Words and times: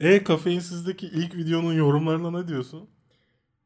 E 0.00 0.24
kafeinsizdeki 0.24 1.06
ilk 1.06 1.36
videonun 1.36 1.72
yorumlarına 1.74 2.30
ne 2.30 2.48
diyorsun? 2.48 2.90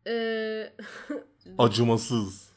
Ee, 0.07 0.73
Acımasız. 1.59 2.51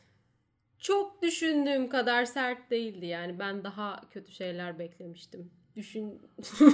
çok 0.79 1.21
düşündüğüm 1.21 1.89
kadar 1.89 2.25
sert 2.25 2.71
değildi 2.71 3.05
yani. 3.05 3.39
Ben 3.39 3.63
daha 3.63 4.01
kötü 4.11 4.31
şeyler 4.31 4.79
beklemiştim. 4.79 5.51
Düşün... 5.75 6.21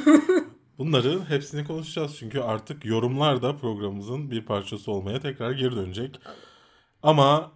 Bunları 0.78 1.26
hepsini 1.26 1.68
konuşacağız 1.68 2.16
çünkü 2.20 2.40
artık 2.40 2.86
yorumlar 2.86 3.42
da 3.42 3.58
programımızın 3.58 4.32
bir 4.32 4.46
parçası 4.46 4.92
olmaya 4.92 5.20
tekrar 5.20 5.52
geri 5.52 5.76
dönecek. 5.76 6.20
Ama 7.04 7.52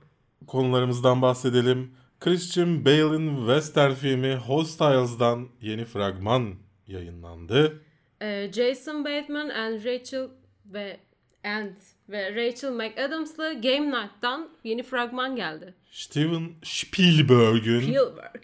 konularımızdan 0.48 1.22
bahsedelim. 1.22 1.96
Christian 2.20 2.86
Bale'in 2.86 3.38
western 3.38 3.92
filmi 3.92 4.36
Hostiles'dan 4.36 5.48
yeni 5.62 5.86
fragman 5.86 6.56
yayınlandı. 6.88 7.82
Ee, 8.24 8.52
Jason 8.54 9.06
Bateman 9.06 9.50
and 9.50 9.86
Rachel 9.86 10.28
ve 10.66 10.98
and 11.44 11.72
ve 12.10 12.36
Rachel 12.36 12.72
McAdams'lı 12.72 13.62
Game 13.62 13.88
Night'tan 13.92 14.50
yeni 14.64 14.84
fragman 14.84 15.36
geldi. 15.36 15.74
Steven 15.92 16.52
Spielberg'ün 16.64 17.82
Spielberg. 17.82 18.44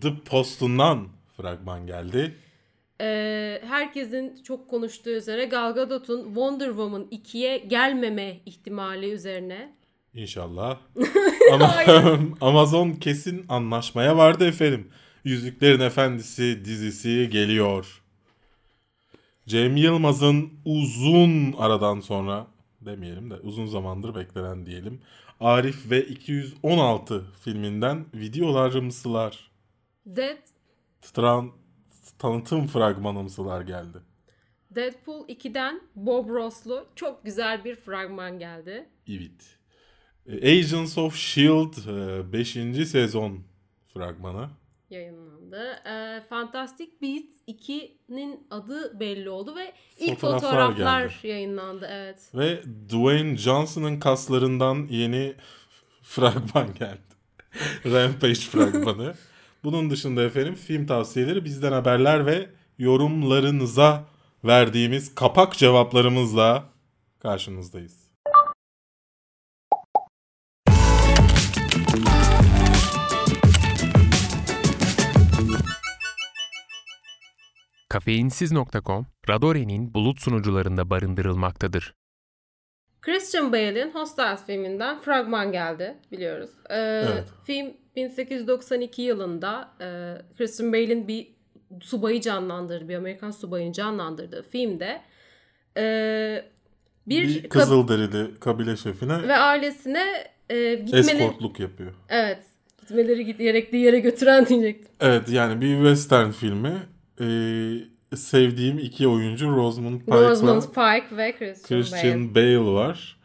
The 0.00 0.14
Post'undan 0.24 1.08
fragman 1.36 1.86
geldi. 1.86 2.34
Ee, 3.00 3.62
herkesin 3.66 4.42
çok 4.42 4.70
konuştuğu 4.70 5.10
üzere 5.10 5.44
Gal 5.44 5.74
Gadot'un 5.74 6.24
Wonder 6.24 6.68
Woman 6.68 7.06
2'ye 7.12 7.58
gelmeme 7.58 8.40
ihtimali 8.46 9.10
üzerine 9.10 9.76
İnşallah. 10.14 10.78
Ama 11.52 11.74
Amazon 12.40 12.92
kesin 12.92 13.44
anlaşmaya 13.48 14.16
vardı 14.16 14.48
efendim. 14.48 14.88
Yüzüklerin 15.24 15.80
Efendisi 15.80 16.64
dizisi 16.64 17.28
geliyor. 17.30 18.02
Cem 19.46 19.76
Yılmaz'ın 19.76 20.50
uzun 20.64 21.52
aradan 21.52 22.00
sonra 22.00 22.46
demeyelim 22.80 23.30
de 23.30 23.34
uzun 23.34 23.66
zamandır 23.66 24.14
beklenen 24.14 24.66
diyelim. 24.66 25.00
Arif 25.40 25.90
ve 25.90 26.06
216 26.06 27.24
filminden 27.44 28.06
videolarımsılar, 28.14 29.50
Dead, 30.06 30.36
tran, 31.02 31.52
tanıtım 32.18 32.66
fragmanımsılar 32.66 33.60
geldi. 33.60 33.98
Deadpool 34.70 35.28
2'den 35.28 35.80
Bob 35.96 36.28
Ross'lu 36.28 36.86
çok 36.96 37.24
güzel 37.24 37.64
bir 37.64 37.76
fragman 37.76 38.38
geldi. 38.38 38.88
Evet. 39.08 39.58
E, 40.26 40.50
Agents 40.58 40.98
of 40.98 41.16
S.H.I.E.L.D. 41.16 42.32
5. 42.32 42.56
E, 42.56 42.84
sezon 42.86 43.38
fragmanı. 43.94 44.48
yayınlandı. 44.90 45.35
Ee, 45.54 46.22
Fantastic 46.28 46.88
Beasts 47.02 47.36
2'nin 47.48 48.46
adı 48.50 49.00
belli 49.00 49.30
oldu 49.30 49.56
ve 49.56 49.72
ilk 49.98 50.18
Fotoğraflar 50.18 50.50
fotoğraflar, 50.50 51.02
geldi. 51.02 51.28
yayınlandı. 51.28 51.88
Evet. 51.90 52.30
Ve 52.34 52.62
Dwayne 52.88 53.36
Johnson'ın 53.36 54.00
kaslarından 54.00 54.86
yeni 54.90 55.34
fragman 56.02 56.74
geldi. 56.74 57.00
Rampage 57.86 58.34
fragmanı. 58.34 59.14
Bunun 59.64 59.90
dışında 59.90 60.22
efendim 60.22 60.54
film 60.54 60.86
tavsiyeleri 60.86 61.44
bizden 61.44 61.72
haberler 61.72 62.26
ve 62.26 62.50
yorumlarınıza 62.78 64.04
verdiğimiz 64.44 65.14
kapak 65.14 65.52
cevaplarımızla 65.58 66.64
karşınızdayız. 67.18 68.05
Kafeinsiz.com, 77.88 79.06
Radore'nin 79.28 79.94
bulut 79.94 80.20
sunucularında 80.20 80.90
barındırılmaktadır. 80.90 81.94
Christian 83.02 83.52
Bale'in 83.52 83.90
Hostiles 83.90 84.46
filminden 84.46 85.00
fragman 85.00 85.52
geldi 85.52 85.96
biliyoruz. 86.12 86.50
Ee, 86.70 86.74
Evet. 87.12 87.24
Film 87.44 87.72
1892 87.96 89.02
yılında 89.02 89.70
e, 89.80 89.86
Christian 90.38 90.72
Bale'in 90.72 91.08
bir 91.08 91.28
subayı 91.80 92.20
canlandırdığı, 92.20 92.88
bir 92.88 92.94
Amerikan 92.96 93.30
subayını 93.30 93.72
canlandırdığı 93.72 94.42
filmde 94.42 95.00
e, 95.76 96.44
bir, 97.06 97.28
Bir 97.28 97.42
kab- 97.44 97.48
Kızılderili 97.48 98.40
kabile 98.40 98.76
şefine 98.76 99.28
ve 99.28 99.36
ailesine 99.36 100.04
e, 100.50 100.74
gitmeli 100.74 101.00
eskortluk 101.10 101.60
yapıyor. 101.60 101.94
evet 102.08 102.38
gitmeleri 102.80 103.24
git- 103.24 103.38
gerektiği 103.38 103.84
yere 103.84 103.98
götüren 104.00 104.46
diyecektim. 104.46 104.88
Evet 105.00 105.28
yani 105.28 105.60
bir 105.60 105.76
western 105.76 106.30
filmi. 106.30 106.72
Ee, 107.20 108.16
sevdiğim 108.16 108.78
iki 108.78 109.08
oyuncu 109.08 109.56
Rosamund 109.56 110.00
Pike'la 110.00 110.30
Rosamund 110.30 110.62
Pike 110.62 111.16
ve 111.16 111.32
Christian, 111.38 111.80
Bale. 111.80 111.82
Christian 111.82 112.34
Bale 112.34 112.60
var. 112.60 113.16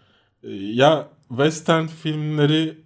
Ee, 0.44 0.50
Ya 0.52 1.08
western 1.30 1.88
filmleri 1.88 2.78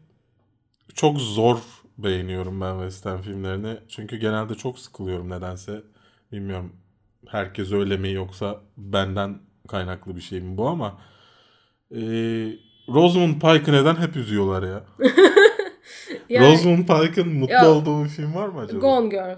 çok 0.94 1.20
zor 1.22 1.58
beğeniyorum 1.98 2.62
ben 2.62 2.74
western 2.74 3.22
filmlerini. 3.22 3.78
Çünkü 3.88 4.18
genelde 4.18 4.56
çok 4.56 4.80
sıkılıyorum 4.80 5.30
nedense. 5.30 5.84
Bilmiyorum 6.32 6.74
herkes 7.28 7.72
öyle 7.72 7.98
mi 7.98 8.12
yoksa 8.12 8.62
benden 8.78 9.40
kaynaklı 9.68 10.16
bir 10.16 10.22
şey 10.22 10.42
mi 10.42 10.58
bu 10.58 10.68
ama 10.68 10.98
ee, 11.92 11.98
Rosamund 12.90 13.34
Pike'ı 13.34 13.74
neden 13.74 13.96
hep 13.96 14.16
üzüyorlar 14.16 14.64
ya? 14.68 14.84
Yani 16.30 16.52
Rosamund 16.54 16.88
Pike'ın 16.88 17.34
mutlu 17.34 17.54
Ya, 17.54 17.72
olduğu 17.72 18.04
bir 18.04 18.10
film 18.10 18.36
var 18.36 18.48
mı 18.48 18.60
acaba? 18.60 18.80
Gone 18.80 19.10
Girl. 19.10 19.38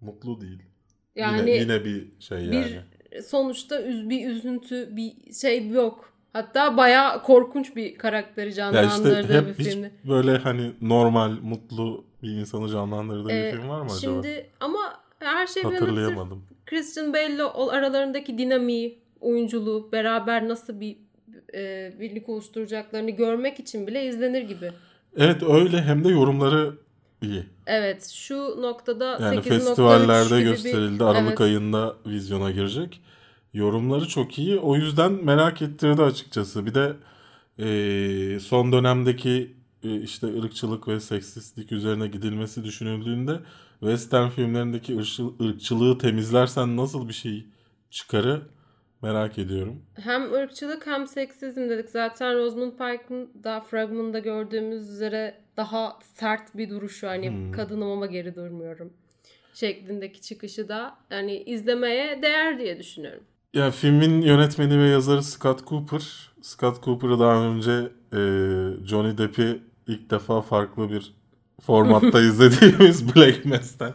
Mutlu 0.00 0.40
değil. 0.40 0.62
Yani 1.16 1.50
yine, 1.50 1.60
yine 1.60 1.84
bir 1.84 2.08
şey 2.20 2.38
yani. 2.38 2.80
bir 3.12 3.22
sonuçta 3.22 3.82
üz 3.82 4.08
bir 4.08 4.30
üzüntü 4.30 4.96
bir 4.96 5.32
şey 5.32 5.68
yok. 5.68 6.12
Hatta 6.32 6.76
bayağı 6.76 7.22
korkunç 7.22 7.76
bir 7.76 7.98
karakteri 7.98 8.48
Ya 8.48 8.52
canlandırdığı 8.52 9.20
işte 9.20 9.34
hep 9.34 9.48
bir 9.48 9.64
hiç 9.64 9.72
filmdi. 9.72 9.90
böyle 10.08 10.38
hani 10.38 10.72
normal, 10.80 11.30
mutlu 11.42 12.04
bir 12.22 12.28
insanı 12.28 12.68
canlandırdığı 12.68 13.32
Ee, 13.32 13.52
bir 13.52 13.58
film 13.58 13.68
var 13.68 13.80
mı 13.80 13.92
acaba? 13.92 14.22
Şimdi 14.22 14.46
ama 14.60 14.78
her 15.18 15.46
şey 15.46 15.62
Hatırlayamadım. 15.62 16.44
Christian 16.66 17.12
Bale'le 17.12 17.44
o 17.44 17.70
aralarındaki 17.70 18.38
dinamiği, 18.38 18.98
oyunculuğu, 19.20 19.92
beraber 19.92 20.48
nasıl 20.48 20.80
bir 20.80 20.96
e, 21.54 21.92
birlik 22.00 22.28
oluşturacaklarını 22.28 23.10
görmek 23.10 23.60
için 23.60 23.86
bile 23.86 24.06
izlenir 24.06 24.42
gibi. 24.42 24.70
Evet 25.16 25.42
öyle 25.42 25.82
hem 25.82 26.04
de 26.04 26.08
yorumları 26.08 26.74
iyi. 27.22 27.44
Evet 27.66 28.08
şu 28.08 28.36
noktada 28.62 29.04
Yani 29.20 29.36
8.3 29.36 29.42
festivallerde 29.42 30.38
gibi 30.38 30.46
bir- 30.50 30.50
gösterildi. 30.50 31.04
Aralık 31.04 31.28
Evet. 31.28 31.40
ayında 31.40 31.96
vizyona 32.06 32.50
girecek. 32.50 33.00
Yorumları 33.54 34.08
çok 34.08 34.38
iyi. 34.38 34.58
O 34.58 34.76
yüzden 34.76 35.12
merak 35.24 35.62
ettirdi 35.62 36.02
açıkçası. 36.02 36.66
Bir 36.66 36.74
de 36.74 36.96
eee, 37.58 38.40
son 38.40 38.72
dönemdeki 38.72 39.54
e, 39.84 40.00
işte 40.00 40.26
ırkçılık 40.38 40.88
ve 40.88 41.00
seksistlik 41.00 41.72
üzerine 41.72 42.06
gidilmesi 42.08 42.64
düşünüldüğünde 42.64 43.40
western 43.80 44.28
filmlerindeki 44.28 44.96
ırkçı- 44.98 45.32
ırkçılığı 45.44 45.98
temizlersen 45.98 46.76
nasıl 46.76 47.08
bir 47.08 47.12
şey 47.12 47.46
çıkarı 47.90 48.42
merak 49.02 49.38
ediyorum. 49.38 49.82
Hem 49.94 50.32
ırkçılık 50.32 50.86
hem 50.86 51.06
seksizm 51.06 51.60
dedik. 51.60 51.90
Zaten 51.90 52.34
Rosamund 52.38 52.72
Pike'ın 52.72 53.30
da 53.44 53.60
fragmanında 53.60 54.18
gördüğümüz 54.18 54.90
üzere 54.90 55.34
daha 55.56 55.98
sert 56.02 56.56
bir 56.56 56.70
duruşu. 56.70 57.08
Hani 57.08 57.28
Hmm. 57.28 57.52
kadınım 57.52 57.90
ama 57.90 58.06
geri 58.06 58.34
durmuyorum 58.34 58.92
şeklindeki 59.54 60.20
çıkışı 60.20 60.68
da 60.68 60.96
hani 61.08 61.36
izlemeye 61.42 62.22
değer 62.22 62.58
diye 62.58 62.78
düşünüyorum. 62.78 63.22
Ya 63.54 63.70
filmin 63.70 64.20
yönetmeni 64.22 64.78
ve 64.78 64.88
yazarı 64.88 65.22
Scott 65.22 65.66
Cooper. 65.66 66.30
Scott 66.42 66.82
Cooper'ı 66.84 67.18
daha 67.18 67.44
önce 67.44 67.72
e, 68.12 68.18
Johnny 68.86 69.18
Depp'i 69.18 69.62
ilk 69.86 70.10
defa 70.10 70.40
farklı 70.42 70.90
bir 70.90 71.14
formatta 71.60 72.20
izlediğimiz 72.28 73.16
Black 73.16 73.44
Mass'ten 73.44 73.92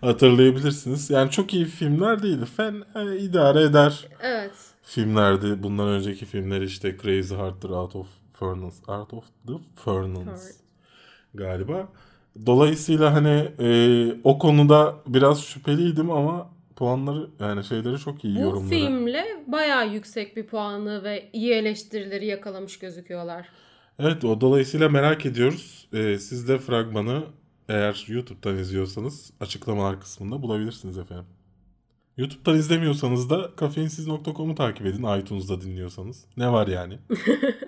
hatırlayabilirsiniz. 0.00 1.10
Yani 1.10 1.30
çok 1.30 1.54
iyi 1.54 1.64
filmler 1.64 2.22
değildi. 2.22 2.44
Fen 2.56 2.82
e, 2.94 3.18
idare 3.18 3.62
eder 3.62 4.08
Evet. 4.22 4.54
filmlerdi. 4.82 5.62
Bundan 5.62 5.88
önceki 5.88 6.24
filmler 6.26 6.60
işte 6.60 6.96
Crazy 7.02 7.34
Heart'tır, 7.34 7.70
Out 7.70 7.96
of 7.96 8.06
Furnace, 8.32 8.76
Out 8.92 9.14
of 9.14 9.24
the 9.46 9.52
Furnace 9.76 10.30
Evet. 10.30 10.56
galiba. 11.34 11.88
Dolayısıyla 12.46 13.14
hani 13.14 13.48
e, 13.58 13.68
o 14.24 14.38
konuda 14.38 14.94
biraz 15.06 15.42
şüpheliydim 15.44 16.10
ama 16.10 16.48
puanları 16.76 17.26
yani 17.40 17.64
şeyleri 17.64 17.98
çok 17.98 18.24
iyi 18.24 18.36
Bu 18.36 18.40
yorumları. 18.40 18.68
filmle 18.68 19.24
bayağı 19.46 19.88
yüksek 19.88 20.36
bir 20.36 20.46
puanı 20.46 21.02
ve 21.04 21.30
iyi 21.32 21.52
eleştirileri 21.52 22.26
yakalamış 22.26 22.78
gözüküyorlar. 22.78 23.48
Evet 23.98 24.24
o 24.24 24.40
dolayısıyla 24.40 24.88
merak 24.88 25.26
ediyoruz. 25.26 25.88
Ee, 25.92 26.18
siz 26.18 26.48
de 26.48 26.58
fragmanı 26.58 27.24
eğer 27.68 28.04
YouTube'dan 28.08 28.58
izliyorsanız 28.58 29.30
açıklamalar 29.40 30.00
kısmında 30.00 30.42
bulabilirsiniz 30.42 30.98
efendim. 30.98 31.26
YouTube'dan 32.16 32.56
izlemiyorsanız 32.58 33.30
da 33.30 33.50
kafeinsiz.com'u 33.56 34.54
takip 34.54 34.86
edin 34.86 35.18
iTunes'da 35.20 35.60
dinliyorsanız. 35.60 36.24
Ne 36.36 36.52
var 36.52 36.66
yani? 36.66 36.98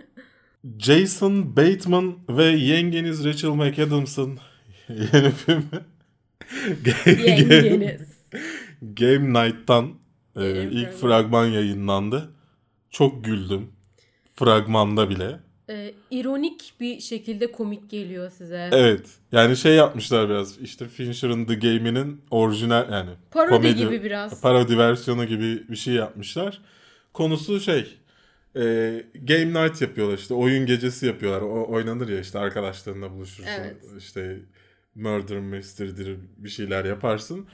Jason 0.79 1.57
Bateman 1.57 2.19
ve 2.29 2.45
yengeniz 2.45 3.25
Rachel 3.25 3.51
McAdams'ın 3.51 4.39
yeni 4.89 5.31
filmi 5.31 5.63
Yengeniz. 7.07 8.19
Game 8.83 9.29
Night'tan 9.47 9.95
Ee, 10.37 10.63
ilk 10.71 10.93
fragman 10.93 11.47
yayınlandı. 11.47 12.31
Çok 12.91 13.25
güldüm. 13.25 13.73
Fragmanda 14.37 15.11
bile. 15.11 15.41
Ee, 15.71 15.95
ironik 16.11 16.73
bir 16.81 17.01
şekilde 17.01 17.53
komik 17.53 17.91
geliyor 17.91 18.31
size. 18.31 18.69
Evet. 18.73 19.07
Yani 19.33 19.57
şey 19.57 19.75
yapmışlar 19.75 20.29
biraz. 20.29 20.59
İşte 20.59 20.89
Fincher'ın 20.89 21.45
The 21.45 21.55
Game'inin 21.55 22.21
orijinal 22.31 22.93
yani 22.93 23.11
Parodi 23.31 23.75
gibi 23.75 24.05
biraz. 24.05 24.41
Parodi 24.41 24.79
versiyonu 24.79 25.25
gibi 25.25 25.69
bir 25.69 25.77
şey 25.77 25.95
yapmışlar. 25.95 26.61
Konusu 27.13 27.61
şey. 27.61 27.97
e, 28.57 28.63
game 29.15 29.65
night 29.65 29.83
yapıyorlar 29.83 30.19
işte. 30.19 30.35
Oyun 30.35 30.67
gecesi 30.67 31.07
yapıyorlar. 31.07 31.41
O 31.41 31.73
oynanır 31.73 32.09
ya 32.09 32.21
işte 32.21 32.39
arkadaşlarınla 32.39 33.11
buluşursun. 33.11 33.53
Evet. 33.61 33.77
İşte 33.99 34.37
murder 34.95 35.39
mystery'dir 35.39 36.17
bir 36.37 36.49
şeyler 36.49 36.85
yaparsın. 36.85 37.47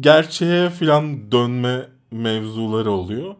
Gerçeğe 0.00 0.70
falan 0.70 1.32
dönme 1.32 1.88
mevzuları 2.10 2.90
oluyor. 2.90 3.34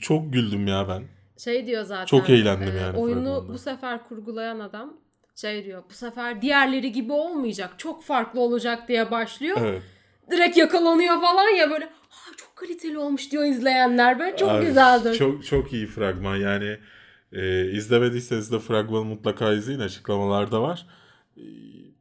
Çok 0.00 0.32
güldüm 0.32 0.66
ya 0.66 0.88
ben. 0.88 1.17
Şey 1.38 1.66
diyor 1.66 1.82
zaten. 1.84 2.04
Çok 2.06 2.30
eğlendim 2.30 2.76
e, 2.76 2.80
yani 2.80 2.98
Oyunu 2.98 3.24
fragmanda. 3.24 3.52
bu 3.52 3.58
sefer 3.58 4.08
kurgulayan 4.08 4.58
adam 4.60 4.96
şey 5.36 5.64
diyor. 5.64 5.82
Bu 5.90 5.94
sefer 5.94 6.42
diğerleri 6.42 6.92
gibi 6.92 7.12
olmayacak. 7.12 7.74
Çok 7.78 8.04
farklı 8.04 8.40
olacak 8.40 8.88
diye 8.88 9.10
başlıyor. 9.10 9.56
Evet. 9.60 9.82
Direkt 10.30 10.56
yakalanıyor 10.56 11.20
falan 11.20 11.48
ya 11.48 11.70
böyle. 11.70 11.84
"Ha, 12.08 12.30
çok 12.36 12.56
kaliteli 12.56 12.98
olmuş 12.98 13.32
diyor 13.32 13.44
izleyenler. 13.44 14.18
Böyle 14.18 14.36
çok 14.36 14.50
Abi, 14.50 14.66
güzeldir. 14.66 15.14
Çok 15.14 15.44
çok 15.46 15.72
iyi 15.72 15.86
fragman 15.86 16.36
yani 16.36 16.76
e, 17.32 17.70
izlemediyseniz 17.70 18.52
de 18.52 18.58
fragmanı 18.58 19.04
mutlaka 19.04 19.52
izleyin 19.52 19.80
açıklamalarda 19.80 20.62
var. 20.62 20.86
E, 21.36 21.42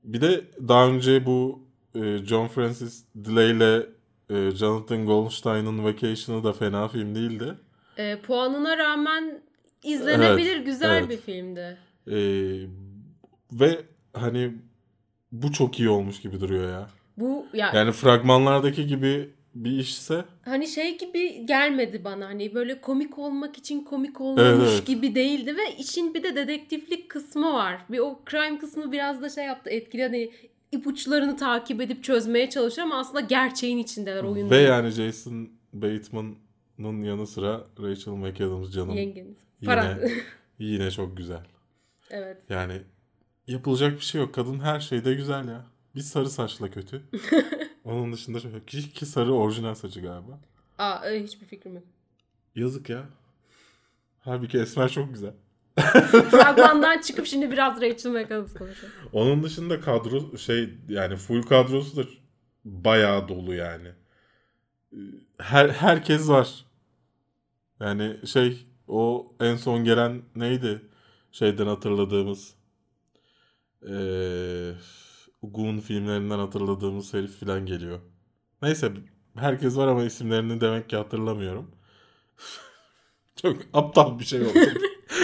bir 0.03 0.21
de 0.21 0.41
daha 0.67 0.87
önce 0.87 1.25
bu 1.25 1.67
e, 1.95 2.17
John 2.17 2.47
Francis 2.47 3.05
Daley 3.15 3.51
ile 3.51 3.85
e, 4.29 4.51
Jonathan 4.51 5.05
Goldstein'ın 5.05 5.83
Vacation'ı 5.83 6.43
da 6.43 6.53
fena 6.53 6.87
film 6.87 7.15
değildi. 7.15 7.53
E, 7.97 8.19
puanına 8.21 8.77
rağmen 8.77 9.41
izlenebilir 9.83 10.55
Evet, 10.55 10.65
güzel 10.65 10.97
evet. 10.99 11.09
bir 11.09 11.17
filmdi. 11.17 11.77
E, 12.07 12.17
ve 13.51 13.81
hani 14.13 14.51
bu 15.31 15.51
çok 15.51 15.79
iyi 15.79 15.89
olmuş 15.89 16.21
gibi 16.21 16.39
duruyor 16.39 16.71
ya. 16.71 16.89
Bu 17.17 17.45
ya 17.53 17.71
Yani 17.75 17.91
fragmanlardaki 17.91 18.87
gibi 18.87 19.29
bir 19.55 19.71
işse 19.79 20.25
hani 20.45 20.67
şey 20.67 20.97
gibi 20.97 21.45
gelmedi 21.45 22.03
bana 22.03 22.25
hani 22.25 22.53
böyle 22.53 22.81
komik 22.81 23.17
olmak 23.19 23.57
için 23.57 23.83
komik 23.83 24.21
olmamış 24.21 24.69
Evet, 24.71 24.87
gibi 24.87 25.15
değildi 25.15 25.57
ve 25.57 25.75
işin 25.79 26.13
bir 26.13 26.23
de 26.23 26.35
dedektiflik 26.35 27.09
kısmı 27.09 27.53
var. 27.53 27.81
Bir 27.89 27.99
o 27.99 28.19
crime 28.31 28.59
kısmı 28.59 28.91
biraz 28.91 29.21
da 29.21 29.29
şey 29.29 29.45
yaptı 29.45 29.69
etkili 29.69 30.03
hani 30.03 30.31
ipuçlarını 30.71 31.37
takip 31.37 31.81
edip 31.81 32.03
çözmeye 32.03 32.49
çalışıyor 32.49 32.87
ama 32.87 32.99
aslında 32.99 33.19
gerçeğin 33.19 33.77
içindeler 33.77 34.23
oyunun. 34.23 34.49
ve 34.49 34.57
yani 34.57 34.89
Jason 34.89 35.49
Bateman'ın 36.77 37.03
yanı 37.03 37.27
sıra 37.27 37.63
Rachel 37.81 38.11
McAdams 38.13 38.71
canım 38.71 38.97
Yengeniz. 38.97 39.37
Yine- 39.61 40.11
yine 40.59 40.91
çok 40.91 41.17
güzel. 41.17 41.41
evet. 42.09 42.37
Yani 42.49 42.81
yapılacak 43.47 43.95
bir 43.95 44.03
şey 44.05 44.21
yok. 44.21 44.33
Kadın 44.35 44.59
her 44.59 44.79
şeyde 44.79 45.13
güzel 45.13 45.47
ya. 45.47 45.65
Bir 45.95 46.01
sarı 46.01 46.29
saçla 46.29 46.69
kötü. 46.69 47.01
Onun 47.83 48.13
dışında 48.13 48.39
çok 48.39 48.67
ki, 48.67 48.91
ki 48.91 49.05
sarı 49.05 49.33
orijinal 49.33 49.75
saçı 49.75 50.01
galiba. 50.01 50.39
Aa 50.77 51.09
e, 51.09 51.23
hiçbir 51.23 51.45
fikrim 51.45 51.75
yok. 51.75 51.83
Yazık 52.55 52.89
ya. 52.89 53.03
Halbuki 54.19 54.57
Esmer 54.59 54.89
çok 54.89 55.13
güzel. 55.13 55.33
Fragmandan 56.31 57.01
çıkıp 57.01 57.25
şimdi 57.25 57.51
biraz 57.51 57.81
Rachel 57.81 58.11
McAdams 58.11 58.53
konuşalım. 58.53 58.93
Onun 59.13 59.43
dışında 59.43 59.81
kadro 59.81 60.37
şey 60.37 60.69
yani 60.89 61.15
full 61.15 61.41
kadrosu 61.41 61.97
da 61.97 62.09
bayağı 62.65 63.27
dolu 63.27 63.53
yani. 63.53 63.87
Her 65.37 65.69
herkes 65.69 66.29
var. 66.29 66.66
Yani 67.79 68.27
şey 68.27 68.67
o 68.87 69.33
en 69.39 69.55
son 69.55 69.83
gelen 69.83 70.21
neydi? 70.35 70.81
Şeyden 71.31 71.67
hatırladığımız 71.67 72.55
eee 73.87 74.73
Goon 75.43 75.79
filmlerinden 75.79 76.39
hatırladığımız 76.39 77.13
herif 77.13 77.39
falan 77.39 77.65
geliyor. 77.65 77.99
Neyse 78.61 78.91
herkes 79.35 79.77
var 79.77 79.87
ama 79.87 80.03
isimlerini 80.03 80.61
demek 80.61 80.89
ki 80.89 80.95
hatırlamıyorum. 80.97 81.71
Çok 83.41 83.57
aptal 83.73 84.19
bir 84.19 84.25
şey 84.25 84.41
oldu. 84.41 84.59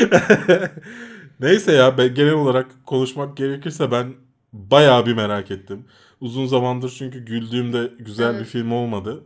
Neyse 1.40 1.72
ya 1.72 1.98
ben 1.98 2.16
genel 2.16 2.34
olarak 2.34 2.86
konuşmak 2.86 3.38
gerekirse 3.38 3.92
ben 3.92 4.14
bayağı 4.54 5.06
bir 5.06 5.14
merak 5.14 5.52
ettim. 5.52 5.86
Uzun 6.22 6.46
zamandır 6.46 6.96
çünkü 6.98 7.26
güldüğümde 7.26 7.92
güzel 8.00 8.34
bir 8.34 8.38
Evet. 8.38 8.48
film 8.48 8.72
olmadı. 8.72 9.24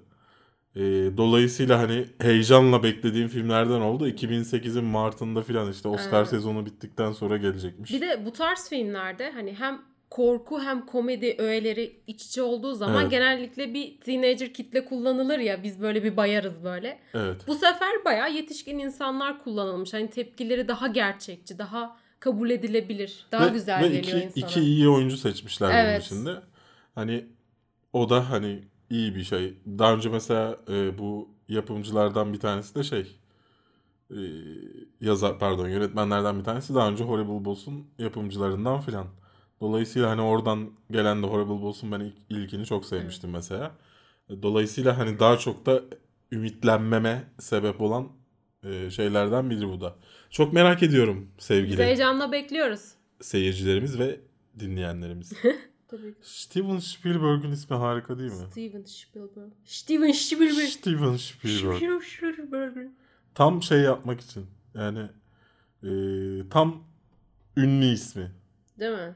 Ee, 0.77 1.17
dolayısıyla 1.17 1.79
hani 1.79 2.05
heyecanla 2.21 2.83
beklediğim 2.83 3.27
filmlerden 3.27 3.81
oldu. 3.81 4.09
2008'in 4.09 4.83
Mart'ında 4.83 5.41
filan 5.41 5.71
işte 5.71 5.87
Oscar 5.87 6.17
Evet. 6.19 6.27
sezonu 6.29 6.65
bittikten 6.65 7.11
sonra 7.11 7.37
gelecekmiş. 7.37 7.91
Bir 7.93 8.01
de 8.01 8.25
bu 8.25 8.33
tarz 8.33 8.69
filmlerde 8.69 9.31
hani 9.31 9.53
hem 9.53 9.81
korku 10.09 10.61
hem 10.61 10.85
komedi 10.85 11.35
öğeleri 11.37 11.99
iç 12.07 12.25
içe 12.25 12.41
olduğu 12.41 12.75
zaman 12.75 13.01
Evet. 13.01 13.11
genellikle 13.11 13.73
bir 13.73 13.99
teenager 14.01 14.53
kitle 14.53 14.85
kullanılır 14.85 15.39
ya 15.39 15.63
biz 15.63 15.81
böyle 15.81 16.03
bir 16.03 16.17
bayarız 16.17 16.63
böyle. 16.63 16.99
Evet. 17.13 17.47
Bu 17.47 17.53
sefer 17.55 18.05
bayağı 18.05 18.33
yetişkin 18.33 18.79
insanlar 18.79 19.43
kullanılmış. 19.43 19.93
Hani 19.93 20.09
tepkileri 20.09 20.67
daha 20.67 20.87
gerçekçi, 20.87 21.59
daha 21.59 21.97
kabul 22.19 22.49
edilebilir, 22.49 23.25
daha 23.31 23.45
Ve- 23.45 23.49
güzel 23.53 23.83
ve 23.83 23.87
geliyor 23.87 24.03
iki, 24.17 24.25
insana. 24.25 24.49
iki 24.49 24.59
iyi 24.59 24.89
oyuncu 24.89 25.17
seçmişler 25.17 25.69
bunun 25.69 25.79
Evet. 25.79 26.03
içinde. 26.05 26.31
Hani 26.95 27.25
o 27.93 28.09
da 28.09 28.29
hani 28.29 28.59
iyi 28.89 29.15
bir 29.15 29.23
şey. 29.23 29.57
Daha 29.65 29.93
önce 29.93 30.09
mesela 30.09 30.57
e, 30.69 30.97
bu 30.97 31.29
yapımcılardan 31.49 32.33
bir 32.33 32.39
tanesi 32.39 32.75
de 32.75 32.83
şey 32.83 33.17
e, 34.11 34.19
yazar 35.01 35.39
pardon 35.39 35.67
yönetmenlerden 35.67 36.39
bir 36.39 36.43
tanesi 36.43 36.75
daha 36.75 36.89
önce 36.89 37.03
Horrible 37.03 37.45
Boss'un 37.45 37.87
yapımcılarından 37.99 38.81
filan. 38.81 39.07
Dolayısıyla 39.61 40.09
hani 40.09 40.21
oradan 40.21 40.69
gelen 40.91 41.23
de 41.23 41.27
Horrible 41.27 41.61
Boss'un 41.61 41.91
ben 41.91 41.99
ilk, 41.99 42.15
ilkini 42.29 42.65
çok 42.65 42.85
sevmiştim 42.85 43.29
mesela. 43.29 43.71
Dolayısıyla 44.41 44.97
hani 44.97 45.19
daha 45.19 45.37
çok 45.37 45.65
da 45.65 45.81
ümitlenmeme 46.31 47.23
sebep 47.39 47.81
olan 47.81 48.07
e, 48.63 48.89
şeylerden 48.89 49.49
biri 49.49 49.67
bu 49.67 49.81
da. 49.81 49.95
Çok 50.29 50.53
merak 50.53 50.83
ediyorum 50.83 51.31
Biz 51.37 51.45
sevgili 51.45 51.83
heyecanla 51.83 52.31
bekliyoruz. 52.31 52.91
seyircilerimiz 53.21 53.99
ve 53.99 54.19
dinleyenlerimiz. 54.59 55.33
Tabii. 55.87 56.15
Steven 56.21 56.79
Spielberg'ün 56.79 57.51
ismi 57.51 57.75
harika 57.75 58.19
değil 58.19 58.31
mi? 58.31 58.47
Steven 58.51 58.83
Spielberg. 58.83 59.51
Steven 59.65 60.11
Spielberg. 60.11 60.67
Steven 60.67 61.17
Spielberg. 61.17 62.01
Spielberg. 62.01 62.87
Tam 63.35 63.63
şey 63.63 63.79
yapmak 63.79 64.21
için. 64.21 64.45
Yani 64.75 64.99
e, 65.83 65.89
tam 66.49 66.83
ünlü 67.57 67.85
ismi. 67.85 68.31
Değil 68.79 68.91
mi? 68.91 69.15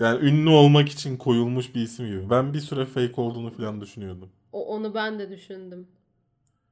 Yani 0.00 0.28
ünlü 0.28 0.50
olmak 0.50 0.88
için 0.88 1.16
koyulmuş 1.16 1.74
bir 1.74 1.80
isim 1.82 2.06
gibi. 2.06 2.30
Ben 2.30 2.54
bir 2.54 2.60
süre 2.60 2.86
fake 2.86 3.20
olduğunu 3.20 3.50
falan 3.50 3.80
düşünüyordum. 3.80 4.30
O, 4.52 4.66
onu 4.66 4.94
ben 4.94 5.18
de 5.18 5.30
düşündüm. 5.30 5.88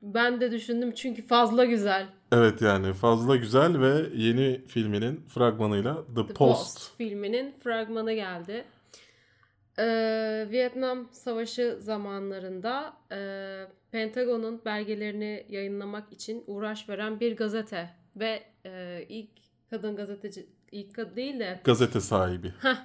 Ben 0.03 0.41
de 0.41 0.53
düşündüm 0.53 0.95
çünkü 0.95 1.23
fazla 1.23 1.65
güzel. 1.65 2.09
Evet 2.33 2.63
yani 2.63 2.93
fazla 2.93 3.37
güzel 3.37 3.81
ve 3.81 4.07
yeni 4.15 4.61
filminin 4.67 5.25
fragmanıyla 5.29 5.95
The, 6.07 6.15
The 6.27 6.35
Post. 6.35 6.35
Post 6.35 6.97
filminin 6.97 7.55
fragmanı 7.65 8.13
geldi. 8.13 8.65
Ee, 9.79 10.47
Vietnam 10.51 11.09
Savaşı 11.13 11.77
zamanlarında 11.81 12.93
e, 13.13 13.19
Pentagon'un 13.93 14.61
belgelerini 14.65 15.47
yayınlamak 15.49 16.13
için 16.13 16.45
uğraş 16.47 16.89
veren 16.89 17.21
bir 17.21 17.37
gazete 17.37 17.91
ve 18.17 18.43
e, 18.67 19.05
ilk 19.09 19.31
kadın 19.71 19.97
gazeteci 19.97 20.47
ilk 20.73 20.95
kadın 20.95 21.17
değil 21.17 21.41
de 21.41 21.61
Gazete 21.65 22.01
sahibi. 22.01 22.53
Heh, 22.63 22.77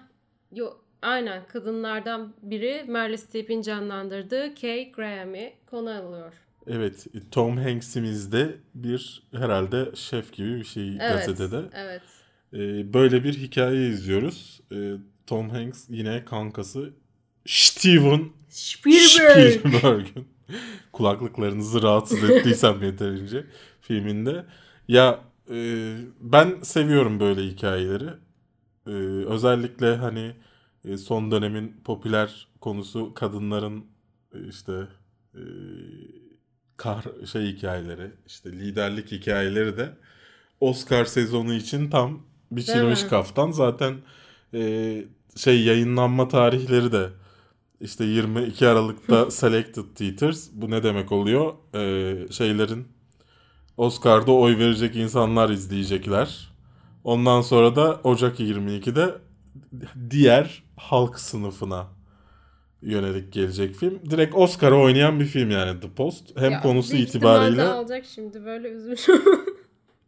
yo, 0.51 0.69
aynen 1.01 1.47
kadınlardan 1.47 2.33
biri 2.41 2.83
Meryl 2.87 3.17
Streep'in 3.17 3.61
canlandırdığı 3.61 4.55
Kay 4.55 4.91
Graham'i 4.91 5.53
konu 5.69 5.89
alıyor. 5.89 6.33
Evet 6.67 7.05
Tom 7.31 7.57
Hanks'imiz 7.57 8.31
de 8.31 8.55
bir 8.75 9.23
herhalde 9.31 9.95
şef 9.95 10.33
gibi 10.33 10.55
bir 10.55 10.63
şey 10.63 10.89
Evet, 10.89 10.99
gazetede. 10.99 11.61
evet. 11.73 12.01
Ee, 12.53 12.93
böyle 12.93 13.23
bir 13.23 13.33
hikaye 13.33 13.87
izliyoruz. 13.87 14.61
Ee, 14.71 14.93
Tom 15.31 15.49
Hanks 15.49 15.85
yine 15.89 16.25
kankası 16.25 16.93
Steven 17.45 18.29
Spielberg. 18.49 19.53
Spielberg'ün 19.53 20.27
kulaklıklarınızı 20.93 21.81
rahatsız 21.81 22.29
ettiysem 22.29 22.83
yeterince 22.83 23.45
filminde. 23.81 24.45
Ya 24.87 25.19
e, 25.51 25.95
ben 26.19 26.59
seviyorum 26.61 27.19
böyle 27.19 27.41
hikayeleri. 27.41 28.09
E, 28.87 28.91
özellikle 29.27 29.95
hani 29.95 30.35
e, 30.85 30.97
son 30.97 31.31
dönemin 31.31 31.81
popüler 31.83 32.47
konusu 32.61 33.13
kadınların 33.13 33.85
e, 34.33 34.47
işte 34.49 34.87
e, 35.35 35.43
kar 36.77 37.05
şey 37.31 37.45
hikayeleri, 37.45 38.11
işte 38.27 38.51
liderlik 38.51 39.11
hikayeleri 39.11 39.77
de 39.77 39.97
Oscar 40.59 41.05
sezonu 41.05 41.53
için 41.53 41.89
tam 41.89 42.25
biçilmiş 42.51 43.03
mi? 43.03 43.09
kaftan. 43.09 43.51
Zaten 43.51 43.95
e, 44.53 45.03
şey 45.35 45.63
yayınlanma 45.63 46.27
tarihleri 46.27 46.91
de 46.91 47.09
işte 47.81 48.03
22 48.05 48.67
Aralık'ta 48.67 49.31
Selected 49.31 49.83
Theaters. 49.95 50.49
Bu 50.53 50.71
ne 50.71 50.83
demek 50.83 51.11
oluyor? 51.11 51.53
Ee, 51.75 52.31
şeylerin 52.31 52.87
Oscar'da 53.77 54.31
oy 54.31 54.57
verecek 54.57 54.95
insanlar 54.95 55.49
izleyecekler. 55.49 56.51
Ondan 57.03 57.41
sonra 57.41 57.75
da 57.75 57.99
Ocak 58.03 58.39
22'de 58.39 59.15
diğer 60.09 60.63
halk 60.77 61.19
sınıfına 61.19 61.87
yönelik 62.81 63.33
gelecek 63.33 63.75
film. 63.75 63.99
Direkt 64.09 64.35
Oscar'a 64.35 64.75
oynayan 64.75 65.19
bir 65.19 65.25
film 65.25 65.51
yani 65.51 65.79
The 65.79 65.89
Post. 65.89 66.37
Hem 66.39 66.51
Ya, 66.51 66.61
konusu 66.61 66.95
itibariyle 66.95 67.63
alacak 67.63 68.05
şimdi 68.05 68.45
böyle 68.45 68.67
üzmüş. 68.69 69.07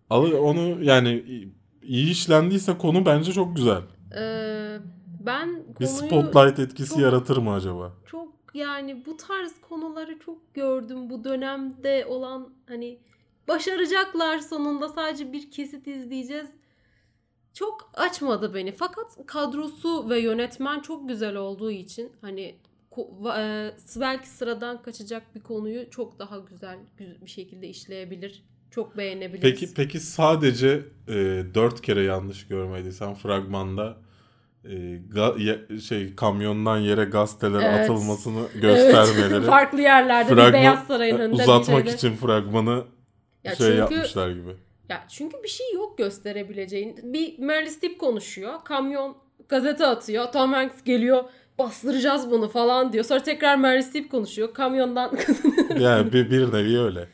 alır 0.10 0.32
onu 0.32 0.84
yani 0.84 1.24
iyi 1.84 2.12
işlendiyse 2.12 2.78
konu 2.78 3.06
bence 3.06 3.32
çok 3.32 3.56
güzel. 3.56 3.82
Ee, 4.18 4.78
ben 5.26 5.56
Bir 5.80 5.86
konuyu 5.86 5.90
spotlight 5.90 6.60
etkisi 6.60 6.90
çok- 6.90 7.00
yaratır 7.00 7.38
mı 7.38 7.54
acaba? 7.54 7.94
çok 8.06 8.34
yani 8.54 9.06
bu 9.06 9.18
tarz 9.18 9.62
konuları 9.62 10.20
çok 10.20 10.54
gördüm 10.54 11.10
bu 11.10 11.24
dönemde 11.24 12.06
olan 12.10 12.54
hani 12.68 13.00
başaracaklar 13.48 14.40
sonunda 14.40 14.90
sadece 14.90 15.34
bir 15.34 15.52
kesit 15.52 15.88
izleyeceğiz. 15.88 16.50
Çok 17.54 17.92
açmadı 17.94 18.54
beni. 18.54 18.72
Fakat 18.72 19.26
kadrosu 19.28 20.10
ve 20.10 20.20
yönetmen 20.20 20.80
çok 20.80 21.10
güzel 21.10 21.36
olduğu 21.36 21.72
için 21.72 22.12
hani 22.22 22.42
e, 23.38 23.72
belki 24.00 24.30
sıradan 24.30 24.82
kaçacak 24.82 25.36
bir 25.36 25.40
konuyu 25.42 25.90
çok 25.90 26.20
daha 26.20 26.38
güzel 26.40 26.80
gü- 27.00 27.22
bir 27.26 27.30
şekilde 27.30 27.68
işleyebilir. 27.68 28.44
Çok 28.72 28.98
beğenebiliriz. 28.98 29.60
Peki 29.60 29.74
peki 29.74 30.00
sadece 30.00 30.86
e, 31.08 31.14
dört 31.54 31.82
kere 31.82 32.04
yanlış 32.04 32.48
görmediysen 32.48 33.14
fragmanda 33.14 33.98
ga- 35.14 35.40
ye- 35.42 35.80
şey 35.82 36.16
kamyondan 36.16 36.78
yere 36.78 37.04
gazeteler 37.04 37.62
Evet. 37.74 37.90
atılmasını 37.90 38.40
Evet. 38.54 38.62
göstermeleri 38.62 39.42
farklı 39.46 39.82
yerlerde 39.82 40.32
bir 40.32 40.36
fragman- 40.36 40.54
Beyaz 40.54 40.88
Saray'ın 40.88 41.18
önünde 41.20 41.44
uzatmak 41.44 41.88
için 41.90 42.16
fragmanı 42.16 42.84
Ya 43.44 43.56
şey 43.56 43.68
çünkü- 43.68 43.80
yapmışlar 43.80 44.30
gibi. 44.30 44.50
Ya 44.90 45.04
çünkü 45.10 45.44
bir 45.44 45.48
şey 45.50 45.74
yok 45.74 45.98
gösterebileceğin. 45.98 47.14
Bir 47.14 47.40
Meryl 47.40 47.70
Streep 47.70 48.00
konuşuyor. 48.00 48.54
Kamyon 48.66 49.18
gazete 49.50 49.86
atıyor. 49.86 50.26
Tom 50.32 50.54
Hanks 50.54 50.84
geliyor. 50.84 51.24
Bastıracağız 51.60 52.32
bunu 52.32 52.50
falan 52.50 52.94
diyor. 52.94 53.04
Sonra 53.06 53.24
tekrar 53.24 53.58
Meryl 53.58 53.82
Streep 53.82 54.12
konuşuyor. 54.12 54.54
Kamyondan 54.54 55.12
Yani 55.80 56.14
bir, 56.14 56.32
bir 56.32 56.54
nevi 56.54 56.80
öyle. 56.80 57.08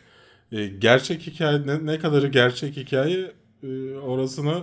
E, 0.51 0.67
gerçek 0.67 1.21
hikaye 1.27 1.67
ne, 1.67 1.85
ne 1.85 1.99
kadarı 1.99 2.27
gerçek 2.27 2.77
hikaye 2.77 3.31
e, 3.63 3.67
orasını 3.97 4.53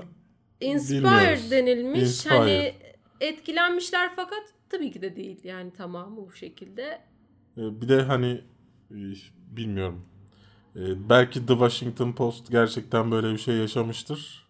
Inspired 0.61 1.03
Bilmiyoruz. 1.05 1.51
denilmiş. 1.51 2.01
Inspired. 2.03 2.37
Hani 2.37 2.75
etkilenmişler 3.21 4.11
fakat 4.17 4.43
tabii 4.69 4.91
ki 4.93 5.03
de 5.03 5.17
değil 5.17 5.41
yani 5.45 5.73
tamamı 5.73 6.17
bu 6.17 6.33
şekilde. 6.33 6.83
E, 7.57 7.81
Bir 7.81 7.89
de 7.89 8.03
hani 8.03 8.41
e, 8.91 8.97
bilmiyorum. 9.57 10.05
E, 10.77 11.09
Belki 11.09 11.41
The 11.47 11.53
Washington 11.53 12.13
Post 12.13 12.51
gerçekten 12.51 13.11
böyle 13.11 13.33
bir 13.33 13.39
şey 13.39 13.57
yaşamıştır. 13.57 14.49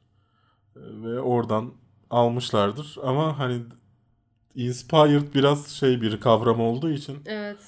E, 0.76 0.80
Ve 0.80 1.20
oradan 1.20 1.74
almışlardır. 2.10 2.96
Ama 3.02 3.38
hani 3.38 3.62
inspired 4.54 5.34
biraz 5.34 5.68
şey 5.68 6.00
bir 6.02 6.20
kavram 6.20 6.60
olduğu 6.60 6.90
için 6.90 7.18
Evet. 7.26 7.58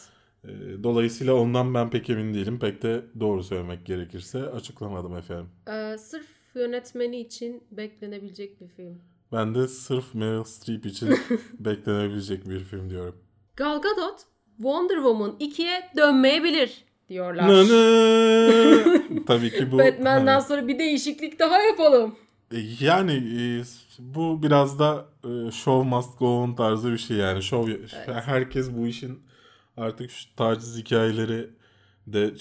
e, 0.44 0.48
dolayısıyla 0.82 1.34
ondan 1.34 1.74
ben 1.74 1.90
pek 1.90 2.10
emin 2.10 2.34
değilim. 2.34 2.58
Pek 2.58 2.82
de 2.82 3.04
doğru 3.20 3.44
söylemek 3.44 3.86
gerekirse 3.86 4.42
açıklamadım 4.42 5.16
efendim. 5.16 5.48
Ee, 5.68 5.96
sırf 5.98 6.26
yönetmeni 6.54 7.20
için 7.20 7.64
beklenebilecek 7.70 8.60
bir 8.60 8.68
film. 8.68 9.02
Ben 9.32 9.54
de 9.54 9.68
sırf 9.68 10.14
Meryl 10.14 10.44
Streep 10.44 10.86
için 10.86 11.08
beklenebilecek 11.58 12.48
bir 12.48 12.60
film 12.60 12.90
diyorum. 12.90 13.16
Gal 13.56 13.82
Gadot 13.82 14.20
Wonder 14.56 14.94
Woman 14.94 15.36
2'ye 15.40 15.90
dönmeyebilir 15.96 16.84
diyorlar. 17.08 17.48
Nını! 17.48 19.02
Tabii 19.26 19.50
ki 19.50 19.72
bu 19.72 19.78
Batman'den 19.78 20.26
hani- 20.26 20.42
sonra 20.42 20.68
bir 20.68 20.78
değişiklik 20.78 21.38
daha 21.38 21.62
yapalım. 21.62 22.14
E, 22.52 22.56
Yani 22.80 23.12
e, 23.12 23.62
bu 23.98 24.42
biraz 24.42 24.78
da 24.78 25.06
e, 25.24 25.50
show 25.50 25.88
must 25.88 26.18
go 26.18 26.26
on 26.26 26.54
tarzı 26.54 26.92
bir 26.92 26.98
şey 26.98 27.16
yani. 27.16 27.42
Show 27.42 27.78
herkes 28.06 28.70
bu 28.72 28.86
işin 28.86 29.22
artık 29.76 30.10
şu 30.10 30.36
taciz 30.36 30.78
hikayeleri 30.78 31.50
de 32.06 32.34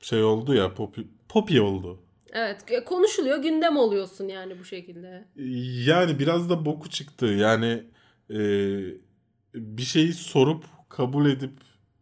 şey 0.00 0.22
oldu 0.22 0.54
ya 0.54 0.74
popi, 0.74 1.08
popi 1.28 1.60
oldu. 1.60 2.00
Evet 2.32 2.64
e, 2.70 2.84
konuşuluyor 2.84 3.38
gündem 3.42 3.76
oluyorsun 3.76 4.28
yani 4.28 4.58
bu 4.58 4.64
şekilde. 4.64 5.28
Yani 5.86 6.18
biraz 6.18 6.50
da 6.50 6.64
boku 6.64 6.90
çıktı. 6.90 7.26
Yani 7.26 7.84
e, 8.30 8.38
bir 9.54 9.82
şeyi 9.82 10.12
sorup 10.12 10.64
kabul 10.88 11.26
edip 11.30 11.52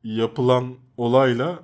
yapılan 0.05 0.75
olayla 0.97 1.59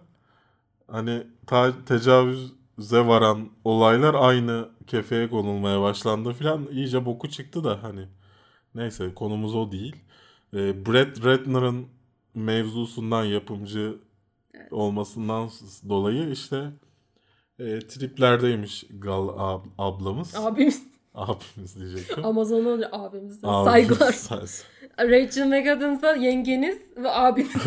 hani 0.89 1.23
ta- 1.47 1.85
tecavüze 1.85 3.07
varan 3.07 3.49
olaylar 3.65 4.15
aynı 4.15 4.69
kefeye 4.87 5.29
konulmaya 5.31 5.81
başlandı 5.83 6.33
filan 6.33 6.67
iyice 6.73 7.07
boku 7.07 7.31
çıktı 7.31 7.65
da 7.65 7.83
hani 7.83 8.09
neyse 8.75 9.15
konumuz 9.15 9.55
o 9.55 9.73
değil. 9.73 9.97
E, 10.55 10.87
Brett 10.87 11.25
Ratner'ın 11.25 11.87
mevzusundan 12.35 13.25
yapımcı 13.25 13.97
olmasından 14.71 15.49
s- 15.49 15.89
dolayı 15.89 16.31
işte 16.31 16.71
e, 17.59 17.79
triplerdeymiş 17.79 18.85
Gal 18.99 19.29
ab- 19.29 19.69
ablamız. 19.79 20.35
Abimiz 20.37 20.83
Abimiz 21.15 21.77
diyecektim. 21.81 22.25
Amazon 22.25 22.65
olunca 22.65 22.89
abimiz. 22.93 23.39
Abimiz. 23.45 23.65
Saygılar. 23.73 24.13
Say- 24.13 24.49
Rachel 24.99 25.47
McAdams'a 25.47 26.13
yengeniz 26.15 26.79
ve 26.97 27.11
abimiz. 27.11 27.53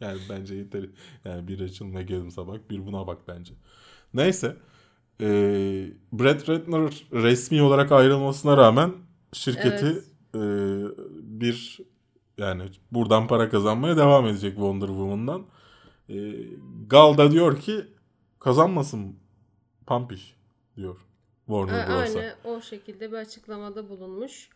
yani 0.00 0.18
bence 0.30 0.54
yeter. 0.54 0.84
Yani 1.24 1.48
bir 1.48 1.60
Rachel 1.60 1.86
McAdams'a 1.86 2.46
bak, 2.46 2.70
bir 2.70 2.86
buna 2.86 3.06
bak 3.06 3.18
bence. 3.28 3.54
Neyse. 4.14 4.56
E, 5.20 5.26
Brett 6.12 6.48
Ratner 6.48 7.06
resmi 7.12 7.62
olarak 7.62 7.92
ayrılmasına 7.92 8.56
rağmen 8.56 8.92
şirketi 9.32 9.86
Evet. 9.86 10.04
e, 10.34 10.40
bir 11.40 11.78
yani 12.38 12.62
buradan 12.92 13.26
para 13.26 13.48
kazanmaya 13.50 13.96
devam 13.96 14.26
edecek 14.26 14.54
Wonder 14.54 14.86
Woman'dan. 14.86 15.42
E, 16.08 16.14
Gal 16.86 17.16
da 17.18 17.30
diyor 17.32 17.60
ki 17.60 17.84
kazanmasın 18.38 19.16
Pampiş 19.86 20.36
diyor 20.76 20.96
Warner 21.46 21.88
Bros'a. 21.88 22.18
Aynı 22.18 22.34
o 22.44 22.60
şekilde 22.60 23.12
bir 23.12 23.16
açıklamada 23.16 23.88
bulunmuş. 23.88 24.48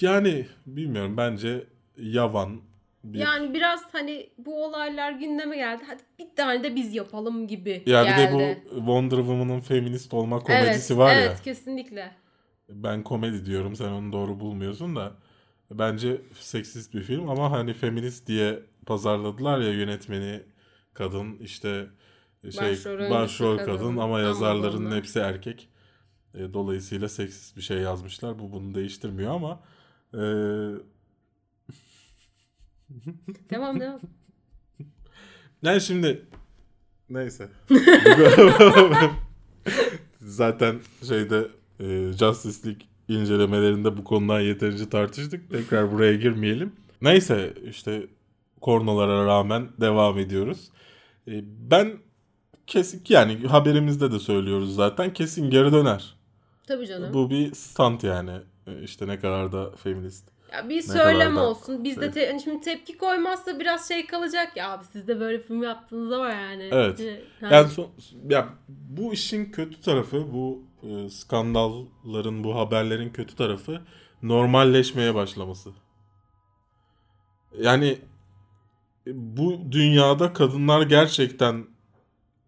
Yani 0.00 0.46
bilmiyorum 0.66 1.16
bence 1.16 1.66
yavan 1.96 2.60
bir 3.04 3.18
Yani 3.18 3.54
biraz 3.54 3.94
hani 3.94 4.30
bu 4.38 4.64
olaylar 4.64 5.12
gündeme 5.12 5.56
geldi. 5.56 5.82
Hadi 5.86 6.02
bir 6.18 6.36
tane 6.36 6.64
de 6.64 6.76
biz 6.76 6.94
yapalım 6.94 7.48
gibi 7.48 7.82
ya 7.86 8.02
bir 8.02 8.08
geldi. 8.08 8.32
de 8.32 8.62
bu 8.70 8.74
Wonder 8.76 9.16
Woman'ın 9.16 9.60
feminist 9.60 10.14
olma 10.14 10.38
komedisi 10.38 10.92
evet, 10.92 11.00
var 11.00 11.16
evet, 11.16 11.30
ya. 11.30 11.42
kesinlikle. 11.44 12.14
Ben 12.68 13.02
komedi 13.02 13.46
diyorum 13.46 13.76
sen 13.76 13.88
onu 13.88 14.12
doğru 14.12 14.40
bulmuyorsun 14.40 14.96
da 14.96 15.12
bence 15.70 16.20
seksist 16.34 16.94
bir 16.94 17.02
film 17.02 17.28
ama 17.28 17.50
hani 17.50 17.74
feminist 17.74 18.26
diye 18.26 18.62
pazarladılar 18.86 19.60
ya 19.60 19.72
yönetmeni 19.72 20.42
kadın 20.94 21.38
işte 21.38 21.86
şey 22.50 22.70
Başrol 22.70 23.10
başrol, 23.10 23.58
kadın, 23.58 23.76
kadın. 23.76 23.96
ama 23.96 24.20
yazarların 24.20 24.76
Amazon'da. 24.76 24.96
hepsi 24.96 25.18
erkek. 25.18 25.68
E, 26.34 26.54
dolayısıyla 26.54 27.08
seksist 27.08 27.56
bir 27.56 27.62
şey 27.62 27.78
yazmışlar. 27.78 28.38
Bu 28.38 28.52
bunu 28.52 28.74
değiştirmiyor 28.74 29.34
ama 29.34 29.60
e, 30.14 30.22
Devam 33.50 33.80
devam. 33.80 34.00
Yani 35.62 35.80
şimdi 35.80 36.22
neyse. 37.10 37.48
Zaten 40.20 40.80
şeyde 41.08 41.48
e, 41.80 42.12
Justice 42.12 42.68
League 42.68 42.82
incelemelerinde 43.08 43.96
bu 43.96 44.04
konudan 44.04 44.40
yeterince 44.40 44.88
tartıştık. 44.88 45.50
Tekrar 45.50 45.92
buraya 45.92 46.14
girmeyelim. 46.14 46.72
Neyse 47.02 47.54
işte 47.68 48.06
kornalara 48.60 49.26
rağmen 49.26 49.68
devam 49.80 50.18
ediyoruz. 50.18 50.70
E, 51.28 51.32
ben 51.70 51.92
kesin 52.66 53.02
yani 53.08 53.46
haberimizde 53.46 54.12
de 54.12 54.18
söylüyoruz 54.18 54.74
zaten 54.74 55.12
kesin 55.12 55.50
geri 55.50 55.72
döner. 55.72 56.14
Tabii 56.66 56.86
canım. 56.86 57.14
Bu 57.14 57.30
bir 57.30 57.54
stunt 57.54 58.04
yani. 58.04 58.40
E, 58.66 58.82
işte 58.82 59.06
ne 59.06 59.18
kadar 59.18 59.52
da 59.52 59.70
feminist. 59.76 60.28
Ya 60.52 60.68
bir 60.68 60.76
Ne 60.76 60.82
söylem 60.82 61.36
olsun. 61.36 61.84
Biz 61.84 62.00
de 62.00 62.10
te- 62.10 62.26
hani 62.30 62.42
şimdi 62.42 62.60
tepki 62.60 62.98
koymazsa 62.98 63.60
biraz 63.60 63.88
şey 63.88 64.06
kalacak 64.06 64.56
ya 64.56 64.70
abi 64.72 64.84
siz 64.92 65.08
de 65.08 65.20
böyle 65.20 65.38
film 65.38 65.62
yaptınız 65.62 66.12
ama 66.12 66.28
yani. 66.28 66.68
Evet. 66.72 67.00
Ha. 67.40 67.48
Yani 67.50 67.68
son, 67.68 67.90
ya 68.30 68.48
bu 68.68 69.12
işin 69.12 69.44
kötü 69.44 69.80
tarafı, 69.80 70.32
bu 70.32 70.62
e, 70.82 71.10
skandalların, 71.10 72.44
bu 72.44 72.54
haberlerin 72.56 73.10
kötü 73.10 73.36
tarafı 73.36 73.80
normalleşmeye 74.22 75.14
başlaması. 75.14 75.70
Yani 77.60 77.98
e, 79.06 79.10
bu 79.14 79.58
dünyada 79.72 80.32
kadınlar 80.32 80.82
gerçekten 80.82 81.66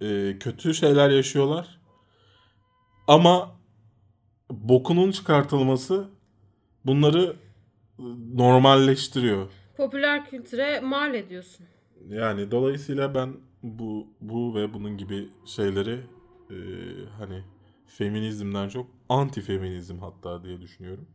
e, 0.05 0.39
kötü 0.39 0.75
şeyler 0.75 1.11
yaşıyorlar. 1.11 1.81
Ama 3.07 3.57
bokunun 4.51 5.11
çıkartılması 5.11 6.09
bunları 6.87 7.37
e, 7.99 8.03
normalleştiriyor. 8.35 9.51
Popüler 9.77 10.31
kültüre 10.31 10.81
mal 10.81 11.15
ediyorsun. 11.15 11.67
Yani 12.09 12.51
dolayısıyla 12.51 13.15
ben 13.15 13.37
bu 13.63 14.07
bu 14.21 14.55
ve 14.55 14.75
bunun 14.75 14.97
gibi 14.97 15.29
şeyleri 15.45 16.01
e, 16.51 16.57
hani 17.19 17.43
feminizmden 17.87 18.69
çok 18.69 18.87
anti 19.09 19.41
feminizm 19.41 19.99
hatta 19.99 20.45
diye 20.45 20.61
düşünüyorum. 20.61 21.09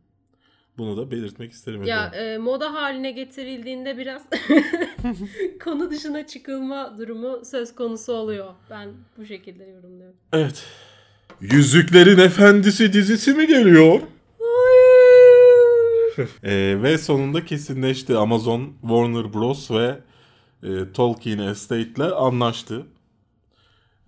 Bunu 0.80 0.96
da 0.96 1.10
belirtmek 1.10 1.52
isterim. 1.52 1.82
Ya 1.82 2.06
efendim. 2.06 2.28
e, 2.28 2.38
moda 2.38 2.74
haline 2.74 3.10
getirildiğinde 3.10 3.98
biraz 3.98 4.22
konu 5.64 5.90
dışına 5.90 6.26
çıkılma 6.26 6.98
durumu 6.98 7.44
söz 7.44 7.74
konusu 7.74 8.12
oluyor. 8.12 8.54
Ben 8.70 8.88
bu 9.18 9.26
şekilde 9.26 9.64
yorumluyorum. 9.64 10.16
Evet. 10.32 10.64
Yüzüklerin 11.40 12.18
Efendisi 12.18 12.92
dizisi 12.92 13.34
mi 13.34 13.46
geliyor? 13.46 14.00
E, 16.42 16.82
ve 16.82 16.98
sonunda 16.98 17.44
kesinleşti. 17.44 18.16
Amazon, 18.16 18.72
Warner 18.80 19.32
Bros. 19.34 19.70
ve 19.70 19.98
e, 20.62 20.92
Tolkien 20.92 21.38
Estate 21.38 21.80
ile 21.82 22.04
anlaştı. 22.04 22.86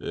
E, 0.01 0.11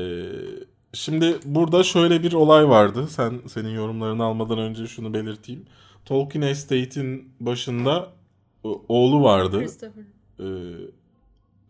şimdi 0.94 1.38
burada 1.46 1.84
şöyle 1.84 2.24
bir 2.24 2.34
olay 2.34 2.70
vardı. 2.70 3.08
Sen 3.10 3.34
senin 3.48 3.70
yorumlarını 3.70 4.24
almadan 4.24 4.60
önce 4.60 4.88
şunu 4.88 5.14
belirteyim. 5.14 5.66
Tolkien 6.06 6.42
Estate'in 6.42 7.34
başında 7.40 8.10
e, 8.66 8.68
oğlu 8.88 9.24
vardı. 9.24 9.60
Christopher. 9.60 10.04
E, 10.40 10.46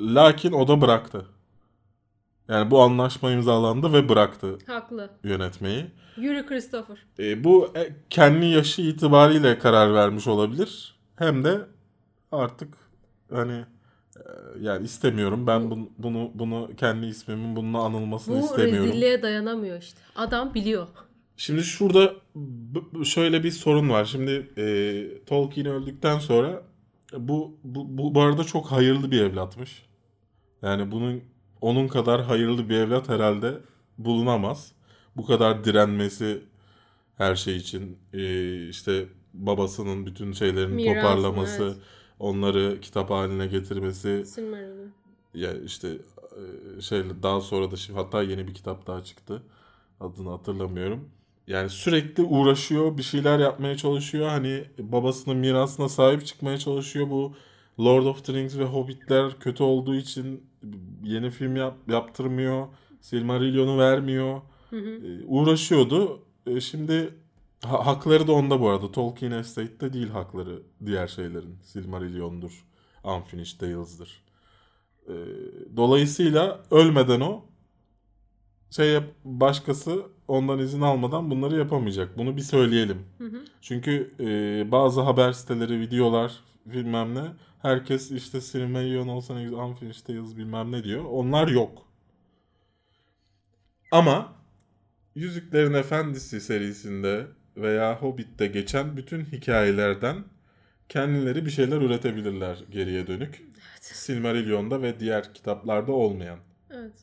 lakin 0.02 0.52
o 0.52 0.68
da 0.68 0.82
bıraktı. 0.82 1.26
Yani 2.48 2.72
bu 2.72 2.82
anlaşma 2.82 3.32
imzalandı 3.32 3.94
ve 3.94 4.10
bıraktı 4.10 4.58
Haklı. 4.68 5.10
yönetmeyi. 5.24 5.86
Yürü 6.18 6.46
Christopher. 6.46 6.98
E, 7.20 7.44
bu 7.44 7.72
e, 7.76 7.96
kendi 8.10 8.46
yaşı 8.46 8.82
itibariyle 8.82 9.60
karar 9.60 9.94
vermiş 9.94 10.28
olabilir. 10.28 10.96
Hem 11.16 11.44
de 11.44 11.62
artık 12.32 12.74
hani 13.34 13.66
e, 14.16 14.22
yani 14.62 14.86
istemiyorum. 14.86 15.48
Ben 15.48 15.72
bunu 15.72 15.90
bunu, 15.98 16.32
bunu 16.34 16.70
kendi 16.78 17.06
ismimin 17.06 17.56
bununla 17.56 17.80
anılmasını 17.80 18.42
Bu 18.42 18.46
istemiyorum. 18.46 18.88
rezilliğe 18.88 19.22
dayanamıyor 19.22 19.78
işte. 19.82 20.00
Adam 20.16 20.54
biliyor. 20.54 20.88
Şimdi 21.42 21.64
şurada 21.64 22.14
şöyle 23.06 23.44
bir 23.44 23.52
sorun 23.52 23.90
var. 23.90 24.06
Şimdi 24.06 24.52
e, 24.58 25.26
Tolkien 25.26 25.66
öldükten 25.66 26.20
sonra 26.20 26.64
bu, 27.18 27.58
bu 27.64 27.98
bu 27.98 28.16
bu 28.16 28.22
arada 28.22 28.44
çok 28.44 28.72
hayırlı 28.72 29.12
bir 29.12 29.22
evlatmış. 29.22 29.86
Yani 30.62 30.92
bunun 30.92 31.24
onun 31.62 31.88
kadar 31.88 32.24
hayırlı 32.24 32.70
bir 32.70 32.78
evlat 32.78 33.10
herhalde 33.10 33.58
bulunamaz. 33.98 34.72
Bu 35.18 35.26
kadar 35.26 35.64
direnmesi 35.64 36.44
her 37.18 37.36
şey 37.36 37.56
için 37.56 37.98
e, 38.14 38.68
işte 38.68 39.06
babasının 39.34 40.06
bütün 40.06 40.32
şeylerini 40.32 40.76
Mirasını, 40.76 41.02
toparlaması, 41.02 41.64
evet. 41.64 41.78
onları 42.20 42.82
kitap 42.82 43.10
haline 43.10 43.48
getirmesi, 43.48 44.26
Silmarillion. 44.26 44.92
ya 45.34 45.54
işte 45.54 45.98
e, 46.78 46.82
şey 46.82 47.04
daha 47.24 47.42
sonra 47.42 47.72
da 47.72 47.76
şimdi 47.76 48.00
hatta 48.00 48.24
yeni 48.24 48.48
bir 48.48 48.54
kitap 48.54 48.88
daha 48.88 49.04
çıktı. 49.04 49.44
Adını 50.00 50.30
hatırlamıyorum. 50.30 51.10
Yani 51.48 51.70
sürekli 51.70 52.24
uğraşıyor, 52.24 52.98
bir 52.98 53.04
şeyler 53.04 53.40
yapmaya 53.40 53.78
çalışıyor. 53.78 54.28
Hani 54.30 54.64
babasının 54.80 55.38
mirasına 55.38 55.90
sahip 55.90 56.26
çıkmaya 56.26 56.58
çalışıyor. 56.58 57.10
Bu 57.10 57.36
Lord 57.80 58.06
of 58.06 58.26
the 58.26 58.34
Rings 58.34 58.58
ve 58.58 58.64
Hobbitler 58.66 59.40
kötü 59.40 59.64
olduğu 59.64 59.96
için 59.96 60.44
yeni 61.04 61.30
film 61.30 61.56
yap, 61.56 61.78
yaptırmıyor. 61.88 62.68
Silmarillion'u 63.02 63.78
vermiyor. 63.80 64.42
Hı 64.70 64.76
hı. 64.78 64.90
E, 65.08 65.26
uğraşıyordu. 65.26 66.24
E, 66.48 66.62
şimdi 66.62 67.14
ha- 67.66 67.86
hakları 67.86 68.28
da 68.28 68.32
onda 68.34 68.62
bu 68.62 68.70
arada. 68.70 68.92
Tolkien 68.92 69.32
Estate'de 69.32 69.94
değil 69.94 70.10
hakları 70.10 70.62
diğer 70.86 71.08
şeylerin. 71.08 71.58
Silmarillion'dur. 71.64 72.66
Unfinished 73.04 73.60
Tales'dır. 73.60 74.24
E, 75.08 75.14
dolayısıyla 75.78 76.64
ölmeden 76.72 77.22
o 77.22 77.46
şey 78.72 78.90
yap, 78.94 79.04
başkası 79.26 80.04
ondan 80.28 80.60
izin 80.60 80.82
almadan 80.82 81.32
bunları 81.32 81.58
yapamayacak. 81.58 82.18
Bunu 82.18 82.38
bir 82.38 82.42
söyleyelim. 82.42 83.06
Hı 83.18 83.24
hı. 83.24 83.44
Çünkü 83.62 84.12
e, 84.20 84.72
bazı 84.72 85.02
haber 85.02 85.32
siteleri, 85.32 85.80
videolar 85.80 86.40
bilmem 86.66 87.16
ne 87.16 87.24
herkes 87.62 88.12
işte 88.12 88.42
Silmarillion 88.42 89.08
olsa 89.08 89.36
ne 89.36 89.44
güzel 89.44 89.60
Unfinished 89.60 90.06
Tales 90.06 90.38
bilmem 90.38 90.72
ne 90.72 90.84
diyor. 90.84 91.06
Onlar 91.06 91.48
yok. 91.48 91.86
Ama 93.92 94.34
Yüzüklerin 95.16 95.74
Efendisi 95.74 96.42
serisinde 96.42 97.28
veya 97.58 98.02
Hobbit'te 98.02 98.48
geçen 98.48 98.98
bütün 98.98 99.26
hikayelerden 99.26 100.24
kendileri 100.90 101.46
bir 101.46 101.52
şeyler 101.52 101.82
üretebilirler 101.82 102.64
geriye 102.72 103.08
dönük. 103.08 103.44
Silmarillion'da 103.82 104.82
ve 104.82 105.00
diğer 105.00 105.34
kitaplarda 105.34 105.92
olmayan. 105.92 106.40
Evet. 106.70 106.94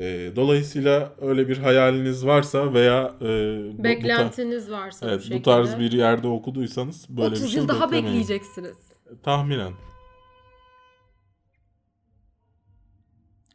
E, 0.00 0.32
dolayısıyla 0.36 1.12
öyle 1.20 1.48
bir 1.48 1.58
hayaliniz 1.58 2.26
varsa 2.26 2.74
veya 2.74 3.14
e, 3.20 3.24
bu- 3.24 3.78
bu, 3.78 3.84
Beklentiniz 3.84 4.70
varsa 4.70 5.06
bu 5.06 5.10
evet, 5.10 5.20
şekilde. 5.22 5.38
bu 5.38 5.42
tarz 5.42 5.78
bir 5.78 5.92
yerde 5.92 6.26
okuduysanız 6.28 7.06
böyle 7.08 7.28
30 7.30 7.42
bir 7.42 7.48
şey 7.48 7.60
yıl 7.60 7.68
daha 7.68 7.84
beklemeyin. 7.92 8.06
bekleyeceksiniz. 8.06 8.76
Tahminen. 9.22 9.72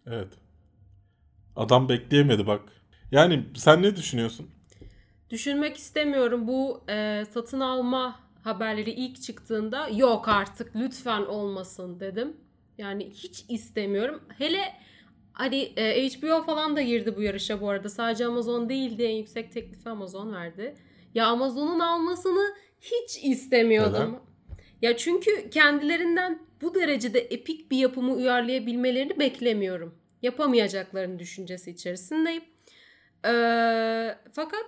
Evet. 0.07 0.33
Adam 1.55 1.89
bekleyemedi 1.89 2.47
bak. 2.47 2.61
Yani 3.11 3.45
sen 3.55 3.81
ne 3.81 3.95
düşünüyorsun? 3.95 4.49
Düşünmek 5.29 5.77
istemiyorum. 5.77 6.47
Bu 6.47 6.83
e, 6.89 7.25
satın 7.33 7.59
alma 7.59 8.19
haberleri 8.43 8.91
ilk 8.91 9.21
çıktığında 9.21 9.87
yok 9.89 10.27
artık 10.27 10.75
lütfen 10.75 11.21
olmasın 11.21 11.99
dedim. 11.99 12.37
Yani 12.77 13.09
hiç 13.09 13.45
istemiyorum. 13.49 14.21
Hele 14.37 14.61
hani 15.35 15.73
e, 15.77 16.09
HBO 16.09 16.43
falan 16.43 16.75
da 16.75 16.81
girdi 16.81 17.15
bu 17.15 17.21
yarışa 17.21 17.61
bu 17.61 17.69
arada. 17.69 17.89
Sadece 17.89 18.25
Amazon 18.25 18.69
değildi. 18.69 19.03
En 19.03 19.15
yüksek 19.15 19.51
teklifi 19.51 19.89
Amazon 19.89 20.33
verdi. 20.33 20.75
Ya 21.13 21.25
Amazon'un 21.27 21.79
almasını 21.79 22.55
hiç 22.81 23.23
istemiyordum. 23.23 23.93
Neden? 23.93 24.19
Ya 24.81 24.97
çünkü 24.97 25.49
kendilerinden 25.49 26.39
bu 26.61 26.75
derecede 26.75 27.19
epik 27.19 27.71
bir 27.71 27.77
yapımı 27.77 28.13
uyarlayabilmelerini 28.13 29.19
beklemiyorum. 29.19 29.95
Yapamayacaklarını 30.21 31.19
düşüncesi 31.19 31.71
içerisindeyim. 31.71 32.43
Ee, 33.25 34.17
fakat 34.33 34.65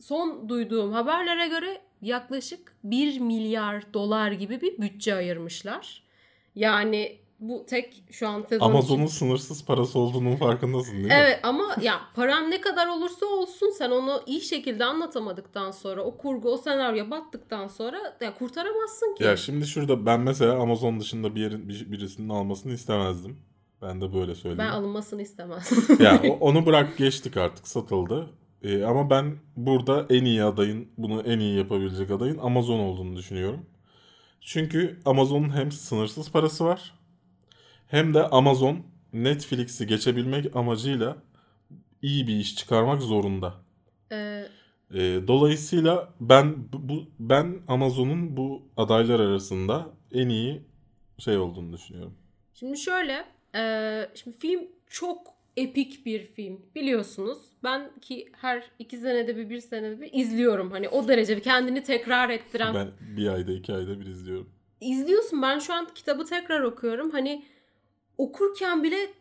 son 0.00 0.48
duyduğum 0.48 0.92
haberlere 0.92 1.48
göre 1.48 1.80
yaklaşık 2.02 2.76
1 2.84 3.20
milyar 3.20 3.94
dolar 3.94 4.32
gibi 4.32 4.60
bir 4.60 4.78
bütçe 4.78 5.14
ayırmışlar. 5.14 6.02
Yani 6.54 7.18
bu 7.40 7.66
tek 7.66 8.04
şu 8.10 8.28
an 8.28 8.42
sezon 8.48 8.66
Amazon'un 8.66 9.04
için- 9.06 9.14
sınırsız 9.18 9.64
parası 9.64 9.98
olduğunun 9.98 10.36
farkındasın 10.36 10.92
değil 10.92 11.04
mi? 11.06 11.12
Evet 11.16 11.40
ama 11.42 11.64
ya 11.82 12.00
paran 12.14 12.50
ne 12.50 12.60
kadar 12.60 12.86
olursa 12.88 13.26
olsun 13.26 13.70
sen 13.78 13.90
onu 13.90 14.22
iyi 14.26 14.40
şekilde 14.40 14.84
anlatamadıktan 14.84 15.70
sonra 15.70 16.02
o 16.04 16.16
kurgu 16.16 16.52
o 16.52 16.56
senaryo 16.56 17.10
battıktan 17.10 17.68
sonra 17.68 18.16
ya 18.20 18.34
kurtaramazsın 18.34 19.14
ki. 19.14 19.24
Ya 19.24 19.36
şimdi 19.36 19.66
şurada 19.66 20.06
ben 20.06 20.20
mesela 20.20 20.54
Amazon 20.62 21.00
dışında 21.00 21.34
bir 21.34 21.40
yerin 21.40 21.68
bir- 21.68 21.92
birisinin 21.92 22.28
almasını 22.28 22.72
istemezdim. 22.72 23.38
Ben 23.82 24.00
de 24.00 24.14
böyle 24.14 24.28
ben 24.28 24.34
söyleyeyim. 24.34 24.72
alınmasını 24.72 25.22
istemezdim. 25.22 25.96
ya 26.04 26.22
onu 26.40 26.66
bırak 26.66 26.96
geçtik 26.98 27.36
artık 27.36 27.68
satıldı. 27.68 28.30
Ee, 28.62 28.84
ama 28.84 29.10
ben 29.10 29.36
burada 29.56 30.06
en 30.10 30.24
iyi 30.24 30.44
adayın, 30.44 30.88
bunu 30.98 31.20
en 31.22 31.38
iyi 31.38 31.58
yapabilecek 31.58 32.10
adayın 32.10 32.38
Amazon 32.38 32.78
olduğunu 32.78 33.16
düşünüyorum. 33.16 33.66
Çünkü 34.40 35.00
Amazon'un 35.04 35.56
hem 35.56 35.72
sınırsız 35.72 36.30
parası 36.32 36.64
var 36.64 36.94
hem 37.90 38.14
de 38.14 38.22
Amazon 38.22 38.78
Netflix'i 39.12 39.86
geçebilmek 39.86 40.56
amacıyla 40.56 41.16
iyi 42.02 42.26
bir 42.26 42.36
iş 42.36 42.56
çıkarmak 42.56 43.02
zorunda. 43.02 43.54
Ee, 44.12 44.46
Ee, 44.94 45.20
dolayısıyla 45.28 46.14
ben 46.20 46.54
bu 46.72 47.04
ben 47.18 47.58
Amazon'un 47.68 48.36
bu 48.36 48.62
adaylar 48.76 49.20
arasında 49.20 49.86
en 50.12 50.28
iyi 50.28 50.62
şey 51.18 51.38
olduğunu 51.38 51.72
düşünüyorum. 51.72 52.14
Şimdi 52.54 52.78
şöyle, 52.78 53.24
e, 53.54 53.62
şimdi 54.14 54.36
film 54.38 54.60
çok 54.86 55.18
epik 55.56 56.06
bir 56.06 56.26
film 56.26 56.60
biliyorsunuz. 56.74 57.38
Ben 57.64 57.90
ki 58.00 58.28
her 58.32 58.64
iki 58.78 58.96
senede 58.98 59.36
bir, 59.36 59.50
bir 59.50 59.60
senede 59.60 60.00
bir 60.00 60.10
izliyorum. 60.12 60.70
Hani 60.70 60.88
o 60.88 61.08
derece 61.08 61.40
kendini 61.42 61.82
tekrar 61.82 62.30
ettiren. 62.30 62.74
Ben 62.74 62.88
bir 63.16 63.28
ayda 63.28 63.52
iki 63.52 63.72
ayda 63.74 64.00
bir 64.00 64.06
izliyorum. 64.06 64.50
İzliyorsun 64.80 65.42
ben 65.42 65.58
şu 65.58 65.74
an 65.74 65.88
kitabı 65.94 66.24
tekrar 66.24 66.60
okuyorum. 66.60 67.10
Hani 67.10 67.44
okurken 68.20 68.82
bile 68.82 69.12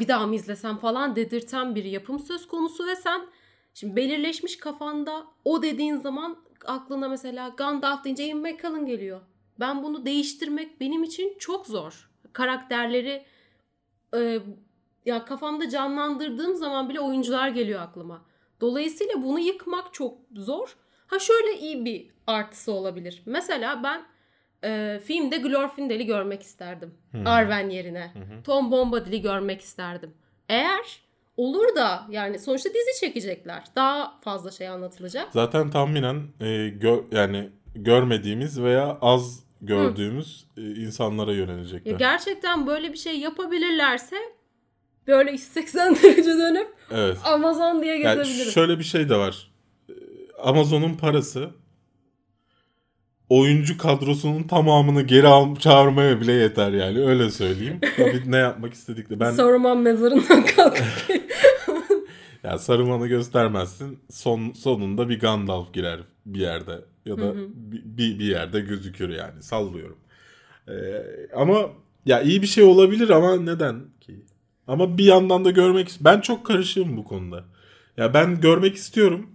bir 0.00 0.08
daha 0.08 0.26
mı 0.26 0.34
izlesem 0.34 0.76
falan 0.76 1.16
dedirten 1.16 1.74
bir 1.74 1.84
yapım 1.84 2.18
söz 2.18 2.48
konusu 2.48 2.86
ve 2.86 2.96
sen 2.96 3.26
şimdi 3.74 3.96
belirleşmiş 3.96 4.56
kafanda 4.56 5.26
o 5.44 5.62
dediğin 5.62 5.96
zaman 5.96 6.36
aklına 6.64 7.08
mesela 7.08 7.48
Gandalf 7.48 8.04
deyince 8.04 8.24
Ian 8.24 8.38
McKellen 8.38 8.86
geliyor. 8.86 9.20
Ben 9.60 9.82
bunu 9.82 10.06
değiştirmek 10.06 10.80
benim 10.80 11.02
için 11.02 11.38
çok 11.38 11.66
zor. 11.66 12.10
Karakterleri 12.32 13.24
e, 14.16 14.38
ya 15.04 15.24
kafamda 15.24 15.68
canlandırdığım 15.68 16.54
zaman 16.54 16.88
bile 16.88 17.00
oyuncular 17.00 17.48
geliyor 17.48 17.82
aklıma. 17.82 18.24
Dolayısıyla 18.60 19.22
bunu 19.22 19.38
yıkmak 19.38 19.94
çok 19.94 20.18
zor. 20.36 20.76
Ha 21.06 21.18
şöyle 21.18 21.58
iyi 21.58 21.84
bir 21.84 22.10
artısı 22.26 22.72
olabilir. 22.72 23.22
Mesela 23.26 23.82
ben 23.82 24.04
e, 24.64 25.00
filmde 25.04 25.36
Glorfindel'i 25.36 26.06
görmek 26.06 26.42
isterdim. 26.42 26.94
Arwen 27.24 27.70
yerine. 27.70 28.12
Tom 28.44 28.70
Bombadil'i 28.70 29.22
görmek 29.22 29.60
isterdim. 29.60 30.10
Eğer 30.48 31.00
olur 31.36 31.76
da 31.76 32.06
yani 32.10 32.38
sonuçta 32.38 32.70
dizi 32.70 33.00
çekecekler. 33.00 33.64
Daha 33.76 34.20
fazla 34.20 34.50
şey 34.50 34.68
anlatılacak. 34.68 35.28
Zaten 35.32 35.70
tahminen 35.70 36.22
e, 36.40 36.44
gö- 36.68 37.14
yani 37.16 37.50
görmediğimiz 37.74 38.62
veya 38.62 38.98
az 39.02 39.44
gördüğümüz 39.60 40.46
e, 40.56 40.60
insanlara 40.62 41.32
yönelecekler. 41.32 41.90
Ya 41.92 41.96
gerçekten 41.98 42.66
böyle 42.66 42.92
bir 42.92 42.98
şey 42.98 43.18
yapabilirlerse 43.18 44.16
böyle 45.06 45.30
180 45.30 45.94
derece 46.02 46.30
dönüp 46.38 46.68
evet. 46.90 47.18
Amazon 47.24 47.82
diye 47.82 47.98
Yani 47.98 48.18
gezebilirim. 48.18 48.52
şöyle 48.52 48.78
bir 48.78 48.84
şey 48.84 49.08
de 49.08 49.16
var. 49.16 49.50
Ee, 49.88 49.92
Amazon'un 50.42 50.94
parası 50.94 51.50
oyuncu 53.28 53.78
kadrosunun 53.78 54.42
tamamını 54.42 55.02
geri 55.02 55.26
al 55.26 55.56
çağırmaya 55.56 56.20
bile 56.20 56.32
yeter 56.32 56.72
yani 56.72 56.98
öyle 56.98 57.30
söyleyeyim. 57.30 57.80
Tabii 57.96 58.22
ne 58.26 58.36
yapmak 58.36 58.74
istedikleri. 58.74 59.20
Ben 59.20 59.30
Saruman 59.30 59.78
mezarından 59.78 60.46
kalkıp 60.46 60.84
ya 62.44 62.58
Saruman'ı 62.58 63.06
göstermezsin. 63.06 63.98
Son 64.10 64.52
sonunda 64.52 65.08
bir 65.08 65.20
Gandalf 65.20 65.72
girer 65.72 66.00
bir 66.26 66.40
yerde 66.40 66.80
ya 67.04 67.18
da 67.18 67.34
bir, 67.84 68.18
bir 68.18 68.24
yerde 68.24 68.60
gözükür 68.60 69.08
yani 69.08 69.42
sallıyorum. 69.42 69.98
Ee, 70.68 70.72
ama 71.36 71.70
ya 72.06 72.20
iyi 72.22 72.42
bir 72.42 72.46
şey 72.46 72.64
olabilir 72.64 73.10
ama 73.10 73.36
neden 73.36 73.80
ki? 74.00 74.24
Ama 74.66 74.98
bir 74.98 75.04
yandan 75.04 75.44
da 75.44 75.50
görmek 75.50 75.98
ben 76.00 76.20
çok 76.20 76.46
karışığım 76.46 76.96
bu 76.96 77.04
konuda. 77.04 77.44
Ya 77.96 78.14
ben 78.14 78.40
görmek 78.40 78.74
istiyorum. 78.74 79.30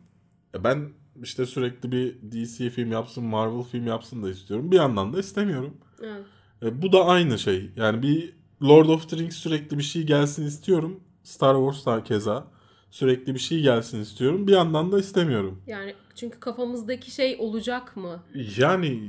Ya 0.53 0.63
ben 0.63 0.89
işte 1.23 1.45
sürekli 1.45 1.91
bir 1.91 2.15
DC 2.31 2.69
film 2.69 2.91
yapsın, 2.91 3.23
Marvel 3.23 3.63
film 3.63 3.87
yapsın 3.87 4.23
da 4.23 4.29
istiyorum. 4.29 4.71
Bir 4.71 4.75
yandan 4.75 5.13
da 5.13 5.19
istemiyorum. 5.19 5.77
Evet. 6.01 6.23
E, 6.63 6.81
bu 6.81 6.91
da 6.91 7.05
aynı 7.05 7.39
şey. 7.39 7.71
Yani 7.75 8.01
bir 8.01 8.33
Lord 8.63 8.85
of 8.85 9.09
the 9.09 9.17
Rings 9.17 9.35
sürekli 9.35 9.77
bir 9.77 9.83
şey 9.83 10.03
gelsin 10.03 10.45
istiyorum. 10.45 10.99
Star 11.23 11.55
Wars 11.55 11.85
da 11.85 12.03
keza 12.03 12.47
sürekli 12.91 13.33
bir 13.33 13.39
şey 13.39 13.61
gelsin 13.61 14.01
istiyorum. 14.01 14.47
Bir 14.47 14.51
yandan 14.53 14.91
da 14.91 14.99
istemiyorum. 14.99 15.61
Yani 15.67 15.95
çünkü 16.15 16.39
kafamızdaki 16.39 17.11
şey 17.11 17.35
olacak 17.39 17.97
mı? 17.97 18.23
Yani 18.57 19.01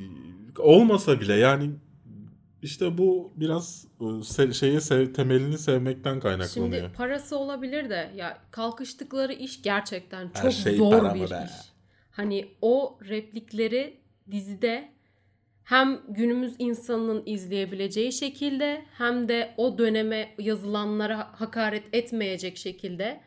olmasa 0.59 1.21
bile 1.21 1.35
yani 1.35 1.71
işte 2.63 2.99
bu 2.99 3.33
biraz 3.37 3.87
e, 4.39 4.53
şeye 4.53 4.81
sev, 4.81 5.13
temelini 5.13 5.59
sevmekten 5.59 6.21
kaynaklanıyor. 6.21 6.81
Şimdi 6.81 6.93
parası 6.97 7.37
olabilir 7.39 7.91
de 7.91 8.13
ya 8.17 8.39
kalkıştıkları 8.51 9.33
iş 9.33 9.63
gerçekten 9.63 10.31
Her 10.33 10.43
çok 10.43 10.53
şey 10.53 10.77
zor 10.77 11.15
bir 11.15 11.21
be? 11.21 11.25
iş. 11.25 11.70
Hani 12.11 12.49
o 12.63 12.99
replikleri 13.09 14.01
dizide 14.31 14.89
hem 15.65 16.01
günümüz 16.09 16.55
insanının 16.59 17.23
izleyebileceği 17.27 18.13
şekilde 18.13 18.85
hem 18.99 19.29
de 19.29 19.55
o 19.57 19.79
döneme 19.79 20.35
yazılanlara 20.39 21.41
hakaret 21.41 21.85
etmeyecek 21.93 22.57
şekilde 22.57 23.21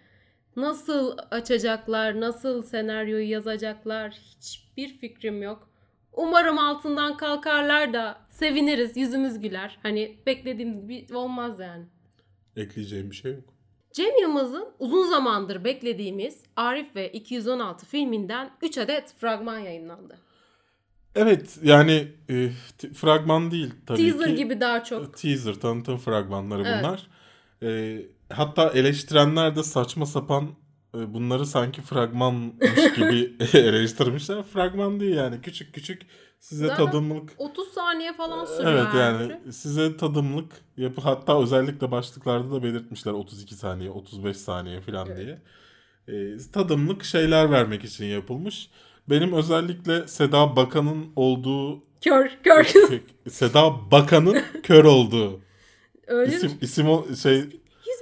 nasıl 0.56 1.17
açacaklar, 1.32 2.19
nasıl 2.22 2.63
senaryoyu 2.63 3.30
yazacaklar 3.30 4.12
hiçbir 4.12 4.98
fikrim 4.98 5.41
yok. 5.41 5.69
Umarım 6.13 6.58
altından 6.58 7.17
kalkarlar 7.17 7.93
da 7.93 8.17
seviniriz, 8.30 8.98
yüzümüz 8.98 9.39
güler. 9.39 9.80
Hani 9.84 10.17
beklediğimiz 10.26 10.88
gibi 10.88 11.15
olmaz 11.15 11.60
yani. 11.60 11.86
Ekleyeceğim 12.56 13.12
bir 13.12 13.15
şey 13.15 13.34
yok. 13.34 13.53
Cem 13.94 14.20
Yılmaz'ın 14.22 14.68
uzun 14.80 15.10
zamandır 15.10 15.64
beklediğimiz 15.64 16.44
Arif 16.56 16.96
ve 16.96 17.12
216 17.12 17.86
filminden 17.86 18.50
3 18.62 18.78
adet 18.78 19.14
fragman 19.20 19.60
yayınlandı. 19.60 20.18
Evet 21.16 21.60
yani 21.64 22.08
e, 22.30 22.50
fragman 22.94 23.52
değil 23.52 23.74
tabii 23.86 24.12
Teaser 24.12 24.30
ki. 24.30 24.36
gibi 24.36 24.62
daha 24.62 24.84
çok. 24.84 25.18
Teaser 25.18 25.54
tanıtım 25.54 25.98
fragmanları 25.98 26.64
Evet. 26.68 26.78
bunlar. 26.84 27.08
E, 27.64 28.02
hatta 28.30 28.70
eleştirenler 28.70 29.56
de 29.56 29.64
saçma 29.64 30.06
sapan 30.06 30.50
e, 30.98 31.14
bunları 31.14 31.46
sanki 31.46 31.82
fragmanmış 31.82 32.94
gibi 32.96 33.34
eleştirmişler. 33.54 34.44
Fragman 34.44 35.00
değil 35.00 35.16
yani 35.16 35.42
küçük 35.42 35.74
küçük 35.74 36.02
size 36.44 36.68
Zaten 36.68 36.86
tadımlık 36.86 37.30
30 37.38 37.68
saniye 37.68 38.14
falan 38.14 38.46
sürüyor 38.46 38.72
Evet 38.72 38.94
yani 38.96 39.30
biri. 39.46 39.54
size 39.54 39.98
tadımlık 39.98 40.52
yapı 40.78 41.02
hatta 41.02 41.42
özellikle 41.42 41.92
başlıklarda 41.92 42.52
da 42.52 42.64
belirtmişler 42.64 43.12
32 43.12 43.56
saniye 43.56 43.90
35 43.92 44.38
saniye 44.38 44.82
falan 44.82 45.08
Evet. 45.08 45.18
diye. 45.18 45.42
E, 46.18 46.38
tadımlık 46.54 47.04
şeyler 47.04 47.52
vermek 47.52 47.84
için 47.84 48.06
yapılmış. 48.06 48.70
Benim 49.10 49.34
özellikle 49.34 50.08
Seda 50.08 50.56
Bakan'ın 50.56 51.06
olduğu 51.16 51.84
Kör, 52.02 52.32
kör. 52.44 52.74
Seda 53.30 53.92
Bakan'ın 53.92 54.38
kör 54.64 54.84
olduğu 54.86 55.40
Öyle 56.08 56.36
isim 56.36 56.52
mi? 56.52 56.58
isim 56.62 56.90
o 56.90 57.16
şey 57.16 57.36
100 57.38 57.50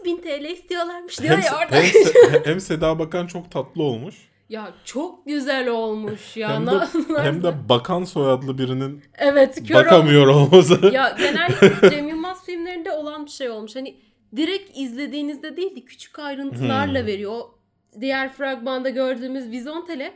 bin 0.06 0.18
TL 0.18 0.46
istiyorlarmış 0.46 1.20
diyor 1.22 1.38
hem, 1.38 1.42
ya 1.42 1.58
orada. 1.58 1.76
hem, 1.76 2.44
hem 2.46 2.60
Seda 2.60 3.00
Bakan 3.00 3.28
çok 3.28 3.52
tatlı 3.52 3.84
olmuş 3.84 4.16
ya 4.52 4.74
çok 4.86 5.26
güzel 5.26 5.68
olmuş 5.70 6.38
ya. 6.38 6.50
hem 6.56 6.68
de 6.68 6.72
hem 7.18 7.44
de 7.44 7.70
Bakan 7.70 8.04
soyadlı 8.04 8.58
birinin 8.58 9.04
evet 9.18 9.68
kör 9.68 9.76
ol- 9.76 9.80
bakamıyor 9.86 10.28
olması. 10.28 10.80
Ya 10.94 11.16
genellikle 11.20 11.90
Cem 11.90 12.08
Yılmaz 12.08 12.46
filmlerinde 12.46 12.92
olan 12.92 13.26
bir 13.26 13.32
şey 13.32 13.50
olmuş. 13.50 13.76
Hani 13.76 13.96
direkt 14.36 14.78
izlediğinizde 14.78 15.58
değil 15.58 15.76
de 15.76 15.82
küçük 15.82 16.20
ayrıntılarla 16.20 17.00
Hmm. 17.00 17.08
veriyor. 17.08 17.32
O 17.32 17.56
diğer 18.02 18.34
fragmanda 18.34 18.90
gördüğümüz 18.90 19.52
Vizontele 19.52 20.14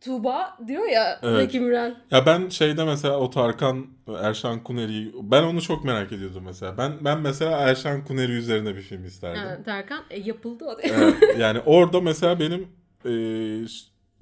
Tuğba 0.00 0.58
diyor 0.66 0.86
ya 0.88 1.20
Evet. 1.22 1.40
Zeki 1.40 1.60
Müren. 1.60 1.94
Ya 2.10 2.26
ben 2.26 2.48
şeyde 2.48 2.84
mesela 2.84 3.16
o 3.18 3.30
Tarkan 3.30 3.86
Erşan 4.22 4.64
Kuneri 4.64 5.12
ben 5.22 5.42
onu 5.42 5.62
çok 5.62 5.84
merak 5.84 6.12
ediyordum 6.12 6.42
mesela. 6.46 6.78
Ben 6.78 6.92
ben 7.00 7.20
mesela 7.20 7.58
Erşan 7.58 8.04
Kuneri 8.04 8.32
üzerine 8.32 8.76
bir 8.76 8.80
film 8.82 9.04
isterdim. 9.04 9.42
Ha, 9.42 9.58
Tarkan 9.64 10.00
e, 10.10 10.20
yapıldı 10.20 10.64
o. 10.64 10.76
Evet, 10.82 11.14
yani 11.38 11.60
orada 11.66 12.00
mesela 12.00 12.40
benim 12.40 12.68
e, 13.06 13.12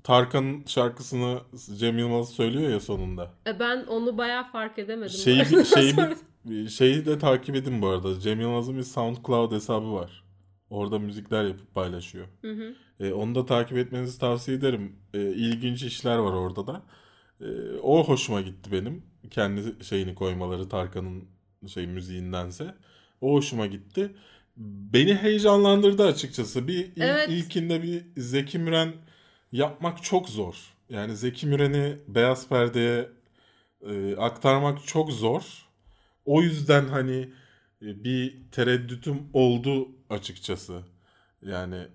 Tarkan'ın 0.05 0.65
şarkısını 0.67 1.41
Cem 1.79 1.99
Yılmaz 1.99 2.31
söylüyor 2.31 2.71
ya 2.71 2.81
sonunda. 2.81 3.31
E, 3.47 3.59
ben 3.59 3.85
onu 3.85 4.19
bayağı 4.19 4.53
fark 4.53 4.79
edemedim. 4.79 5.11
Şeyi 5.19 5.45
şeyi 5.75 5.95
bir- 6.45 6.69
şeyi 6.69 7.07
de 7.07 7.19
takip 7.19 7.57
edin 7.57 7.83
bu 7.83 7.89
arada. 7.89 8.21
Cem 8.21 8.41
Yılmaz'ın 8.41 8.77
bir 8.77 8.83
SoundCloud 8.83 9.53
hesabı 9.53 9.93
var. 9.93 10.25
Orada 10.71 10.99
müzikler 10.99 11.45
yapıp 11.45 11.75
paylaşıyor. 11.75 12.27
Hı 12.43 12.53
hı. 12.53 12.75
E, 13.01 13.13
onu 13.13 13.35
da 13.35 13.47
takip 13.47 13.79
etmenizi 13.79 14.19
tavsiye 14.21 14.57
ederim. 14.57 14.97
E, 15.15 15.21
ilginç 15.21 15.83
işler 15.83 16.17
var 16.17 16.33
orada 16.33 16.67
da. 16.67 16.83
E, 17.41 17.47
o 17.83 18.05
hoşuma 18.05 18.41
gitti 18.41 18.73
benim. 18.73 19.03
Kendi 19.31 19.85
şeyini 19.85 20.15
koymaları 20.15 20.69
Tarkan'ın 20.69 21.25
şey 21.69 21.87
müziğindense. 21.87 22.75
O 23.21 23.33
hoşuma 23.33 23.67
gitti. 23.67 24.15
Beni 24.57 25.15
heyecanlandırdı 25.15 26.07
açıkçası. 26.07 26.69
Bir 26.69 26.79
ilk- 26.87 26.99
Evet. 26.99 27.29
ilkinde 27.29 27.83
bir 27.83 28.05
Zeki 28.17 28.59
Müren 28.59 28.93
yapmak 29.53 30.03
çok 30.03 30.29
zor. 30.29 30.55
Yani 30.89 31.17
Zeki 31.17 31.47
Müren'i 31.47 31.99
beyaz 32.09 32.49
perdeye 32.49 33.09
e, 33.89 34.17
aktarmak 34.17 34.87
çok 34.87 35.13
zor. 35.13 35.69
O 36.25 36.43
yüzden 36.43 36.89
hani 36.89 37.33
e, 37.83 38.05
bir 38.05 38.51
tereddütüm 38.53 39.19
oldu 39.33 39.89
açıkçası. 40.11 40.83
Yani 41.43 41.87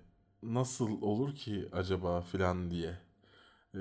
nasıl 0.42 1.02
olur 1.02 1.34
ki 1.36 1.68
acaba 1.72 2.20
filan 2.22 2.70
diye. 2.70 2.98
Ee, 3.74 3.78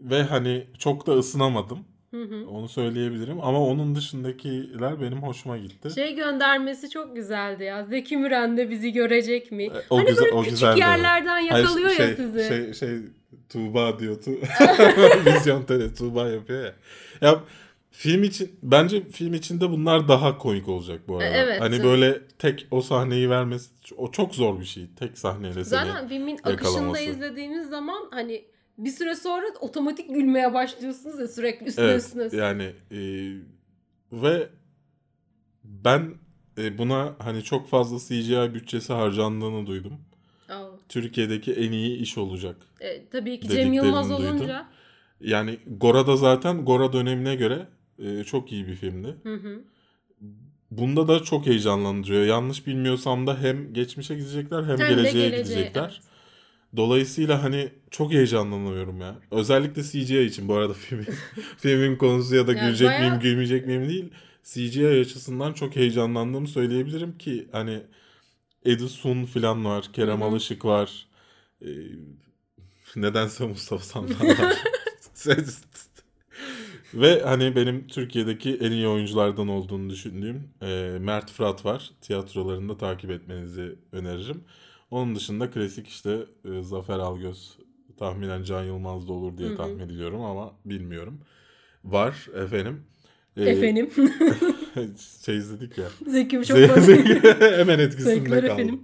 Ve 0.00 0.22
hani 0.22 0.66
çok 0.78 1.06
da 1.06 1.12
ısınamadım. 1.12 1.84
Hı 2.12 2.22
hı. 2.22 2.48
Onu 2.48 2.68
söyleyebilirim. 2.68 3.40
Ama 3.40 3.66
onun 3.66 3.94
dışındakiler 3.94 5.00
benim 5.00 5.22
hoşuma 5.22 5.58
gitti. 5.58 5.90
Şey 5.94 6.14
göndermesi 6.14 6.90
çok 6.90 7.16
güzeldi 7.16 7.64
ya. 7.64 7.84
Zeki 7.84 8.16
Müren 8.16 8.56
de 8.56 8.70
bizi 8.70 8.92
görecek 8.92 9.52
mi? 9.52 9.64
E, 9.64 9.70
o 9.90 9.98
hani 9.98 10.06
güzel- 10.06 10.24
böyle 10.24 10.34
o 10.34 10.42
küçük 10.42 10.62
evet. 10.62 10.78
yerlerden 10.78 11.26
Hayır, 11.26 11.50
yakalıyor 11.50 11.90
şey, 11.90 12.08
ya 12.08 12.16
sizi. 12.16 12.48
Şey, 12.48 12.74
şey 12.74 12.98
Tuğba 13.48 13.98
diyor. 13.98 14.22
Tu 14.22 14.30
Vizyon 15.26 15.62
tele 15.62 15.94
Tuğba 15.94 16.28
yapıyor 16.28 16.64
ya. 16.64 16.74
Ya 17.20 17.40
film 17.90 18.22
için 18.22 18.52
bence 18.62 19.08
film 19.10 19.34
içinde 19.34 19.70
bunlar 19.70 20.08
daha 20.08 20.38
komik 20.38 20.68
olacak 20.68 21.00
bu 21.08 21.16
arada. 21.16 21.24
E, 21.24 21.38
evet, 21.38 21.60
Hani 21.60 21.82
böyle 21.82 22.20
tek 22.38 22.66
o 22.70 22.80
sahneyi 22.80 23.30
vermesi 23.30 23.70
o 23.96 24.10
çok 24.10 24.34
zor 24.34 24.60
bir 24.60 24.64
şey. 24.64 24.86
Tek 24.98 25.18
sahneyle 25.18 25.64
seni. 25.64 25.64
Zaten 25.64 26.08
filmin 26.08 26.38
akışında 26.44 27.00
izlediğimiz 27.00 27.68
zaman 27.68 28.08
hani 28.10 28.44
bir 28.84 28.90
süre 28.90 29.14
sonra 29.14 29.46
otomatik 29.60 30.08
gülmeye 30.14 30.54
başlıyorsunuz 30.54 31.18
ya 31.20 31.28
sürekli 31.28 31.66
üstüne 31.66 31.84
Evet 31.86 32.02
üstüne. 32.02 32.28
yani 32.42 32.72
e, 32.90 33.00
ve 34.12 34.48
ben 35.64 36.14
e, 36.58 36.78
buna 36.78 37.14
hani 37.18 37.42
çok 37.42 37.68
fazla 37.68 37.98
CGI 37.98 38.54
bütçesi 38.54 38.92
harcandığını 38.92 39.66
duydum. 39.66 39.92
Aa, 40.48 40.64
Türkiye'deki 40.88 41.52
en 41.52 41.72
iyi 41.72 41.96
iş 41.98 42.18
olacak. 42.18 42.56
e, 42.80 43.08
tabii 43.08 43.40
ki 43.40 43.48
Cem 43.48 43.72
Yılmaz 43.72 44.10
duydum. 44.10 44.24
olunca. 44.36 44.66
Yani 45.20 45.58
Gora'da 45.66 46.16
zaten 46.16 46.64
Gora 46.64 46.92
dönemine 46.92 47.34
göre 47.36 47.66
e, 47.98 48.24
çok 48.24 48.52
iyi 48.52 48.66
bir 48.66 48.74
filmdi. 48.74 49.16
Hı 49.22 49.34
hı. 49.34 49.62
Bunda 50.70 51.08
da 51.08 51.22
çok 51.22 51.46
heyecanlandırıyor. 51.46 52.24
Yanlış 52.24 52.66
bilmiyorsam 52.66 53.26
da 53.26 53.38
hem 53.40 53.74
geçmişe 53.74 54.14
gidecekler 54.14 54.62
hem, 54.64 54.78
Hem 54.78 54.88
geleceğe 54.88 55.28
geleceğe, 55.28 55.42
gidecekler. 55.42 56.00
Dolayısıyla 56.76 57.42
hani 57.42 57.68
çok 57.90 58.12
heyecanlanıyorum 58.12 59.00
ya. 59.00 59.16
Özellikle 59.30 59.82
CGI 59.82 60.22
için 60.22 60.48
bu 60.48 60.54
arada 60.54 60.72
filmin, 60.72 61.06
filmin 61.58 61.96
konusu 61.96 62.34
ya 62.34 62.46
da 62.46 62.52
Yani 62.52 62.66
gülecek 62.66 62.88
bayağı- 62.88 63.00
miyim 63.08 63.20
gülmeyecek 63.20 63.66
miyim 63.66 63.88
değil. 63.88 64.10
CGI 64.44 65.00
açısından 65.00 65.52
çok 65.52 65.76
heyecanlandığımı 65.76 66.48
söyleyebilirim 66.48 67.18
ki 67.18 67.48
hani 67.52 67.82
Edison 68.64 69.24
falan 69.24 69.64
var, 69.64 69.90
Kerem 69.92 70.20
Hı 70.20 70.24
hı. 70.24 70.28
Alışık 70.28 70.64
var. 70.64 71.06
Ee, 71.62 71.66
nedense 72.96 73.46
Mustafa 73.46 73.84
Sandal 73.84 74.28
var. 74.28 74.58
Ve 76.94 77.22
hani 77.22 77.56
benim 77.56 77.86
Türkiye'deki 77.86 78.54
en 78.56 78.72
iyi 78.72 78.86
oyunculardan 78.88 79.48
olduğunu 79.48 79.90
düşündüğüm 79.90 80.48
e, 80.62 80.98
Mert 81.00 81.30
Fırat 81.30 81.64
var. 81.64 81.90
Tiyatrolarında 82.00 82.76
takip 82.76 83.10
etmenizi 83.10 83.76
öneririm. 83.92 84.44
Onun 84.92 85.14
dışında 85.14 85.50
klasik 85.50 85.88
işte 85.88 86.18
e, 86.44 86.62
Zafer 86.62 86.98
Algöz 86.98 87.58
tahminen 87.98 88.42
Can 88.42 88.62
Yılmaz 88.64 89.08
da 89.08 89.12
olur 89.12 89.38
diye 89.38 89.48
Hı 89.48 89.52
hı. 89.52 89.56
tahmin 89.56 89.78
ediyorum 89.78 90.20
ama 90.24 90.52
bilmiyorum. 90.64 91.20
Var 91.84 92.26
efendim. 92.44 92.84
E, 93.36 93.44
Efendim. 93.44 93.90
şey 95.24 95.36
izledik 95.36 95.78
ya. 95.78 95.84
Zekimi 96.06 96.46
çok. 96.46 96.58
Hemen 97.40 97.78
etkisinde 97.78 98.30
kaldım. 98.30 98.44
efendim. 98.44 98.80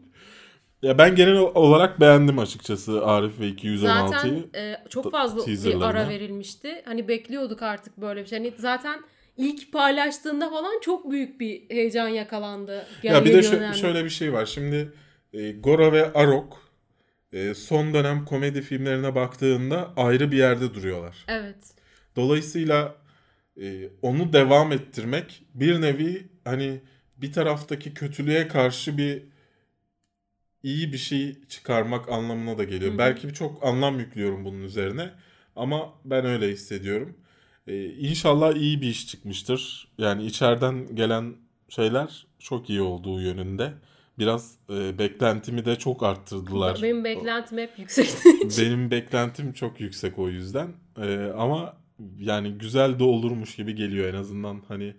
Ya 0.82 0.98
ben 0.98 1.14
genel 1.14 1.36
olarak 1.36 2.00
beğendim 2.00 2.38
açıkçası 2.38 3.06
Arif 3.06 3.40
ve 3.40 3.48
216'yı. 3.48 3.78
Zaten 3.78 4.44
e, 4.54 4.76
çok 4.88 5.10
fazla 5.10 5.46
bir 5.46 5.80
ara 5.80 6.08
verilmişti. 6.08 6.82
Hani 6.84 7.08
bekliyorduk 7.08 7.62
artık 7.62 7.96
böyle 7.96 8.22
bir 8.22 8.26
şey. 8.26 8.38
Hani 8.38 8.52
zaten 8.56 9.00
ilk 9.36 9.72
paylaştığında 9.72 10.50
falan 10.50 10.80
çok 10.80 11.10
büyük 11.10 11.40
bir 11.40 11.70
heyecan 11.70 12.08
yakalandı. 12.08 12.86
Ya 13.02 13.24
bir 13.24 13.32
de 13.32 13.38
şö- 13.38 13.62
yani. 13.62 13.76
şöyle 13.76 14.04
bir 14.04 14.10
şey 14.10 14.32
var. 14.32 14.46
Şimdi 14.46 14.92
e, 15.32 15.52
Gora 15.52 15.92
ve 15.92 16.12
Arok 16.12 16.62
e, 17.32 17.54
son 17.54 17.94
dönem 17.94 18.24
komedi 18.24 18.62
filmlerine 18.62 19.14
baktığında 19.14 19.92
ayrı 19.96 20.32
bir 20.32 20.36
yerde 20.36 20.74
duruyorlar. 20.74 21.24
Evet. 21.28 21.56
Dolayısıyla 22.16 22.96
e, 23.60 23.88
onu 24.02 24.32
devam 24.32 24.72
ettirmek 24.72 25.42
bir 25.54 25.80
nevi 25.80 26.28
hani 26.44 26.80
bir 27.16 27.32
taraftaki 27.32 27.94
kötülüğe 27.94 28.48
karşı 28.48 28.98
bir 28.98 29.22
iyi 30.62 30.92
bir 30.92 30.98
şey 30.98 31.36
çıkarmak 31.48 32.08
anlamına 32.08 32.58
da 32.58 32.64
geliyor. 32.64 32.90
Hı 32.90 32.94
hı. 32.94 32.98
Belki 32.98 33.34
çok 33.34 33.66
anlam 33.66 33.98
yüklüyorum 33.98 34.44
bunun 34.44 34.62
üzerine 34.62 35.10
ama 35.56 35.94
ben 36.04 36.24
öyle 36.24 36.48
hissediyorum. 36.48 37.16
E, 37.66 37.84
inşallah 37.84 38.54
iyi 38.54 38.82
bir 38.82 38.86
iş 38.86 39.06
çıkmıştır. 39.08 39.88
Yani 39.98 40.26
içeriden 40.26 40.94
gelen 40.94 41.36
şeyler 41.68 42.26
çok 42.38 42.70
iyi 42.70 42.80
olduğu 42.80 43.20
yönünde. 43.20 43.72
Biraz 44.18 44.58
e, 44.70 44.98
beklentimi 44.98 45.64
de 45.64 45.76
çok 45.76 46.02
arttırdılar. 46.02 46.80
Benim 46.82 47.04
beklentim 47.04 47.58
hep 47.58 47.78
yüksekti. 47.78 48.28
Benim 48.58 48.90
beklentim 48.90 49.52
çok 49.52 49.80
yüksek 49.80 50.18
o 50.18 50.28
yüzden. 50.28 50.68
Ee, 50.98 51.32
ama 51.36 51.76
yani 52.18 52.52
güzel 52.52 52.98
de 52.98 53.04
olurmuş 53.04 53.56
gibi 53.56 53.74
geliyor 53.74 54.14
en 54.14 54.18
azından 54.18 54.62
hani 54.68 54.94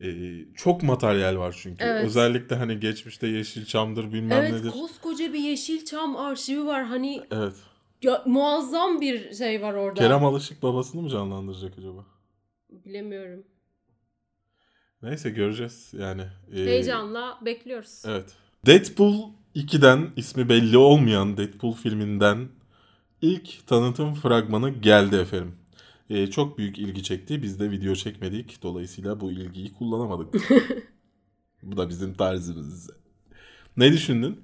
e, 0.00 0.08
çok 0.54 0.82
materyal 0.82 1.38
var 1.38 1.58
çünkü. 1.62 1.84
Evet. 1.84 2.04
Özellikle 2.04 2.56
hani 2.56 2.80
geçmişte 2.80 3.26
Yeşilçam'dır 3.26 4.12
bilmem 4.12 4.42
evet 4.42 4.52
nedir. 4.52 4.70
koskoca 4.70 5.32
bir 5.32 5.38
Yeşilçam 5.38 6.16
arşivi 6.16 6.66
var. 6.66 6.84
Hani 6.84 7.22
Evet. 7.30 7.54
ya, 8.02 8.22
muazzam 8.26 9.00
bir 9.00 9.34
şey 9.34 9.62
var 9.62 9.74
orada. 9.74 10.00
Kerem 10.00 10.24
Alışık 10.24 10.62
babasını 10.62 11.02
mı 11.02 11.08
canlandıracak 11.08 11.78
acaba? 11.78 12.06
Bilemiyorum. 12.70 13.44
Neyse 15.02 15.30
göreceğiz 15.30 15.90
yani. 15.98 16.22
Ee, 16.52 16.56
Heyecanla 16.56 17.38
bekliyoruz. 17.44 18.02
Evet. 18.06 18.36
Deadpool 18.66 19.30
2'den 19.56 20.10
ismi 20.16 20.48
belli 20.48 20.76
olmayan 20.76 21.36
Deadpool 21.36 21.72
filminden 21.72 22.48
ilk 23.22 23.66
tanıtım 23.66 24.14
fragmanı 24.14 24.70
geldi 24.70 25.16
efendim. 25.16 25.54
Ee, 26.10 26.26
çok 26.26 26.58
büyük 26.58 26.78
ilgi 26.78 27.02
çekti. 27.02 27.42
Biz 27.42 27.60
de 27.60 27.70
video 27.70 27.94
çekmedik. 27.94 28.62
Dolayısıyla 28.62 29.20
bu 29.20 29.32
ilgiyi 29.32 29.72
kullanamadık. 29.72 30.34
bu 31.62 31.76
da 31.76 31.88
bizim 31.88 32.14
tarzımız. 32.14 32.90
Ne 33.76 33.92
düşündün? 33.92 34.40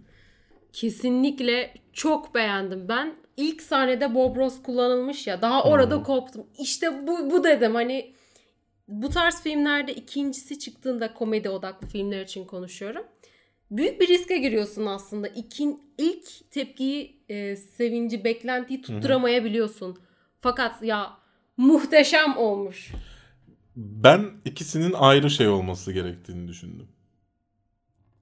Kesinlikle 0.73 1.75
çok 1.93 2.35
beğendim. 2.35 2.89
Ben 2.89 3.17
ilk 3.37 3.63
sahnede 3.63 4.15
Bob 4.15 4.37
Ross 4.37 4.63
kullanılmış 4.63 5.27
ya 5.27 5.43
daha 5.43 5.65
orada 5.65 5.97
Hı. 5.97 6.03
koptum. 6.03 6.47
İşte 6.59 7.07
bu, 7.07 7.31
bu 7.31 7.45
dedim 7.45 7.75
hani 7.75 8.15
bu 8.89 9.09
tarz 9.09 9.43
filmlerde 9.43 9.95
ikincisi 9.95 10.59
çıktığında 10.59 11.15
komedi 11.15 11.49
odaklı 11.49 11.87
filmler 11.87 12.21
için 12.21 12.45
konuşuyorum. 12.45 13.03
Büyük 13.71 14.01
bir 14.01 14.09
riske 14.09 14.39
giriyorsun 14.39 14.87
aslında. 14.87 15.29
İkin, 15.29 15.81
ilk 15.99 16.51
tepkiyi, 16.51 17.23
e, 17.29 17.57
sevinci, 17.57 18.25
beklentiyi 18.25 18.83
tutturamayabiliyorsun. 18.83 19.99
Fakat 20.41 20.83
ya 20.83 21.19
muhteşem 21.57 22.37
olmuş. 22.37 22.93
Ben 23.77 24.31
ikisinin 24.45 24.93
ayrı 24.93 25.31
şey 25.31 25.49
olması 25.49 25.93
gerektiğini 25.93 26.49
düşündüm. 26.49 26.89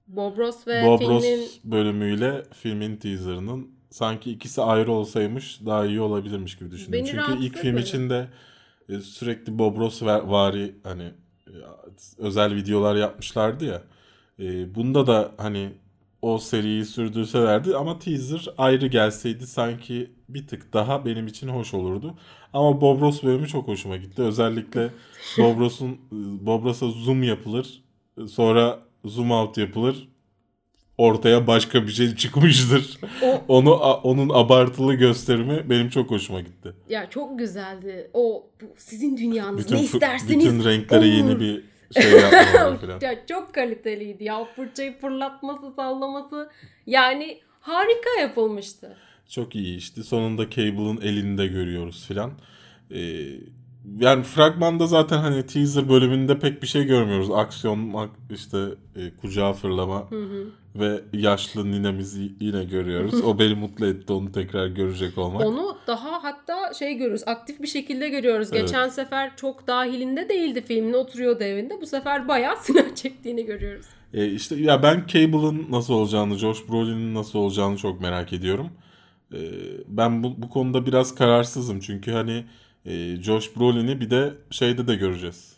Bob 0.07 0.37
Ross 0.37 0.67
ve 0.67 0.83
Bob 0.83 0.99
filmin 0.99 1.13
Ross 1.13 1.59
bölümüyle 1.63 2.43
filmin 2.53 2.97
teaserının 2.97 3.75
sanki 3.91 4.31
ikisi 4.31 4.61
ayrı 4.61 4.91
olsaymış 4.91 5.59
daha 5.65 5.85
iyi 5.85 6.01
olabilirmiş 6.01 6.57
gibi 6.57 6.71
düşündüm. 6.71 6.93
Beni 6.93 7.05
Çünkü 7.05 7.31
ilk 7.39 7.57
film 7.57 7.67
etmedi. 7.77 7.87
içinde 7.87 8.27
içinde 8.83 9.01
sürekli 9.01 9.59
Bob 9.59 9.77
Ross 9.77 10.01
va- 10.01 10.31
vari 10.31 10.75
hani 10.83 11.11
e, 11.47 11.53
özel 12.17 12.55
videolar 12.55 12.95
yapmışlardı 12.95 13.65
ya. 13.65 13.81
E, 14.39 14.75
bunda 14.75 15.07
da 15.07 15.31
hani 15.37 15.69
o 16.21 16.37
seriyi 16.37 16.85
sürdürselerdi 16.85 17.75
ama 17.75 17.99
teaser 17.99 18.45
ayrı 18.57 18.87
gelseydi 18.87 19.47
sanki 19.47 20.11
bir 20.29 20.47
tık 20.47 20.73
daha 20.73 21.05
benim 21.05 21.27
için 21.27 21.47
hoş 21.47 21.73
olurdu. 21.73 22.13
Ama 22.53 22.81
Bob 22.81 23.01
Ross 23.01 23.23
bölümü 23.23 23.47
çok 23.47 23.67
hoşuma 23.67 23.97
gitti. 23.97 24.21
Özellikle 24.21 24.89
Bob 25.37 25.59
Ross'un 25.59 25.97
Bob 26.41 26.63
Ross'a 26.65 26.87
zoom 26.89 27.23
yapılır. 27.23 27.83
Sonra 28.29 28.79
zoom 29.05 29.31
out 29.31 29.57
yapılır. 29.57 30.07
Ortaya 30.97 31.47
başka 31.47 31.83
bir 31.87 31.91
şey 31.91 32.15
çıkmıştır. 32.15 32.99
o 33.23 33.41
Onu 33.47 33.73
onun 34.03 34.29
abartılı 34.33 34.93
gösterimi 34.93 35.69
benim 35.69 35.89
çok 35.89 36.11
hoşuma 36.11 36.41
gitti. 36.41 36.73
ya 36.89 37.09
çok 37.09 37.39
güzeldi. 37.39 38.09
O 38.13 38.47
sizin 38.77 39.17
dünyanız 39.17 39.57
Bütün 39.59 39.75
ne 39.75 39.81
isterseniz 39.83 40.45
bütün 40.45 40.63
renklere 40.69 41.07
yeni 41.07 41.31
olur. 41.31 41.39
bir 41.39 41.63
şey 41.93 42.11
yapmaları 42.11 42.77
falan. 42.81 42.99
ya 43.01 43.25
çok 43.27 43.53
kaliteliydi 43.53 44.23
ya. 44.23 44.45
Fırçayı 44.45 44.99
fırlatması, 44.99 45.71
sallaması 45.75 46.49
yani 46.85 47.39
harika 47.61 48.09
yapılmıştı. 48.21 48.97
Çok 49.29 49.55
iyi 49.55 49.77
işte. 49.77 50.03
Sonunda 50.03 50.49
Cable'ın 50.49 51.01
elinde 51.01 51.47
görüyoruz 51.47 52.07
filan. 52.07 52.31
Ee, 52.91 52.97
yani 53.99 54.23
fragmanda 54.23 54.87
zaten 54.87 55.17
hani 55.17 55.45
teaser 55.45 55.89
bölümünde 55.89 56.39
pek 56.39 56.61
bir 56.61 56.67
şey 56.67 56.83
görmüyoruz. 56.83 57.31
Aksiyon 57.31 58.09
işte 58.29 58.57
e, 58.95 59.11
kucağa 59.21 59.53
fırlama 59.53 60.11
Hı 60.11 60.23
hı. 60.23 60.47
Ve 60.75 61.01
yaşlı 61.13 61.71
ninemizi 61.71 62.31
yine 62.39 62.63
görüyoruz. 62.63 63.21
O 63.21 63.39
beni 63.39 63.55
mutlu 63.55 63.85
etti 63.85 64.13
onu 64.13 64.31
tekrar 64.31 64.67
görecek 64.67 65.17
olmak. 65.17 65.45
Onu 65.45 65.77
daha 65.87 66.23
hatta 66.23 66.73
şey 66.73 66.93
görüyoruz. 66.93 67.23
Aktif 67.25 67.61
bir 67.61 67.67
şekilde 67.67 68.09
görüyoruz. 68.09 68.49
Evet. 68.51 68.61
Geçen 68.61 68.89
sefer 68.89 69.35
çok 69.35 69.67
dahilinde 69.67 70.29
değildi 70.29 70.63
filmin. 70.67 70.93
Oturuyordu 70.93 71.43
evinde. 71.43 71.81
Bu 71.81 71.85
sefer 71.85 72.27
bayağı 72.27 72.57
sinir 72.61 72.95
çektiğini 72.95 73.45
görüyoruz. 73.45 73.85
E 74.13 74.31
işte 74.31 74.55
ya 74.55 74.83
ben 74.83 75.03
Cable'ın 75.07 75.65
nasıl 75.69 75.93
olacağını, 75.93 76.37
Josh 76.37 76.69
Brolin'in 76.69 77.15
nasıl 77.15 77.39
olacağını 77.39 77.77
çok 77.77 78.01
merak 78.01 78.33
ediyorum. 78.33 78.69
E, 79.33 79.39
ben 79.87 80.23
bu, 80.23 80.41
bu 80.41 80.49
konuda 80.49 80.85
biraz 80.85 81.15
kararsızım 81.15 81.79
çünkü 81.79 82.11
hani 82.11 82.45
e, 82.85 83.15
Josh 83.21 83.55
Brolin'i 83.55 84.01
bir 84.01 84.09
de 84.09 84.33
şeyde 84.51 84.87
de 84.87 84.95
göreceğiz. 84.95 85.57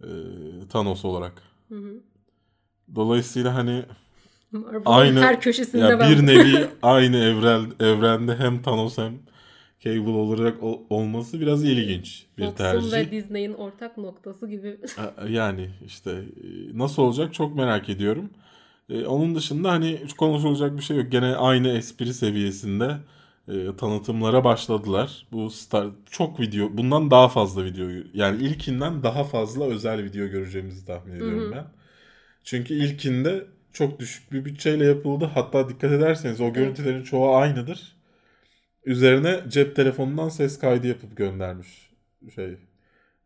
E, 0.00 0.08
Thanos 0.68 1.04
olarak. 1.04 1.42
Hı 1.68 1.74
hı. 1.74 2.00
Dolayısıyla 2.94 3.54
hani 3.54 3.84
Aynı- 4.84 5.20
her 5.20 5.40
köşesinde 5.40 5.82
ya 5.82 5.98
ben. 5.98 6.10
bir 6.10 6.26
nevi 6.26 6.66
aynı 6.82 7.16
evren 7.16 7.72
evrende 7.80 8.36
hem 8.36 8.62
Thanos 8.62 8.98
hem 8.98 9.12
Cable 9.84 10.10
olarak 10.10 10.62
ol- 10.62 10.80
olması 10.90 11.40
biraz 11.40 11.64
ilginç 11.64 12.26
bir 12.38 12.44
Fox'un 12.44 12.56
tercih. 12.56 12.92
ve 12.92 13.10
Disney'in 13.10 13.54
ortak 13.54 13.98
noktası 13.98 14.48
gibi. 14.48 14.80
Yani 15.28 15.70
işte 15.86 16.10
e, 16.10 16.78
nasıl 16.78 17.02
olacak 17.02 17.34
çok 17.34 17.56
merak 17.56 17.88
ediyorum. 17.88 18.30
E, 18.90 19.04
onun 19.04 19.34
dışında 19.34 19.70
hani 19.70 19.98
konuşulacak 20.18 20.76
bir 20.76 20.82
şey 20.82 20.96
yok. 20.96 21.12
Gene 21.12 21.36
aynı 21.36 21.68
espri 21.68 22.14
seviyesinde 22.14 22.96
e, 23.48 23.76
tanıtımlara 23.76 24.44
başladılar. 24.44 25.26
Bu 25.32 25.50
star 25.50 25.86
çok 26.10 26.40
video, 26.40 26.76
bundan 26.76 27.10
daha 27.10 27.28
fazla 27.28 27.64
video 27.64 27.88
yani 28.14 28.42
ilkinden 28.42 29.02
daha 29.02 29.24
fazla 29.24 29.64
özel 29.64 30.04
video 30.04 30.26
göreceğimizi 30.26 30.86
tahmin 30.86 31.14
ediyorum 31.14 31.48
hı. 31.48 31.52
ben. 31.52 31.64
Çünkü 32.44 32.74
ilkinde 32.74 33.46
çok 33.72 34.00
düşük 34.00 34.32
bir 34.32 34.44
bütçeyle 34.44 34.84
yapıldı. 34.84 35.30
Hatta 35.34 35.68
dikkat 35.68 35.92
ederseniz 35.92 36.40
o 36.40 36.52
görüntülerin 36.52 37.02
çoğu 37.02 37.34
aynıdır. 37.34 37.96
Üzerine 38.84 39.40
cep 39.48 39.76
telefonundan 39.76 40.28
ses 40.28 40.58
kaydı 40.58 40.86
yapıp 40.86 41.16
göndermiş 41.16 41.90
şey 42.34 42.58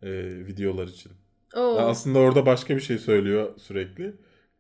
e, 0.03 0.11
videolar 0.47 0.87
için. 0.89 1.13
Oo. 1.57 1.77
Ya 1.77 1.87
Aslında 1.87 2.19
orada 2.19 2.47
başka 2.47 2.77
bir 2.77 2.81
şey 2.81 2.99
söylüyor 2.99 3.51
sürekli. 3.59 4.15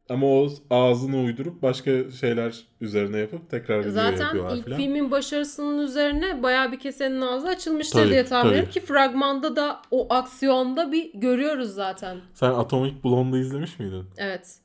Ama 0.09 0.27
o 0.27 0.49
ağzını 0.70 1.20
uydurup 1.20 1.62
başka 1.62 2.11
şeyler 2.11 2.64
üzerine 2.81 3.18
yapıp 3.18 3.51
tekrar 3.51 3.81
video 3.81 3.92
Zaten 3.92 4.25
yapıyorlar 4.25 4.57
ilk 4.57 4.64
falan. 4.64 4.77
filmin 4.77 5.11
başarısının 5.11 5.79
üzerine 5.79 6.42
bayağı 6.42 6.72
bir 6.72 6.79
kesenin 6.79 7.20
ağzı 7.20 7.49
açılmıştır 7.49 7.99
Tabii, 7.99 8.11
diye 8.11 8.25
tahmin 8.25 8.51
ediyorum 8.51 8.70
ki 8.70 8.81
fragmanda 8.81 9.57
da 9.57 9.83
o 9.90 10.14
aksiyonda 10.14 10.92
bir 10.92 11.12
görüyoruz 11.14 11.75
zaten. 11.75 12.18
Sen 12.35 12.51
Atomic 12.51 12.94
Blonde'u 13.05 13.40
izlemiş 13.40 13.79
miydin? 13.79 14.05
Evet. 14.16 14.57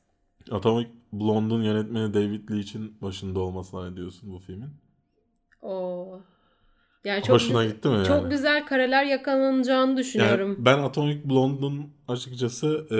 Atomic 0.50 0.88
Blonde'un 1.12 1.62
yönetmeni 1.62 2.14
David 2.14 2.50
Leitch'in 2.50 3.00
başında 3.02 3.40
olmasına 3.40 3.90
ne 3.90 3.96
diyorsun 3.96 4.32
bu 4.32 4.38
filmin? 4.38 4.70
O. 5.62 6.20
Yani 7.04 7.22
çok 7.22 7.34
Hoşuna 7.34 7.62
güzel, 7.62 7.76
gitti 7.76 7.88
mi 7.88 7.94
yani? 7.94 8.06
Çok 8.06 8.30
güzel 8.30 8.66
kareler 8.66 9.04
yakalanacağını 9.04 9.96
düşünüyorum. 9.96 10.48
Yani 10.48 10.64
ben 10.64 10.78
Atomic 10.78 11.30
Blonde'un 11.30 11.90
açıkçası 12.08 12.86
e, 12.90 12.96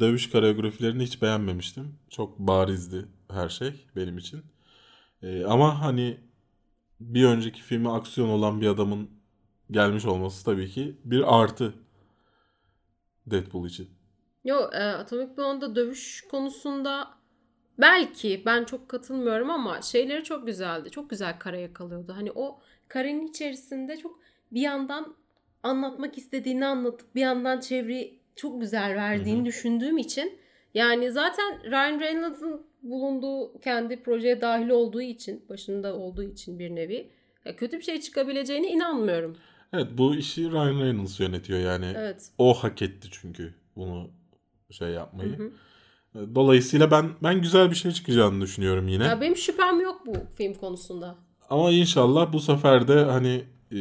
dövüş 0.00 0.30
koreografilerini 0.30 1.02
hiç 1.02 1.22
beğenmemiştim. 1.22 1.98
Çok 2.10 2.38
barizdi 2.38 3.06
her 3.30 3.48
şey 3.48 3.86
benim 3.96 4.18
için. 4.18 4.42
E, 5.22 5.44
ama 5.44 5.80
hani 5.80 6.20
bir 7.00 7.24
önceki 7.24 7.62
filmi 7.62 7.90
aksiyon 7.90 8.28
olan 8.28 8.60
bir 8.60 8.66
adamın 8.66 9.10
gelmiş 9.70 10.04
olması 10.04 10.44
tabii 10.44 10.68
ki 10.70 10.96
bir 11.04 11.42
artı 11.42 11.74
Deadpool 13.26 13.66
için. 13.66 13.88
Yo, 14.44 14.56
e, 14.72 14.82
Atomic 14.82 15.36
Blonde'da 15.36 15.76
dövüş 15.76 16.24
konusunda 16.30 17.21
belki 17.78 18.42
ben 18.46 18.64
çok 18.64 18.88
katılmıyorum 18.88 19.50
ama 19.50 19.82
şeyleri 19.82 20.24
çok 20.24 20.46
güzeldi. 20.46 20.90
Çok 20.90 21.10
güzel 21.10 21.38
kare 21.38 21.60
yakalıyordu. 21.60 22.12
Hani 22.16 22.32
o 22.34 22.60
karenin 22.88 23.26
içerisinde 23.26 23.96
çok 23.96 24.18
bir 24.52 24.60
yandan 24.60 25.14
anlatmak 25.62 26.18
istediğini 26.18 26.66
anlatıp 26.66 27.14
bir 27.14 27.20
yandan 27.20 27.60
çevreyi 27.60 28.18
çok 28.36 28.60
güzel 28.60 28.94
verdiğini 28.96 29.38
Hı 29.38 29.42
hı. 29.42 29.46
düşündüğüm 29.46 29.98
için 29.98 30.38
yani 30.74 31.12
zaten 31.12 31.70
Ryan 31.70 32.00
Reynolds'ın 32.00 32.66
bulunduğu 32.82 33.60
kendi 33.60 34.02
projeye 34.02 34.40
dahil 34.40 34.68
olduğu 34.68 35.02
için, 35.02 35.44
başında 35.48 35.94
olduğu 35.96 36.22
için 36.22 36.58
bir 36.58 36.74
nevi 36.74 37.10
ya 37.44 37.56
kötü 37.56 37.78
bir 37.78 37.82
şey 37.82 38.00
çıkabileceğine 38.00 38.68
inanmıyorum. 38.68 39.36
Evet 39.72 39.86
bu 39.98 40.14
işi 40.14 40.50
Ryan 40.50 40.80
Reynolds 40.80 41.20
yönetiyor 41.20 41.58
yani. 41.58 41.92
Evet. 41.96 42.30
O 42.38 42.54
hak 42.54 42.82
etti 42.82 43.08
çünkü 43.10 43.54
bunu 43.76 44.10
şey 44.70 44.88
Hı 44.88 44.92
yapmayı. 44.92 45.38
hı. 45.38 45.52
Dolayısıyla 46.14 46.90
ben 46.90 47.10
ben 47.22 47.42
güzel 47.42 47.70
bir 47.70 47.76
şey 47.76 47.92
çıkacağını 47.92 48.40
düşünüyorum 48.40 48.88
yine. 48.88 49.04
Ya 49.04 49.20
benim 49.20 49.36
şüphem 49.36 49.80
yok 49.80 50.06
bu 50.06 50.12
film 50.36 50.54
konusunda. 50.54 51.16
Ama 51.50 51.70
inşallah 51.70 52.32
bu 52.32 52.40
sefer 52.40 52.88
de 52.88 53.04
hani 53.04 53.44
e, 53.72 53.76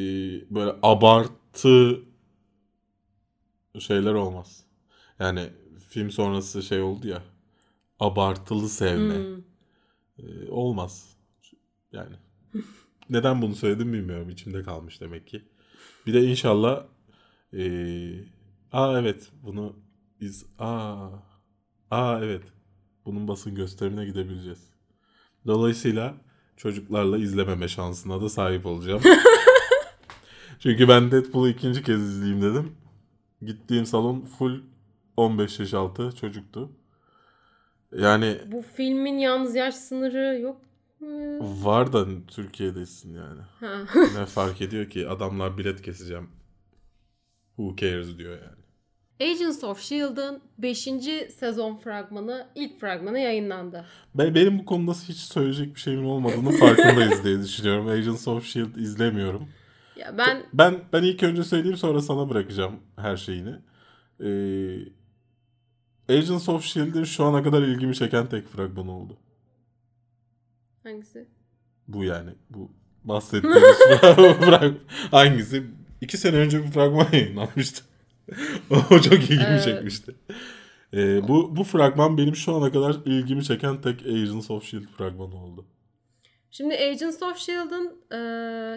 böyle 0.55 0.75
abartı 0.83 1.99
şeyler 3.79 4.13
olmaz. 4.13 4.63
Yani 5.19 5.49
film 5.89 6.11
sonrası 6.11 6.63
şey 6.63 6.81
oldu 6.81 7.07
ya 7.07 7.23
abartılı 7.99 8.69
sevme. 8.69 9.15
Hmm. 9.15 9.41
E, 10.19 10.51
olmaz. 10.51 11.17
Yani 11.91 12.15
neden 13.09 13.41
bunu 13.41 13.55
söyledim 13.55 13.93
bilmiyorum. 13.93 14.29
İçimde 14.29 14.63
kalmış 14.63 15.01
demek 15.01 15.27
ki. 15.27 15.41
Bir 16.07 16.13
de 16.13 16.23
inşallah 16.23 16.85
e, 17.53 17.63
aa 18.71 18.99
evet 18.99 19.31
bunu 19.43 19.75
iz 20.19 20.45
aa 20.59 21.09
aa 21.91 22.19
evet 22.23 22.43
bunun 23.05 23.27
basın 23.27 23.55
gösterimine 23.55 24.05
gidebileceğiz. 24.05 24.69
Dolayısıyla 25.47 26.15
çocuklarla 26.57 27.17
izlememe 27.17 27.67
şansına 27.67 28.21
da 28.21 28.29
sahip 28.29 28.65
olacağım. 28.65 29.01
Çünkü 30.59 30.87
ben 30.87 31.11
Deadpool'u 31.11 31.49
ikinci 31.49 31.83
kez 31.83 32.01
izleyeyim 32.01 32.41
dedim. 32.41 32.75
Gittiğim 33.41 33.85
salon 33.85 34.21
full 34.21 34.61
15 35.17 35.59
yaş 35.59 35.73
altı 35.73 36.15
çocuktu. 36.15 36.71
Yani 37.97 38.41
Bu 38.51 38.61
filmin 38.61 39.17
yalnız 39.17 39.55
yaş 39.55 39.75
sınırı 39.75 40.39
yok 40.39 40.61
mu? 40.61 40.67
var 41.65 41.93
da 41.93 42.05
Türkiye'desin 42.27 43.13
yani. 43.13 43.41
Ha. 43.59 43.85
ne 44.19 44.25
fark 44.25 44.61
ediyor 44.61 44.89
ki 44.89 45.07
adamlar 45.09 45.57
bilet 45.57 45.81
keseceğim. 45.81 46.29
Who 47.55 47.75
cares 47.75 48.17
diyor 48.17 48.33
yani. 48.33 48.60
Agents 49.21 49.63
of 49.63 49.81
S.H.I.E.L.D.'ın 49.81 50.41
5. 50.57 50.87
sezon 51.39 51.77
fragmanı, 51.77 52.47
ilk 52.55 52.79
fragmanı 52.79 53.19
yayınlandı. 53.19 53.85
Ben, 54.15 54.35
benim 54.35 54.59
bu 54.59 54.65
konuda 54.65 54.91
hiç 54.91 55.17
söyleyecek 55.17 55.75
bir 55.75 55.79
şeyim 55.79 56.05
olmadığını 56.05 56.51
farkındayız 56.51 57.23
diye 57.23 57.41
düşünüyorum. 57.41 57.87
Agents 57.87 58.27
of 58.27 58.45
S.H.I.E.L.D. 58.47 58.81
izlemiyorum. 58.81 59.47
Ya 59.95 60.17
ben 60.17 60.43
Ben 60.53 60.79
ben 60.93 61.03
ilk 61.03 61.23
önce 61.23 61.43
söyleyeyim 61.43 61.77
sonra 61.77 62.01
sana 62.01 62.29
bırakacağım 62.29 62.79
her 62.97 63.17
şeyini. 63.17 63.55
Ee, 64.19 64.77
Agents 66.13 66.49
of 66.49 66.65
S.H.I.E.L.D'in 66.65 67.03
şu 67.03 67.23
ana 67.23 67.43
kadar 67.43 67.61
ilgimi 67.61 67.95
çeken 67.95 68.29
tek 68.29 68.47
fragman 68.47 68.87
oldu. 68.87 69.17
hangisi? 70.83 71.27
Bu 71.87 72.03
yani. 72.03 72.29
Bu 72.49 72.71
bahsettiğimiz 73.03 73.77
fragman. 73.99 74.75
Hangisi? 75.11 75.63
İki 76.01 76.17
sene 76.17 76.35
önce 76.35 76.63
bir 76.63 76.71
fragman 76.71 77.07
yayınlanmıştı. 77.11 77.90
o 78.91 78.99
çok 78.99 79.13
ilgimi 79.13 79.43
Evet. 79.49 79.63
çekmişti. 79.63 80.15
Ee, 80.93 81.27
bu, 81.27 81.55
bu 81.55 81.63
fragman 81.63 82.17
benim 82.17 82.35
şu 82.35 82.55
ana 82.55 82.71
kadar 82.71 82.95
ilgimi 83.05 83.43
çeken 83.43 83.81
tek 83.81 84.01
Agents 84.05 84.51
of 84.51 84.63
S.H.I.E.L.D. 84.63 84.87
fragmanı 84.97 85.43
oldu. 85.43 85.65
Şimdi 86.51 86.75
Agents 86.75 87.23
of 87.23 87.39
S.H.I.E.L.D'ın 87.39 88.01
e, 88.11 88.17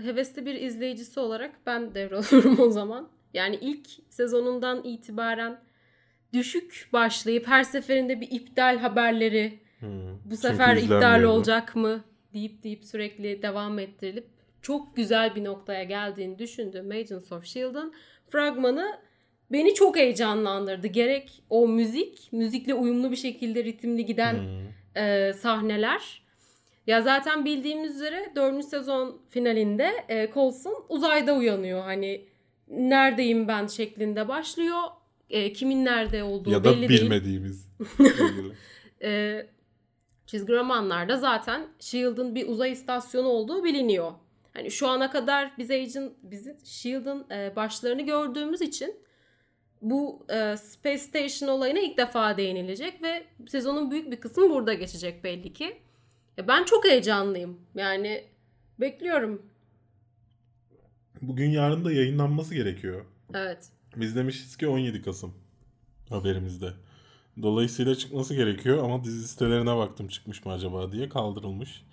hevesli 0.05 0.47
bir 0.47 0.55
izleyicisi 0.55 1.21
olarak 1.21 1.55
ben 1.67 1.95
devralıyorum 1.95 2.61
o 2.69 2.71
zaman. 2.71 3.09
Yani 3.35 3.59
ilk 3.61 3.87
sezonundan 4.11 4.85
itibaren 4.85 5.61
düşük 6.33 6.89
başlayıp 6.93 7.47
her 7.47 7.65
seferinde 7.65 8.21
bir 8.21 8.31
iptal 8.31 8.79
haberleri 8.79 9.65
Hmm. 9.81 9.91
bu 10.25 10.37
sefer 10.37 10.77
iptal 10.77 11.23
olacak 11.23 11.77
mı 11.77 12.05
deyip 12.33 12.63
deyip 12.63 12.85
sürekli 12.85 13.43
devam 13.43 13.79
ettirilip 13.79 14.27
çok 14.63 14.97
güzel 14.97 15.35
bir 15.35 15.45
noktaya 15.45 15.85
geldiğini 15.85 16.39
düşündüğüm 16.39 16.91
Agents 16.91 17.33
of 17.33 17.47
S.H.I.E.L.D'ın 17.47 17.95
fragmanı 18.31 18.99
beni 19.55 19.75
çok 19.75 19.97
heyecanlandırdı. 19.97 20.87
Gerek 20.87 21.43
o 21.51 21.69
müzik, 21.69 22.29
müzikle 22.33 22.75
uyumlu 22.75 23.11
bir 23.11 23.17
şekilde 23.17 23.65
ritimli 23.65 24.07
giden 24.07 24.35
Hmm. 24.35 25.03
e, 25.03 25.33
sahneler. 25.33 26.23
Ya 26.87 27.03
zaten 27.03 27.45
bildiğimiz 27.45 27.95
üzere 27.95 28.33
4. 28.37 28.65
sezon 28.65 29.21
finalinde 29.31 29.91
e, 30.09 30.31
Coulson 30.35 30.85
uzayda 30.89 31.35
uyanıyor. 31.35 31.83
Hani 31.83 32.25
neredeyim 32.69 33.49
ben 33.49 33.67
şeklinde 33.67 34.29
başlıyor. 34.29 34.81
E, 35.31 35.53
kimin 35.53 35.85
nerede 35.85 36.23
olduğu 36.23 36.51
Ya 36.51 36.65
da 36.65 36.71
belli 36.73 36.89
değil. 36.89 37.01
bilmediğimiz. 37.01 37.69
şeyleri. 37.99 38.53
E, 39.03 39.47
çizgi 40.27 40.53
romanlarda 40.53 41.17
zaten 41.17 41.67
S.H.I.E.L.D'ın 41.79 42.35
bir 42.35 42.49
uzay 42.49 42.73
istasyonu 42.73 43.29
olduğu 43.29 43.65
biliniyor. 43.65 44.13
Hani 44.55 44.71
şu 44.71 44.89
ana 44.89 45.11
kadar 45.11 45.51
biz 45.59 45.71
Agent, 45.71 46.13
bizi 46.23 46.57
S.H.I.E.L.D'ın 46.65 47.27
e, 47.31 47.57
başlarını 47.57 48.03
gördüğümüz 48.03 48.61
için 48.63 48.95
bu 49.85 50.27
e, 50.29 50.57
Space 50.57 50.99
Station 50.99 51.49
olayına 51.49 51.79
ilk 51.79 51.99
defa 51.99 52.37
değinilecek 52.37 53.03
ve 53.03 53.25
sezonun 53.49 53.91
büyük 53.91 54.11
bir 54.11 54.17
kısmı 54.17 54.51
burada 54.51 54.75
geçecek 54.75 55.25
belli 55.25 55.53
ki. 55.53 55.77
E, 56.39 56.49
ben 56.49 56.65
çok 56.65 56.85
heyecanlıyım. 56.85 57.61
Yani 57.75 58.25
bekliyorum. 58.81 59.43
Bugün 61.23 61.51
yarın 61.51 61.85
da 61.85 61.93
yayınlanması 61.93 62.55
gerekiyor. 62.55 63.05
Evet. 63.35 63.69
Biz 63.97 64.17
demişiz 64.17 64.57
ki 64.57 64.69
17 64.69 65.03
Kasım 65.03 65.35
haberimizde. 66.09 66.73
Dolayısıyla 67.43 67.95
çıkması 67.95 68.35
gerekiyor 68.35 68.85
ama 68.85 69.05
dizi 69.05 69.29
sitelerine 69.29 69.77
baktım 69.77 70.09
çıkmış 70.09 70.45
mı 70.45 70.53
acaba 70.53 70.93
diye 70.93 71.09
kaldırılmış. 71.09 71.85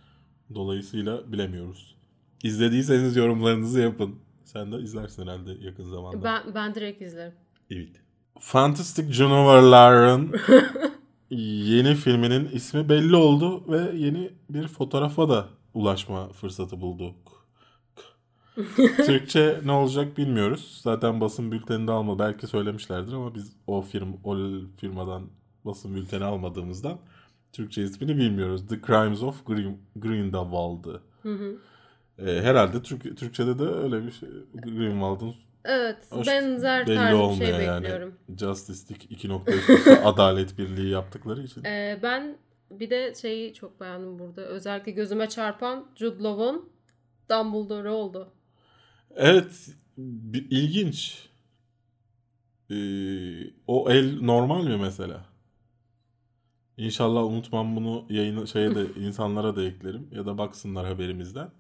Dolayısıyla 0.56 1.32
bilemiyoruz. 1.32 1.96
İzlediyseniz 2.44 3.16
yorumlarınızı 3.16 3.80
yapın. 3.80 4.16
Sen 4.44 4.72
de 4.72 4.76
izlersin 4.76 5.24
herhalde 5.24 5.66
yakın 5.66 5.84
zamanda. 5.84 6.24
Ben 6.24 6.56
ben 6.56 6.76
direkt 6.76 7.02
izlerim. 7.02 7.34
Evet. 7.72 8.02
Fantastic 8.40 9.14
Canavarların 9.14 10.36
yeni 11.30 11.96
filminin 11.96 12.46
ismi 12.46 12.90
belli 12.90 13.16
oldu 13.16 13.72
ve 13.72 13.98
yeni 13.98 14.32
bir 14.50 14.68
fotoğrafa 14.68 15.30
da 15.30 15.50
ulaşma 15.74 16.30
fırsatı 16.30 16.82
bulduk. 16.82 17.16
Türkçe 19.06 19.62
ne 19.66 19.72
olacak 19.72 20.18
bilmiyoruz. 20.18 20.80
Zaten 20.84 21.22
basın 21.22 21.52
bülteninde 21.52 21.92
alma 21.92 22.20
belki 22.20 22.48
söylemişlerdir 22.48 23.14
ama 23.14 23.36
biz 23.36 23.54
o 23.68 23.82
firm 23.82 24.14
o 24.24 24.38
firmadan 24.78 25.30
basın 25.66 25.96
bülteni 25.96 26.24
almadığımızdan 26.24 26.98
Türkçe 27.52 27.84
ismini 27.84 28.18
bilmiyoruz. 28.18 28.68
The 28.68 28.82
Crimes 28.88 29.24
of 29.24 29.46
Green, 29.46 29.78
Grindelwald'ı. 29.96 31.02
Hı 31.24 31.34
hı. 31.34 31.56
Ee, 32.20 32.42
herhalde 32.42 32.82
Türk, 32.82 33.18
Türkçe'de 33.18 33.60
de 33.60 33.64
öyle 33.64 34.06
bir 34.06 34.12
şey. 34.12 34.30
Grindelwald'ın 34.54 35.34
Evet. 35.66 35.98
Hoş- 36.10 36.28
benzer 36.28 36.88
belli 36.88 36.96
tarz 36.96 37.40
bir 37.40 37.46
şey 37.46 37.56
yani. 37.56 37.84
bekliyorum. 37.84 38.16
Justice 38.40 38.94
League 38.94 39.08
2 39.10 39.30
nokta 39.30 39.52
üstü 39.54 39.92
adalet 40.04 40.58
birliği 40.58 40.90
yaptıkları 40.90 41.44
için. 41.44 41.64
Ee, 41.64 42.00
ben 42.04 42.38
bir 42.72 42.90
de 42.90 43.16
şeyi 43.16 43.54
çok 43.54 43.82
beğendim 43.82 44.20
burada. 44.20 44.42
Özellikle 44.42 44.92
gözüme 44.92 45.30
çarpan 45.30 45.88
Jude 45.96 46.24
Law'un 46.24 46.70
Dumbledore 47.30 47.90
oldu. 47.90 48.34
Evet, 49.16 49.70
bir, 49.98 50.48
ilginç. 50.52 51.30
Ee, 52.70 52.74
o 53.68 53.92
el 53.92 54.22
normal 54.22 54.64
mi 54.64 54.78
mesela? 54.78 55.26
İnşallah 56.78 57.24
unutmam 57.24 57.76
bunu 57.76 58.06
yayın 58.10 58.46
şeye 58.46 58.76
de 58.76 58.86
insanlara 59.00 59.56
da 59.56 59.64
eklerim 59.64 60.08
ya 60.12 60.26
da 60.26 60.38
baksınlar 60.38 60.86
haberimizden. 60.86 61.52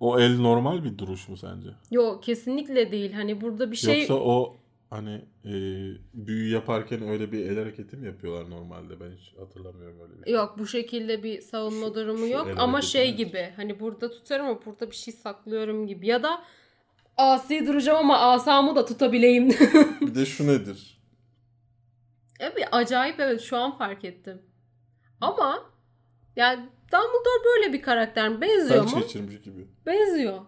O 0.00 0.18
el 0.20 0.38
normal 0.40 0.84
bir 0.84 0.98
duruş 0.98 1.28
mu 1.28 1.36
sence? 1.36 1.68
Yok 1.90 2.22
kesinlikle 2.22 2.92
değil. 2.92 3.12
Hani 3.12 3.40
burada 3.40 3.70
bir 3.70 3.76
şey 3.76 3.98
Yoksa 3.98 4.14
o 4.14 4.56
hani 4.90 5.24
e, 5.44 5.52
büyü 6.14 6.52
yaparken 6.52 7.02
öyle 7.08 7.32
bir 7.32 7.46
el 7.50 7.58
hareketi 7.58 7.96
mi 7.96 8.06
yapıyorlar 8.06 8.50
normalde? 8.50 9.00
Ben 9.00 9.10
hiç 9.16 9.34
hatırlamıyorum 9.38 10.00
öyle 10.00 10.18
bir 10.18 10.24
şey. 10.24 10.34
yok 10.34 10.54
bu 10.58 10.66
şekilde 10.66 11.22
bir 11.22 11.40
savunma 11.40 11.86
Şu- 11.86 11.94
durumu 11.94 12.26
şu 12.26 12.32
yok 12.32 12.48
ama 12.56 12.82
şey 12.82 13.10
mi? 13.10 13.16
gibi 13.16 13.52
hani 13.56 13.80
burada 13.80 14.10
tutarım 14.10 14.46
ama 14.46 14.60
burada 14.66 14.90
bir 14.90 14.96
şey 14.96 15.14
saklıyorum 15.14 15.86
gibi 15.86 16.06
ya 16.06 16.22
da 16.22 16.44
asi 17.16 17.66
duracağım 17.66 17.98
ama 17.98 18.18
asamı 18.18 18.76
da 18.76 18.84
tutabileyim. 18.86 19.48
Bir 20.00 20.14
de 20.14 20.26
şu 20.26 20.46
nedir? 20.46 21.00
evet 22.40 22.68
acayip 22.72 23.20
evet 23.20 23.40
şu 23.40 23.56
an 23.56 23.78
fark 23.78 24.04
ettim. 24.04 24.42
Ama 25.20 25.70
yani 26.36 26.68
Dumbledore 26.92 27.44
böyle 27.44 27.72
bir 27.72 27.82
karakter 27.82 28.28
mi? 28.28 28.40
Benziyor 28.40 28.82
Felç 28.84 28.94
mu? 28.94 29.00
geçirmiş 29.00 29.40
gibi. 29.40 29.66
Benziyor. 29.86 30.40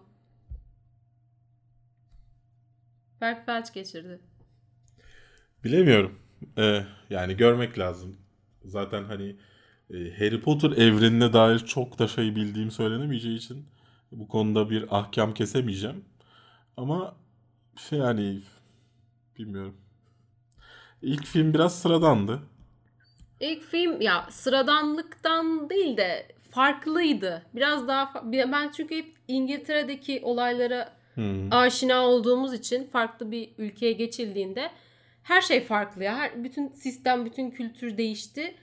Berk 3.21 3.45
felç 3.45 3.73
geçirdi. 3.73 4.19
Bilemiyorum. 5.63 6.19
Ee, 6.57 6.83
yani 7.09 7.37
görmek 7.37 7.79
lazım. 7.79 8.17
Zaten 8.65 9.03
hani 9.03 9.35
e, 9.89 9.95
Harry 10.19 10.41
Potter 10.41 10.71
evrenine 10.71 11.33
dair 11.33 11.59
çok 11.59 11.99
da 11.99 12.07
şey 12.07 12.35
bildiğim 12.35 12.71
söylenemeyeceği 12.71 13.37
için 13.37 13.65
bu 14.11 14.27
konuda 14.27 14.69
bir 14.69 14.85
ahkam 14.99 15.33
kesemeyeceğim. 15.33 16.05
Ama 16.77 17.15
şey 17.77 17.99
yani 17.99 18.41
bilmiyorum. 19.39 19.77
İlk 21.01 21.25
film 21.25 21.53
biraz 21.53 21.81
sıradandı. 21.81 22.39
İlk 23.43 23.63
film 23.63 24.01
ya 24.01 24.27
sıradanlıktan 24.29 25.69
değil 25.69 25.97
de 25.97 26.27
farklıydı. 26.51 27.45
Biraz 27.55 27.87
daha 27.87 28.23
ben 28.33 28.71
çünkü 28.71 28.95
hep 28.95 29.15
İngiltere'deki 29.27 30.21
olaylara 30.23 30.93
Hmm. 31.13 31.53
aşina 31.53 32.01
olduğumuz 32.07 32.53
için 32.53 32.87
farklı 32.87 33.31
bir 33.31 33.49
ülkeye 33.57 33.93
geçildiğinde 33.93 34.71
her 35.23 35.41
şey 35.41 35.63
farklı 35.63 36.03
ya. 36.03 36.15
Her, 36.15 36.43
bütün 36.43 36.69
sistem, 36.69 37.25
bütün 37.25 37.51
kültür 37.51 37.97
değişti. 37.97 38.55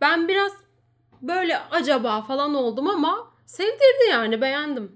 Ben 0.00 0.28
biraz 0.28 0.52
böyle 1.22 1.58
acaba 1.58 2.22
falan 2.22 2.54
oldum 2.54 2.88
ama 2.88 3.34
sevdirdi 3.46 4.10
yani 4.10 4.40
beğendim. 4.40 4.92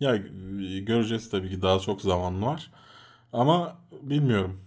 Ya 0.00 0.14
e, 0.14 0.20
göreceğiz 0.80 1.30
tabii 1.30 1.50
ki 1.50 1.62
daha 1.62 1.78
çok 1.78 2.02
zaman 2.02 2.42
var. 2.42 2.70
Ama 3.32 3.78
bilmiyorum. 4.02 4.60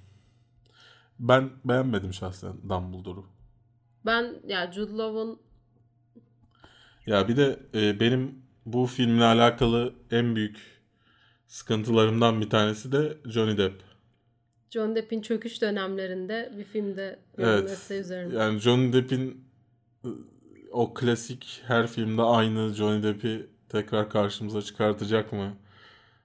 Ben 1.19 1.49
beğenmedim 1.65 2.13
şahsen 2.13 2.53
Dumbledore'u. 2.69 3.38
Ben 4.05 4.33
ya 4.47 4.71
Jude 4.71 4.97
Law'un 4.97 5.39
Ya 7.05 7.27
bir 7.27 7.37
de 7.37 7.59
e, 7.73 7.99
benim 7.99 8.41
bu 8.65 8.85
filmle 8.85 9.23
alakalı 9.23 9.93
en 10.11 10.35
büyük 10.35 10.57
sıkıntılarımdan 11.47 12.41
bir 12.41 12.49
tanesi 12.49 12.91
de 12.91 13.17
Johnny 13.25 13.57
Depp. 13.57 13.81
John 14.69 14.95
Depp'in 14.95 15.21
çöküş 15.21 15.61
dönemlerinde 15.61 16.53
bir 16.57 16.63
filmde 16.63 17.19
Evet. 17.37 17.91
üzerine. 17.91 18.35
Yani 18.35 18.59
Johnny 18.59 18.93
Depp'in 18.93 19.45
e, 20.05 20.09
o 20.71 20.93
klasik 20.93 21.61
her 21.67 21.87
filmde 21.87 22.21
aynı 22.21 22.73
Johnny 22.73 23.03
Depp'i 23.03 23.47
tekrar 23.69 24.09
karşımıza 24.09 24.61
çıkartacak 24.61 25.33
mı? 25.33 25.53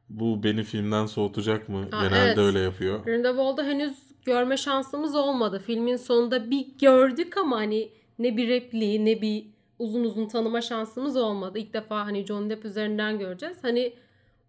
Bu 0.09 0.43
beni 0.43 0.65
filmden 0.65 1.07
soğutacak 1.07 1.69
mı? 1.69 1.89
Ha, 1.91 2.03
Genelde 2.03 2.25
evet. 2.27 2.39
öyle 2.39 2.59
yapıyor. 2.59 3.05
Grindelwald'u 3.05 3.63
henüz 3.63 3.99
görme 4.25 4.57
şansımız 4.57 5.15
olmadı. 5.15 5.63
Filmin 5.67 5.97
sonunda 5.97 6.51
bir 6.51 6.67
gördük 6.81 7.37
ama 7.37 7.57
hani 7.57 7.93
ne 8.19 8.37
bir 8.37 8.49
repliği 8.49 9.05
ne 9.05 9.23
bir 9.23 9.47
uzun 9.79 10.05
uzun 10.05 10.29
tanıma 10.29 10.61
şansımız 10.61 11.17
olmadı. 11.17 11.59
İlk 11.59 11.75
defa 11.75 12.07
hani 12.07 12.27
John 12.27 12.51
Depp 12.51 12.65
üzerinden 12.65 13.19
göreceğiz. 13.19 13.57
Hani 13.63 13.95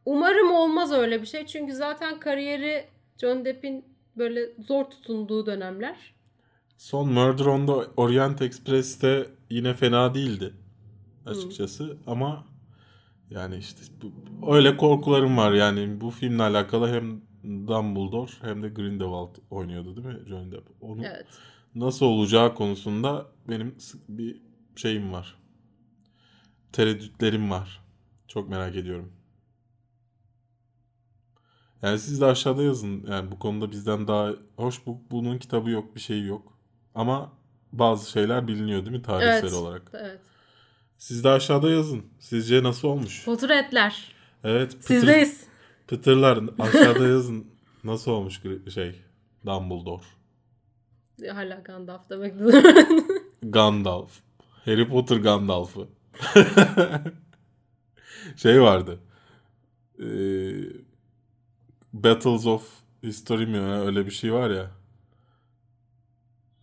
umarım 0.06 0.52
olmaz 0.52 0.92
öyle 0.92 1.22
bir 1.22 1.28
şey. 1.28 1.46
Çünkü 1.46 1.74
zaten 1.74 2.20
kariyeri 2.20 2.86
John 3.18 3.46
Depp'in 3.46 3.86
böyle 4.18 4.50
zor 4.68 4.86
tutunduğu 4.86 5.46
dönemler. 5.46 6.16
Son 6.78 7.14
Murder 7.14 7.46
on 7.46 7.68
the 7.68 7.74
Orient 7.98 8.42
Express'te 8.42 9.28
yine 9.50 9.74
fena 9.74 10.14
değildi 10.14 10.54
açıkçası 11.26 11.98
ama 12.08 12.46
yani 13.30 13.58
işte 13.58 13.82
bu, 14.02 14.56
öyle 14.56 14.78
korkularım 14.78 15.38
var 15.38 15.52
yani 15.52 16.02
bu 16.02 16.10
filmle 16.10 16.44
alakalı 16.44 16.94
hem 16.94 17.22
Dumbledore 17.46 18.32
hem 18.42 18.64
de 18.64 18.70
Grindelwald 18.70 19.36
oynuyordu 19.50 19.96
değil 19.96 20.08
mi 20.08 20.30
Johnny 20.30 20.52
Depp? 20.52 20.70
Onu 20.82 21.06
Evet. 21.06 21.26
nasıl 21.76 22.06
olacağı 22.06 22.56
konusunda 22.56 23.26
benim 23.50 23.76
bir 24.10 24.42
şeyim 24.76 25.14
var. 25.14 25.36
Tereddütlerim 26.72 27.52
var. 27.52 27.82
Çok 28.28 28.50
merak 28.50 28.76
ediyorum. 28.76 29.12
Yani 31.82 32.00
siz 32.00 32.22
de 32.22 32.26
aşağıda 32.26 32.64
yazın. 32.64 33.06
Yani 33.10 33.32
bu 33.32 33.40
konuda 33.40 33.72
bizden 33.72 34.08
daha 34.08 34.32
hoş 34.58 34.86
bu 34.86 35.02
bunun 35.12 35.38
kitabı 35.38 35.70
yok, 35.70 35.96
bir 35.96 36.00
şey 36.00 36.24
yok. 36.26 36.58
Ama 36.96 37.32
bazı 37.72 38.12
şeyler 38.12 38.48
biliniyor 38.48 38.86
değil 38.86 38.98
mi 38.98 39.02
tarihsel 39.02 39.40
Evet. 39.42 39.54
olarak? 39.54 39.92
Evet. 39.94 40.20
Siz 40.98 41.24
de 41.24 41.30
aşağıda 41.30 41.70
yazın. 41.70 42.06
Sizce 42.20 42.64
nasıl 42.64 42.88
olmuş? 42.88 43.26
Potretler. 43.26 44.12
Evet, 44.44 44.72
pıtır, 44.72 44.84
Sizdeyiz. 44.88 45.48
Pıtırlar 45.88 46.40
aşağıda 46.60 47.08
yazın. 47.08 47.48
Nasıl 47.84 48.12
olmuş 48.12 48.42
şey 48.74 49.02
Dumbledore? 49.46 50.04
Hala 51.34 51.56
Gandalf 51.56 52.10
demek. 52.10 52.34
Gandalf. 53.44 54.12
Harry 54.66 54.90
Potter 54.90 55.18
Gandalf'ı. 55.18 55.88
şey 58.36 58.62
vardı. 58.62 59.00
Ee, 60.00 60.06
Battles 61.94 62.46
of 62.46 62.70
History 63.04 63.46
mi 63.46 63.60
öyle 63.60 64.06
bir 64.06 64.12
şey 64.12 64.34
var 64.34 64.50
ya. 64.50 64.72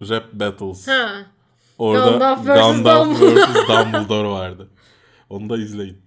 Rap 0.09 0.33
Battles. 0.33 0.89
ha. 0.89 1.27
Orada 1.79 2.11
Gandalf 2.11 2.41
vs. 2.41 2.47
Gandalf 2.47 3.21
Dumbledore. 3.21 3.69
Dumbledore 3.69 4.29
vardı. 4.29 4.69
Onu 5.31 5.49
da 5.51 5.57
izleyin. 5.57 6.03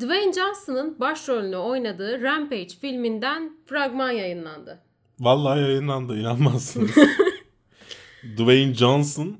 Dwayne 0.00 0.32
Johnson'ın 0.32 1.00
başrolünü 1.00 1.56
oynadığı 1.56 2.22
Rampage 2.22 2.68
filminden 2.80 3.52
fragman 3.66 4.10
yayınlandı. 4.10 4.78
Vallahi 5.20 5.60
yayınlandı 5.60 6.18
inanmazsınız. 6.20 6.90
Dwayne 8.36 8.74
Johnson 8.74 9.36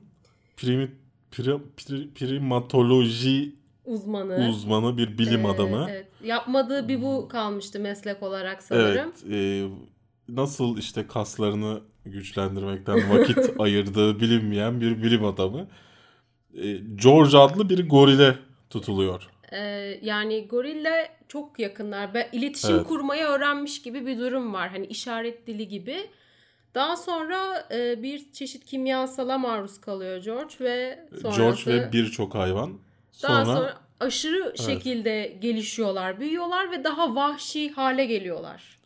primi, 0.57 0.91
pri- 1.33 1.61
pri- 1.77 2.15
primatoloji 2.15 3.55
Uzmanı. 3.85 4.49
uzmanı 4.51 4.97
bir 4.99 5.19
bilim 5.19 5.45
Ee, 5.47 5.49
adamı. 5.49 5.87
Evet. 5.91 6.07
Yapmadığı 6.25 6.89
bir 6.89 7.03
bu 7.03 7.29
kalmıştı 7.29 7.81
meslek 7.81 8.23
olarak 8.23 8.63
sanırım. 8.63 9.13
Evet. 9.27 9.33
e, 9.33 9.69
nasıl 10.29 10.79
işte 10.79 11.07
kaslarını 11.07 11.81
güçlendirmekten 12.05 13.11
vakit 13.19 13.39
ayırdığı 13.61 14.21
bilinmeyen 14.21 14.81
bir 14.81 15.03
bilim 15.03 15.25
adamı. 15.25 15.67
E, 16.55 16.73
George 16.77 17.37
adlı 17.39 17.69
bir 17.69 17.89
gorile 17.89 18.35
tutuluyor. 18.71 19.29
Ee, 19.53 19.99
yani 20.03 20.49
gorille 20.49 21.11
çok 21.29 21.59
yakınlar. 21.59 22.15
Ve 22.15 22.29
iletişim 22.33 22.77
Evet. 22.77 22.87
kurmayı 22.87 23.25
öğrenmiş 23.25 23.83
gibi 23.83 24.07
bir 24.07 24.19
durum 24.19 24.53
var. 24.55 24.69
Hani 24.69 24.87
işaret 24.87 25.47
dili 25.47 25.69
gibi. 25.69 26.11
Daha 26.75 26.97
sonra 26.97 27.69
e, 27.71 28.03
bir 28.03 28.33
çeşit 28.33 28.65
kimyasala 28.65 29.39
maruz 29.39 29.81
kalıyor 29.81 30.23
George 30.25 30.55
ve 30.61 31.07
sonrası 31.23 31.41
George 31.41 31.67
ve 31.67 31.93
birçok 31.93 32.35
hayvan. 32.35 32.79
daha 33.23 33.45
Sonra, 33.45 33.57
sonra 33.57 33.81
aşırı 34.01 34.59
şekilde 34.59 35.37
gelişiyorlar, 35.41 36.21
büyüyorlar 36.21 36.71
ve 36.73 36.85
daha 36.85 37.15
vahşi 37.15 37.71
hale 37.71 38.05
geliyorlar. 38.05 38.79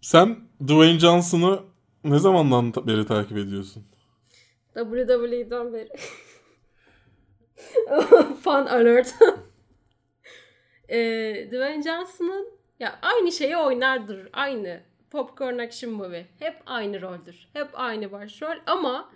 sen 0.00 0.38
Dwayne 0.62 0.98
Johnson'ı 0.98 1.60
ne 2.04 2.18
zamandan 2.18 2.74
beri 2.86 3.06
takip 3.06 3.36
ediyorsun? 3.38 3.84
WWE'den 4.74 5.72
beri. 5.72 5.88
Fun 8.44 8.66
alert. 8.66 9.14
E, 10.88 10.98
Dwayne 11.50 11.82
Johnson'ın 11.82 12.48
ya 12.80 12.98
aynı 13.02 13.32
şeyi 13.32 13.56
oynardır. 13.56 14.28
Aynı. 14.32 14.80
Popcorn 15.10 15.58
action 15.58 15.92
movie. 15.92 16.26
Hep 16.38 16.54
aynı 16.66 17.00
roldür. 17.02 17.48
Hep 17.52 17.68
aynı 17.72 18.12
başrol 18.12 18.56
ama 18.66 19.10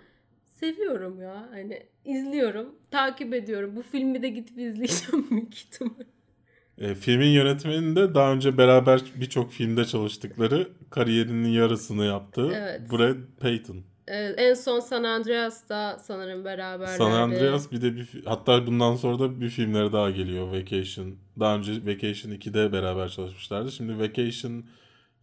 seviyorum 0.45 1.21
ya. 1.21 1.47
Hani 1.51 1.83
izliyorum, 2.05 2.75
takip 2.91 3.33
ediyorum. 3.33 3.75
Bu 3.75 3.81
filmi 3.81 4.21
de 4.21 4.29
gidip 4.29 4.57
izleyeceğim 4.57 5.27
büyük 5.31 5.55
ihtimal. 5.55 6.05
E, 6.77 6.95
filmin 6.95 7.29
yönetmeninde 7.29 8.15
daha 8.15 8.33
önce 8.33 8.57
beraber 8.57 9.01
birçok 9.15 9.51
filmde 9.51 9.85
çalıştıkları 9.85 10.69
kariyerinin 10.89 11.49
yarısını 11.49 12.05
yaptığı 12.05 12.51
Evet. 12.53 12.81
Brad 12.91 13.17
Payton. 13.41 13.83
Ee, 14.07 14.15
en 14.37 14.53
son 14.53 14.79
San 14.79 15.03
Andreas'ta 15.03 15.99
sanırım 15.99 16.45
beraberlerdi. 16.45 16.97
San 16.97 17.11
Andreas 17.11 17.71
bir 17.71 17.81
de 17.81 17.95
bir 17.95 18.07
hatta 18.25 18.67
bundan 18.67 18.95
sonra 18.95 19.19
da 19.19 19.41
bir 19.41 19.49
filmleri 19.49 19.93
daha 19.93 20.11
geliyor 20.11 20.47
Vacation. 20.47 21.15
Daha 21.39 21.55
önce 21.55 21.71
Vacation 21.71 22.31
2'de 22.31 22.71
beraber 22.71 23.09
çalışmışlardı. 23.09 23.71
Şimdi 23.71 23.99
Vacation 23.99 24.63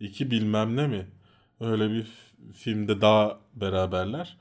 2 0.00 0.30
bilmem 0.30 0.76
ne 0.76 0.86
mi? 0.86 1.06
Öyle 1.60 1.90
bir 1.90 2.06
filmde 2.52 3.00
daha 3.00 3.38
beraberler. 3.54 4.36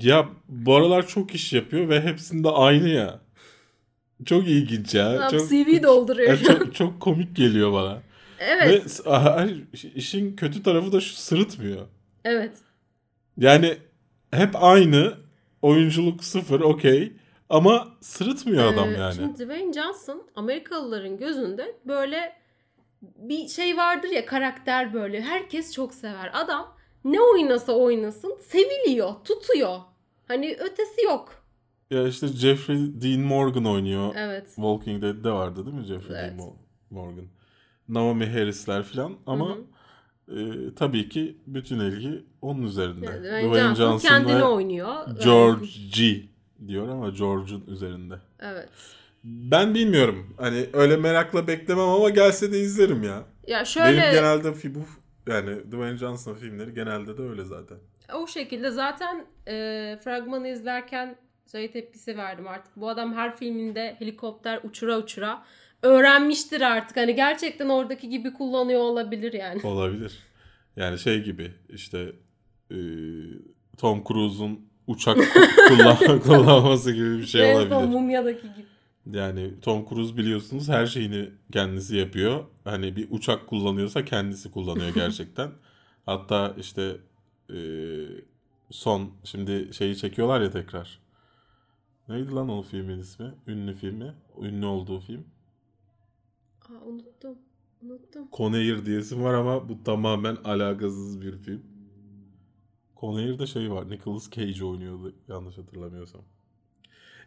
Ya 0.00 0.28
bu 0.48 0.76
aralar 0.76 1.06
çok 1.06 1.34
iş 1.34 1.52
yapıyor 1.52 1.88
ve 1.88 2.00
hepsinde 2.00 2.48
aynı 2.48 2.88
ya. 2.88 3.20
Çok 4.24 4.48
ilginç 4.48 4.94
ya. 4.94 5.08
Adam 5.08 5.30
çok, 5.30 5.48
CV 5.48 5.82
dolduruyor. 5.82 6.30
Ya 6.30 6.38
çok, 6.42 6.74
çok 6.74 7.00
komik 7.00 7.36
geliyor 7.36 7.72
bana. 7.72 8.02
evet. 8.38 9.00
Ve 9.06 9.88
işin 9.94 10.36
kötü 10.36 10.62
tarafı 10.62 10.92
da 10.92 11.00
şu 11.00 11.14
sırıtmıyor. 11.14 11.86
Evet. 12.24 12.52
Yani 13.38 13.76
hep 14.30 14.50
aynı. 14.54 15.22
Oyunculuk 15.62 16.24
sıfır 16.24 16.60
okey. 16.60 17.12
Ama 17.48 17.88
sırıtmıyor 18.00 18.72
adam 18.72 18.88
Ee, 18.88 18.98
yani. 18.98 19.14
Şimdi 19.14 19.44
Dwayne 19.44 19.72
Johnson 19.72 20.22
Amerikalıların 20.36 21.16
gözünde 21.18 21.76
böyle 21.86 22.32
bir 23.02 23.48
şey 23.48 23.76
vardır 23.76 24.08
ya 24.08 24.26
karakter 24.26 24.94
böyle. 24.94 25.20
Herkes 25.22 25.72
çok 25.72 25.94
sever. 25.94 26.30
Adam 26.34 26.76
ne 27.04 27.20
oynasa 27.20 27.72
oynasın 27.72 28.38
seviliyor, 28.48 29.14
tutuyor. 29.24 29.78
Hani 30.28 30.56
ötesi 30.60 31.02
yok. 31.04 31.44
Ya 31.90 32.08
işte 32.08 32.28
Jeffrey 32.28 32.78
Dean 33.02 33.20
Morgan 33.20 33.64
oynuyor. 33.64 34.14
Evet. 34.16 34.46
Walking 34.46 35.02
Dead'de 35.02 35.30
vardı 35.32 35.66
değil 35.66 35.76
mi 35.76 35.84
Jeffrey 35.84 36.16
Evet. 36.20 36.38
Dean 36.38 36.48
Mo- 36.48 36.54
Morgan? 36.90 37.24
Naomi 37.88 38.26
Harris'ler 38.26 38.82
falan 38.82 39.16
ama 39.26 39.48
Hı 39.48 39.52
hı. 39.52 39.62
E, 40.28 40.74
tabii 40.76 41.08
ki 41.08 41.36
bütün 41.46 41.80
ilgi 41.80 42.24
onun 42.42 42.62
üzerinde. 42.62 43.06
Yani 43.06 43.48
Dwayne, 43.48 43.74
Johnson, 43.74 43.98
kendini 44.08 44.36
ve 44.36 44.44
oynuyor. 44.44 44.94
George 45.24 45.66
G 45.96 46.22
diyor 46.68 46.88
ama 46.88 47.10
George'un 47.10 47.64
üzerinde. 47.66 48.14
Evet. 48.40 48.68
Ben 49.24 49.74
bilmiyorum. 49.74 50.34
Hani 50.38 50.66
öyle 50.72 50.96
merakla 50.96 51.46
beklemem 51.46 51.88
ama 51.88 52.10
gelse 52.10 52.52
de 52.52 52.58
izlerim 52.60 53.02
ya. 53.02 53.24
Ya 53.46 53.64
şöyle 53.64 54.00
Benim 54.00 54.12
genelde 54.12 54.74
bu 54.74 54.80
yani 55.30 55.72
Dwayne 55.72 55.96
Johnson 55.96 56.34
filmleri 56.34 56.74
genelde 56.74 57.18
de 57.18 57.22
öyle 57.22 57.44
zaten. 57.44 57.78
o 58.14 58.26
şekilde 58.26 58.70
zaten 58.70 59.26
e, 59.48 59.98
fragmanı 60.04 60.48
izlerken 60.48 61.16
şey 61.52 61.70
tepkisi 61.70 62.16
verdim 62.16 62.48
artık. 62.48 62.76
Bu 62.76 62.88
adam 62.88 63.14
her 63.14 63.36
filminde 63.36 63.96
helikopter 63.98 64.60
uçura 64.64 64.98
uçura 64.98 65.44
öğrenmiştir 65.82 66.60
artık. 66.60 66.96
Hani 66.96 67.14
gerçekten 67.14 67.68
oradaki 67.68 68.08
gibi 68.08 68.32
kullanıyor 68.32 68.80
olabilir 68.80 69.32
yani. 69.32 69.60
Olabilir. 69.66 70.18
Yani 70.76 70.98
şey 70.98 71.22
gibi 71.22 71.52
işte 71.68 72.12
e, 72.70 72.76
Tom 73.78 74.04
Cruise'un 74.08 74.60
uçak 74.86 75.16
kullan- 75.68 76.20
kullanması 76.22 76.92
gibi 76.92 77.18
bir 77.18 77.26
şey 77.26 77.50
En 77.50 77.54
son 77.68 77.70
olabilir. 77.70 77.90
mumyadaki 77.92 78.42
gibi. 78.42 78.66
Yani 79.16 79.60
Tom 79.60 79.88
Cruise 79.88 80.16
biliyorsunuz 80.16 80.68
her 80.68 80.86
şeyini 80.86 81.28
kendisi 81.52 81.96
yapıyor. 81.96 82.44
Hani 82.64 82.96
bir 82.96 83.06
uçak 83.10 83.46
kullanıyorsa 83.46 84.04
kendisi 84.04 84.50
kullanıyor 84.50 84.94
gerçekten. 84.94 85.50
Hatta 86.06 86.54
işte 86.58 86.96
e, 87.50 87.58
son 88.70 89.10
şimdi 89.24 89.74
şeyi 89.74 89.96
çekiyorlar 89.96 90.40
ya 90.40 90.50
tekrar. 90.50 90.98
Neydi 92.08 92.30
lan 92.32 92.48
o 92.48 92.62
filmin 92.62 92.98
ismi? 92.98 93.26
Ünlü 93.46 93.74
filmi. 93.74 94.12
Ünlü 94.42 94.66
olduğu 94.66 95.00
film. 95.00 95.24
Aa, 96.68 96.84
unuttum. 96.86 97.38
Unuttum. 97.82 98.28
Conair 98.32 98.86
diyesim 98.86 99.22
var 99.22 99.34
ama 99.34 99.68
bu 99.68 99.84
tamamen 99.84 100.36
alakasız 100.44 101.20
bir 101.22 101.38
film. 101.38 101.62
Conair'de 103.00 103.46
şey 103.46 103.70
var. 103.70 103.90
Nicolas 103.90 104.30
Cage 104.30 104.64
oynuyordu 104.64 105.14
yanlış 105.28 105.58
hatırlamıyorsam. 105.58 106.20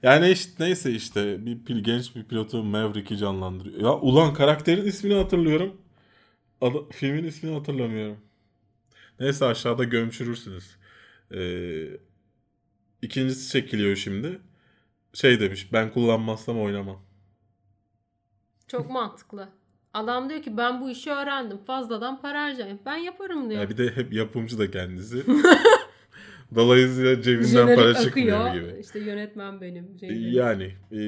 Yani 0.04 0.30
işte 0.30 0.52
neyse 0.64 0.92
işte 0.92 1.46
bir 1.46 1.64
pil, 1.66 1.84
genç 1.84 2.16
bir 2.16 2.24
pilotu 2.24 2.64
Maverick'i 2.64 3.18
canlandırıyor. 3.18 3.80
Ya 3.82 3.94
ulan 4.00 4.34
karakterin 4.34 4.86
ismini 4.86 5.14
hatırlıyorum. 5.14 5.78
Adı, 6.62 6.90
filmin 6.92 7.24
ismini 7.24 7.54
hatırlamıyorum. 7.56 8.18
Neyse 9.20 9.46
aşağıda 9.46 9.84
gömçürürsünüz. 9.84 10.76
Ee, 11.32 11.88
ikincisi 13.02 13.52
çekiliyor 13.52 13.96
şimdi. 13.96 14.40
Şey 15.14 15.40
demiş 15.40 15.74
ben 15.74 15.92
kullanmazsam 15.94 16.62
oynamam. 16.62 17.02
Çok 18.68 18.90
mantıklı. 18.90 19.50
Adam 19.94 20.30
diyor 20.30 20.42
ki 20.42 20.58
ben 20.58 20.82
bu 20.82 20.90
işi 20.90 21.12
öğrendim. 21.12 21.58
Fazladan 21.68 22.22
para 22.22 22.44
harcayayım. 22.44 22.80
Ben 22.86 22.96
yaparım 22.96 23.50
diyor. 23.50 23.62
Ya 23.62 23.70
bir 23.70 23.78
de 23.78 23.92
hep 23.96 24.14
yapımcı 24.14 24.60
da 24.60 24.72
kendisi. 24.72 25.24
Dolayısıyla 26.56 27.22
cebinden 27.22 27.46
Jenerik 27.48 27.76
para 27.80 27.94
çıkmıyor 27.94 28.46
akıyor. 28.48 28.70
gibi. 28.70 28.80
İşte 28.82 29.00
yönetmen 29.00 29.62
benim. 29.62 29.98
jenerik. 29.98 30.34
Yani 30.34 30.76
e, 30.92 31.00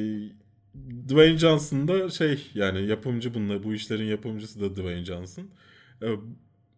Dwayne 1.10 1.38
Johnson 1.38 1.88
da 1.88 2.10
şey 2.10 2.51
yani 2.53 2.88
yapımcı 2.88 3.34
bunlar 3.34 3.64
bu 3.64 3.74
işlerin 3.74 4.05
yapımcısı 4.05 4.62
da 4.62 4.76
Dwayne 4.76 5.05
Johnson. 5.05 5.49
E, 6.01 6.08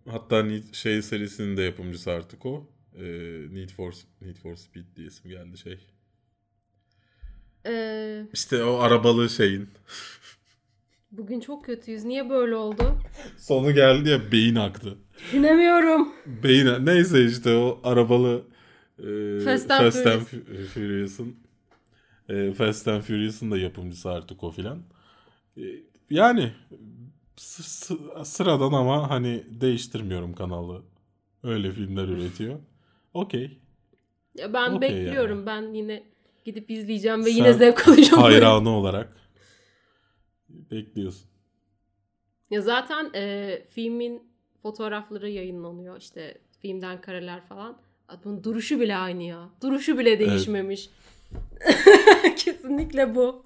hatta 0.10 0.46
şey 0.74 1.02
serisinin 1.02 1.58
de 1.58 1.62
yapımcısı 1.62 2.12
artık 2.12 2.46
o. 2.46 2.70
E, 2.96 3.04
Need 3.52 3.70
for 3.70 3.94
Need 4.22 4.36
for 4.36 4.56
Speed 4.56 4.86
diye 4.96 5.08
isim 5.08 5.30
geldi 5.32 5.58
şey. 5.58 5.80
Ee, 7.66 8.26
İşte 8.34 8.64
o 8.64 8.78
arabalı 8.80 9.30
şeyin. 9.30 9.70
bugün 11.12 11.39
çok 11.39 11.66
kötüyüz. 11.66 12.03
Niye 12.05 12.30
böyle 12.30 12.55
oldu? 12.55 12.99
Sonu 13.38 13.72
geldi 13.74 14.10
ya 14.10 14.32
beyin 14.32 14.55
aktı. 14.55 14.97
Düşünemiyorum. 15.26 16.10
Beyin 16.26 16.86
neyse 16.86 17.26
işte 17.26 17.55
o 17.57 17.80
arabalı 17.84 18.43
e, 18.99 19.39
Fast 19.39 19.72
and 19.72 19.91
Fu- 19.91 20.66
Furious'un 20.66 21.36
e, 22.30 22.51
Fast 22.53 22.88
and 22.88 23.01
Furious'un 23.01 23.51
da 23.51 23.57
yapımcısı 23.57 24.10
artık 24.12 24.43
o 24.43 24.51
filan. 24.51 24.84
E, 25.57 25.62
yani 26.10 26.51
sıradan 28.24 28.72
ama 28.74 29.10
hani 29.10 29.43
değiştirmiyorum 29.49 30.34
kanalı. 30.34 30.82
Öyle 31.43 31.72
filmler 31.72 32.03
üretiyor. 32.07 32.60
Okey. 33.14 33.57
Ya 34.36 34.53
ben 34.53 34.72
Okey 34.72 34.82
bekliyorum. 34.89 35.45
Ben 35.45 35.74
yine 35.74 36.03
gidip 36.45 36.72
izleyeceğim 36.72 37.20
ve 37.26 37.30
Sen 37.30 37.38
yine 37.38 37.53
zevk 37.53 37.88
alacağım. 37.88 38.22
Hayranı 38.24 38.70
olarak 38.70 39.14
bekliyorsun. 40.72 41.30
Ya 42.49 42.61
zaten 42.61 43.11
e, 43.15 43.63
filmin 43.70 44.24
fotoğrafları 44.61 45.30
yayınlanıyor. 45.30 45.97
İşte 46.01 46.38
filmden 46.59 47.01
kareler 47.01 47.45
falan. 47.45 47.82
Bunun 48.24 48.43
duruşu 48.43 48.80
bile 48.80 48.95
aynı 48.95 49.24
ya. 49.24 49.49
Duruşu 49.61 49.97
bile 49.97 50.20
değişmemiş. 50.20 50.89
Kesinlikle 52.36 53.15
bu. 53.15 53.45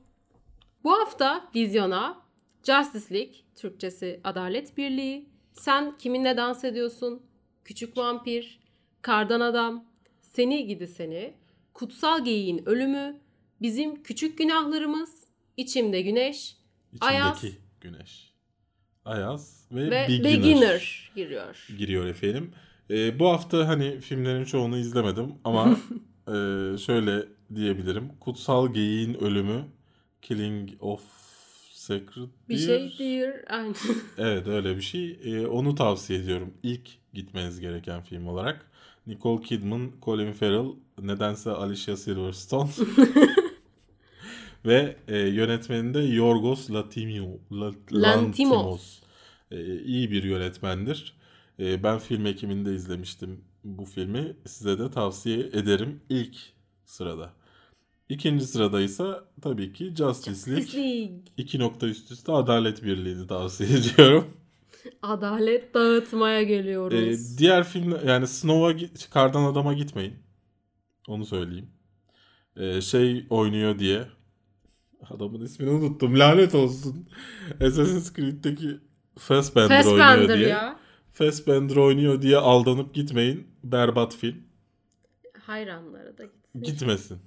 Bu 0.83 0.91
hafta 0.91 1.49
vizyona 1.55 2.21
Justice 2.63 3.15
League, 3.15 3.33
Türkçesi 3.55 4.19
Adalet 4.23 4.77
Birliği, 4.77 5.29
Sen 5.53 5.97
Kiminle 5.97 6.37
Dans 6.37 6.63
Ediyorsun, 6.63 7.21
Küçük 7.65 7.97
Vampir, 7.97 8.59
Kardan 9.01 9.39
Adam, 9.39 9.85
Seni 10.21 10.67
Gidi 10.67 10.87
Seni, 10.87 11.33
Kutsal 11.73 12.23
Geyiğin 12.25 12.63
Ölümü, 12.65 13.19
Bizim 13.61 14.03
Küçük 14.03 14.37
Günahlarımız, 14.37 15.23
İçimde 15.57 16.01
Güneş 16.01 16.57
İçindeki 16.93 17.15
Ayaz. 17.15 17.43
güneş. 17.81 18.33
Ayaz 19.05 19.67
ve, 19.71 19.91
ve 19.91 20.07
Beginner. 20.07 20.23
Beginner 20.23 21.11
giriyor. 21.15 21.67
giriyor 21.77 22.05
efendim. 22.05 22.51
Ee, 22.89 23.19
bu 23.19 23.29
hafta 23.29 23.67
hani 23.67 23.99
filmlerin 24.01 24.45
çoğunu 24.45 24.77
izlemedim 24.77 25.33
ama 25.43 25.69
e, 26.27 26.31
şöyle 26.77 27.25
diyebilirim. 27.55 28.09
Kutsal 28.19 28.73
Geyiğin 28.73 29.13
Ölümü 29.13 29.65
Killing 30.21 30.69
of 30.79 31.01
Sacred 31.71 32.29
Bir 32.49 32.57
Deer. 32.57 32.65
şey 32.89 32.97
değil. 32.99 33.29
Aynen. 33.49 33.75
Evet 34.17 34.47
öyle 34.47 34.75
bir 34.77 34.81
şey. 34.81 35.19
Ee, 35.23 35.47
onu 35.47 35.75
tavsiye 35.75 36.19
ediyorum. 36.19 36.53
İlk 36.63 36.89
gitmeniz 37.13 37.59
gereken 37.59 38.01
film 38.03 38.27
olarak. 38.27 38.71
Nicole 39.07 39.43
Kidman, 39.43 39.91
Colin 40.01 40.31
Farrell, 40.33 40.71
nedense 41.01 41.51
Alicia 41.51 41.97
Silverstone 41.97 42.69
ve 44.65 44.95
e, 45.07 45.17
yönetmeni 45.17 45.93
de 45.93 45.99
Yorgos 45.99 46.69
Lanthimos. 46.71 47.39
La- 47.51 47.73
Lanthimos. 47.91 48.99
Ee, 49.51 49.79
iyi 49.83 50.11
bir 50.11 50.23
yönetmendir. 50.23 51.17
Ee, 51.59 51.83
ben 51.83 51.99
film 51.99 52.25
ekiminde 52.25 52.75
izlemiştim 52.75 53.41
bu 53.63 53.85
filmi. 53.85 54.37
Size 54.45 54.79
de 54.79 54.91
tavsiye 54.91 55.37
ederim 55.39 56.01
ilk 56.09 56.35
sırada. 56.85 57.33
İkinci 58.09 58.45
sırada 58.45 58.81
ise 58.81 59.03
tabii 59.41 59.73
ki 59.73 59.93
Justice 59.95 60.51
League. 60.51 60.61
Justice 60.63 60.83
League. 60.83 61.19
İki 61.37 61.59
nokta 61.59 61.87
üst 61.87 62.11
üste 62.11 62.31
Adalet 62.31 62.83
Birliği'ni 62.83 63.27
tavsiye 63.27 63.69
ediyorum. 63.79 64.27
Adalet 65.01 65.73
dağıtmaya 65.73 66.39
Ee, 66.39 66.43
geliyoruz. 66.43 67.37
diğer 67.37 67.63
film 67.63 67.97
yani 68.07 68.27
Snow'a 68.27 68.75
Kardan 69.09 69.43
Adam'a 69.43 69.73
gitmeyin. 69.73 70.13
Onu 71.07 71.25
söyleyeyim. 71.25 71.69
Ee, 72.57 72.81
şey 72.81 73.25
oynuyor 73.29 73.79
diye. 73.79 74.05
Adamın 75.09 75.41
ismini 75.41 75.69
unuttum. 75.69 76.19
Lanet 76.19 76.55
olsun. 76.55 77.05
Assassin's 77.61 78.13
Creed'deki 78.13 78.79
Fassbender, 79.17 79.85
oynuyor 79.85 79.99
Fassbender 80.07 80.37
diye. 80.37 80.47
ya. 80.49 80.79
Fassbender 81.11 81.75
oynuyor 81.75 82.21
diye 82.21 82.37
aldanıp 82.37 82.93
gitmeyin. 82.93 83.47
Berbat 83.63 84.15
film. 84.15 84.35
Hayranları 85.41 86.17
da 86.17 86.23
gitsin. 86.25 86.61
Gitmesin. 86.63 87.19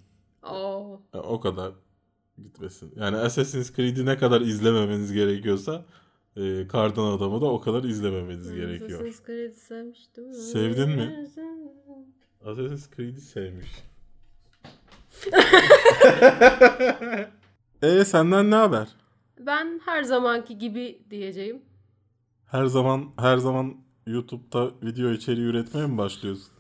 Oo. 0.43 1.01
E, 1.15 1.19
O 1.19 1.41
kadar 1.41 1.73
gitmesin. 2.43 2.93
Yani 2.97 3.17
Assassin's 3.17 3.73
Creed'i 3.73 4.07
ne 4.07 4.19
kadar 4.19 4.41
izlememeniz 4.41 5.13
gerekiyorsa 5.13 5.85
e, 6.37 6.67
Kardan 6.69 7.07
Adam'ı 7.17 7.41
da 7.41 7.47
o 7.47 7.61
kadar 7.61 7.85
izlememeniz 7.85 8.53
gerekiyor. 8.55 9.01
Assassin's 9.01 9.27
Creed 9.27 9.53
sevmiştim. 9.53 10.33
Sevdin 10.33 10.89
mi? 10.91 11.27
Assassin's 12.45 12.91
Creed'i 12.97 13.21
sevmiş. 13.21 13.69
e 17.87 18.05
senden 18.05 18.51
ne 18.51 18.55
haber? 18.55 18.89
Ben 19.41 19.81
her 19.85 20.03
zamanki 20.03 20.59
gibi 20.59 21.03
diyeceğim. 21.11 21.63
Her 22.47 22.67
zaman 22.67 23.11
her 23.19 23.37
zaman 23.37 23.77
YouTube'da 24.07 24.71
video 24.83 25.11
içeriği 25.11 25.47
üretmeye 25.47 25.87
mi 25.87 25.99
başlıyorsun? 25.99 26.53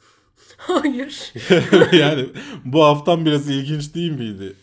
Hayır. 0.56 1.32
yani 1.92 2.28
bu 2.64 2.84
haftan 2.84 3.26
biraz 3.26 3.48
ilginç 3.48 3.94
değil 3.94 4.12
miydi? 4.12 4.56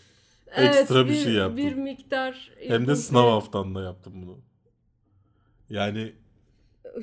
Ekstra 0.55 1.07
bir 1.07 1.15
şey 1.15 1.33
yaptım. 1.33 1.57
Bir 1.57 1.73
miktar. 1.73 2.51
Hem 2.67 2.87
de 2.87 2.95
sınav 2.95 3.29
haftanda 3.29 3.81
yaptım 3.81 4.13
bunu. 4.15 4.39
Yani 5.69 6.13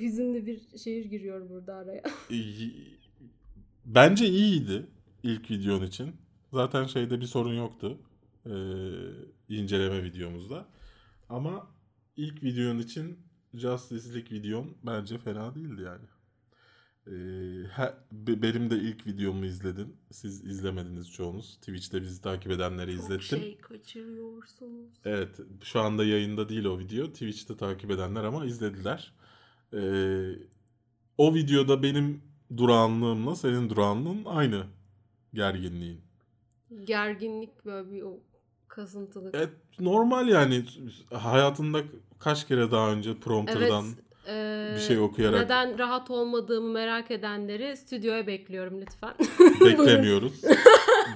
hüzünlü 0.00 0.46
bir 0.46 0.78
şehir 0.78 1.04
giriyor 1.04 1.50
burada 1.50 1.74
araya. 1.74 2.02
bence 3.84 4.26
iyiydi 4.26 4.86
ilk 5.22 5.50
videon 5.50 5.82
için. 5.82 6.16
Zaten 6.52 6.86
şeyde 6.86 7.20
bir 7.20 7.26
sorun 7.26 7.54
yoktu. 7.54 7.98
Ee, 8.48 8.54
inceleme 9.48 10.04
videomuzda. 10.04 10.66
Ama 11.28 11.70
ilk 12.16 12.42
videon 12.42 12.78
için 12.78 13.18
Justice 13.54 14.14
League 14.14 14.38
videon 14.38 14.76
bence 14.86 15.18
fena 15.18 15.54
değildi 15.54 15.82
yani. 15.82 16.04
Ee, 17.06 17.68
he, 17.68 17.94
benim 18.12 18.70
de 18.70 18.76
ilk 18.76 19.06
videomu 19.06 19.44
izledin. 19.44 19.96
Siz 20.10 20.44
izlemediniz 20.44 21.12
çoğunuz. 21.12 21.56
Twitch'te 21.56 22.02
bizi 22.02 22.22
takip 22.22 22.52
edenleri 22.52 22.96
Çok 22.96 23.04
izlettim. 23.04 23.38
şey 23.38 23.58
kaçırıyorsunuz. 23.58 24.90
Evet. 25.04 25.40
Şu 25.62 25.80
anda 25.80 26.04
yayında 26.04 26.48
değil 26.48 26.64
o 26.64 26.78
video. 26.78 27.06
Twitch'te 27.06 27.56
takip 27.56 27.90
edenler 27.90 28.24
ama 28.24 28.44
izlediler. 28.44 29.12
Ee, 29.72 30.30
o 31.18 31.34
videoda 31.34 31.82
benim 31.82 32.22
durağanlığımla 32.56 33.36
senin 33.36 33.70
durağanlığın 33.70 34.24
aynı 34.24 34.66
gerginliğin. 35.34 36.00
Gerginlik 36.84 37.64
böyle 37.64 37.90
bir 37.90 38.02
o 38.02 38.20
kasıntılık. 38.78 39.34
Evet 39.34 39.50
normal 39.80 40.28
yani 40.28 40.64
hayatında 41.14 41.82
kaç 42.18 42.46
kere 42.46 42.70
daha 42.70 42.90
önce 42.90 43.20
prompterdan 43.20 43.84
Evet, 44.26 44.76
bir 44.76 44.80
şey 44.80 44.98
okuyarak 44.98 45.40
Neden 45.40 45.78
rahat 45.78 46.10
olmadığımı 46.10 46.72
merak 46.72 47.10
edenleri 47.10 47.76
stüdyoya 47.76 48.26
bekliyorum 48.26 48.80
lütfen. 48.80 49.14
beklemiyoruz. 49.64 50.42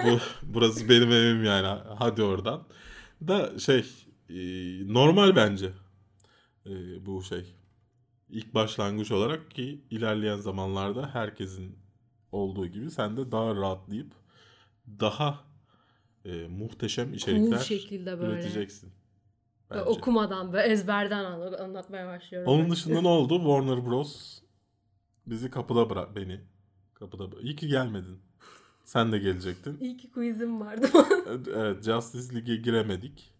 Bu 0.04 0.18
burası 0.42 0.88
benim 0.88 1.12
evim 1.12 1.44
yani. 1.44 1.80
Hadi 1.98 2.22
oradan. 2.22 2.62
Da 3.28 3.58
şey 3.58 3.86
e, 4.28 4.34
normal 4.94 5.36
bence. 5.36 5.70
E, 6.66 7.06
bu 7.06 7.22
şey. 7.22 7.54
İlk 8.30 8.54
başlangıç 8.54 9.12
olarak 9.12 9.50
ki 9.50 9.84
ilerleyen 9.90 10.36
zamanlarda 10.36 11.10
herkesin 11.12 11.78
olduğu 12.32 12.66
gibi 12.66 12.90
sen 12.90 13.16
de 13.16 13.32
daha 13.32 13.54
rahatlayıp 13.54 14.12
daha 15.00 15.51
e, 16.24 16.46
muhteşem 16.48 17.14
içerikler 17.14 17.50
Cool 17.50 17.58
şekilde 17.58 18.20
böyle. 18.20 18.32
üreteceksin. 18.32 18.92
Bence. 19.70 19.82
okumadan 19.82 20.52
böyle 20.52 20.68
ezberden 20.72 21.24
an- 21.24 21.52
anlatmaya 21.52 22.06
başlıyorum. 22.06 22.48
Onun 22.52 22.70
dışında 22.70 23.00
ne 23.00 23.08
oldu? 23.08 23.36
Warner 23.38 23.86
Bros. 23.86 24.38
bizi 25.26 25.50
kapıda 25.50 25.90
bırak 25.90 26.16
beni. 26.16 26.40
Kapıda 26.94 27.24
bıra- 27.24 27.42
İyi 27.42 27.56
ki 27.56 27.68
gelmedin. 27.68 28.18
Sen 28.84 29.12
de 29.12 29.18
gelecektin. 29.18 29.78
İyi 29.80 29.96
ki 29.96 30.10
quizim 30.10 30.60
vardı. 30.60 30.86
Evet, 31.56 31.82
Justice 31.84 32.34
League'e 32.34 32.56
giremedik. 32.56 33.32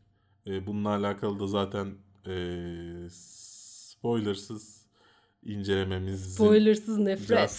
Ee, 0.47 0.66
bununla 0.66 0.89
alakalı 0.89 1.41
da 1.41 1.47
zaten 1.47 1.95
ee, 2.26 3.07
spoilersız 3.11 4.82
incelememizin 5.45 6.30
Spoilersız 6.30 6.99
nefret. 6.99 7.51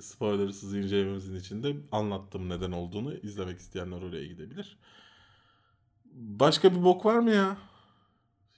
Spoilersız 0.00 0.74
incelememizin 0.76 1.36
içinde 1.36 1.76
anlattım 1.92 2.48
neden 2.48 2.72
olduğunu. 2.72 3.14
İzlemek 3.14 3.58
isteyenler 3.58 4.02
oraya 4.02 4.26
gidebilir. 4.26 4.78
Başka 6.14 6.74
bir 6.74 6.84
bok 6.84 7.04
var 7.04 7.18
mı 7.18 7.30
ya? 7.30 7.56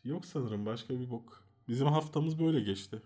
Yok 0.04 0.26
sanırım 0.26 0.66
başka 0.66 1.00
bir 1.00 1.10
bok. 1.10 1.44
Bizim 1.68 1.86
haftamız 1.86 2.38
böyle 2.38 2.60
geçti. 2.60 3.02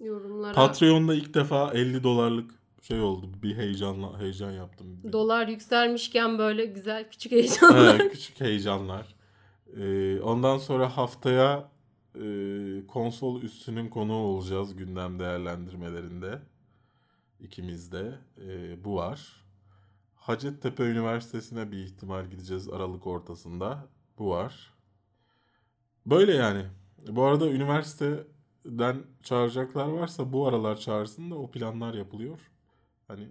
Yorumlara 0.00 0.52
Patreon'da 0.54 1.14
ilk 1.14 1.34
defa 1.34 1.70
50 1.74 2.02
dolarlık 2.02 2.50
şey 2.82 3.00
oldu. 3.00 3.26
Bir 3.42 3.56
heyecanla 3.56 4.20
heyecan 4.20 4.50
yaptım. 4.50 5.12
dolar 5.12 5.48
yükselmişken 5.48 6.38
böyle 6.38 6.66
güzel 6.66 7.10
küçük 7.10 7.32
heyecanlar. 7.32 7.94
Evet, 7.94 8.12
küçük 8.12 8.40
heyecanlar. 8.40 9.14
Ee, 9.76 10.20
ondan 10.20 10.58
sonra 10.58 10.96
haftaya 10.96 11.70
e, 12.14 12.86
konsol 12.86 13.42
üstünün 13.42 13.88
konuğu 13.88 14.14
olacağız 14.14 14.76
gündem 14.76 15.18
değerlendirmelerinde. 15.18 16.42
İkimiz 17.40 17.92
de. 17.92 18.18
Ee, 18.38 18.84
bu 18.84 18.96
var. 18.96 19.44
Hacettepe 20.14 20.82
Üniversitesi'ne 20.84 21.72
bir 21.72 21.78
ihtimal 21.78 22.26
gideceğiz 22.30 22.68
Aralık 22.68 23.06
ortasında. 23.06 23.88
Bu 24.18 24.30
var. 24.30 24.74
Böyle 26.06 26.32
yani. 26.34 26.66
Bu 27.08 27.22
arada 27.24 27.50
üniversiteden 27.50 29.02
çağıracaklar 29.22 29.86
varsa 29.86 30.32
bu 30.32 30.46
aralar 30.48 30.76
çağırsın 30.76 31.30
da 31.30 31.34
o 31.34 31.50
planlar 31.50 31.94
yapılıyor. 31.94 32.50
Hani 33.08 33.28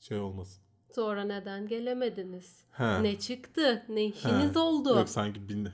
şey 0.00 0.18
olmasın. 0.18 0.63
Sonra 0.94 1.24
neden 1.24 1.68
gelemediniz? 1.68 2.64
He. 2.72 3.02
Ne 3.02 3.18
çıktı? 3.18 3.82
Ne 3.88 4.04
işiniz 4.04 4.54
He. 4.54 4.58
oldu? 4.58 4.88
Yok 4.88 5.08
sanki 5.08 5.48
bin... 5.48 5.64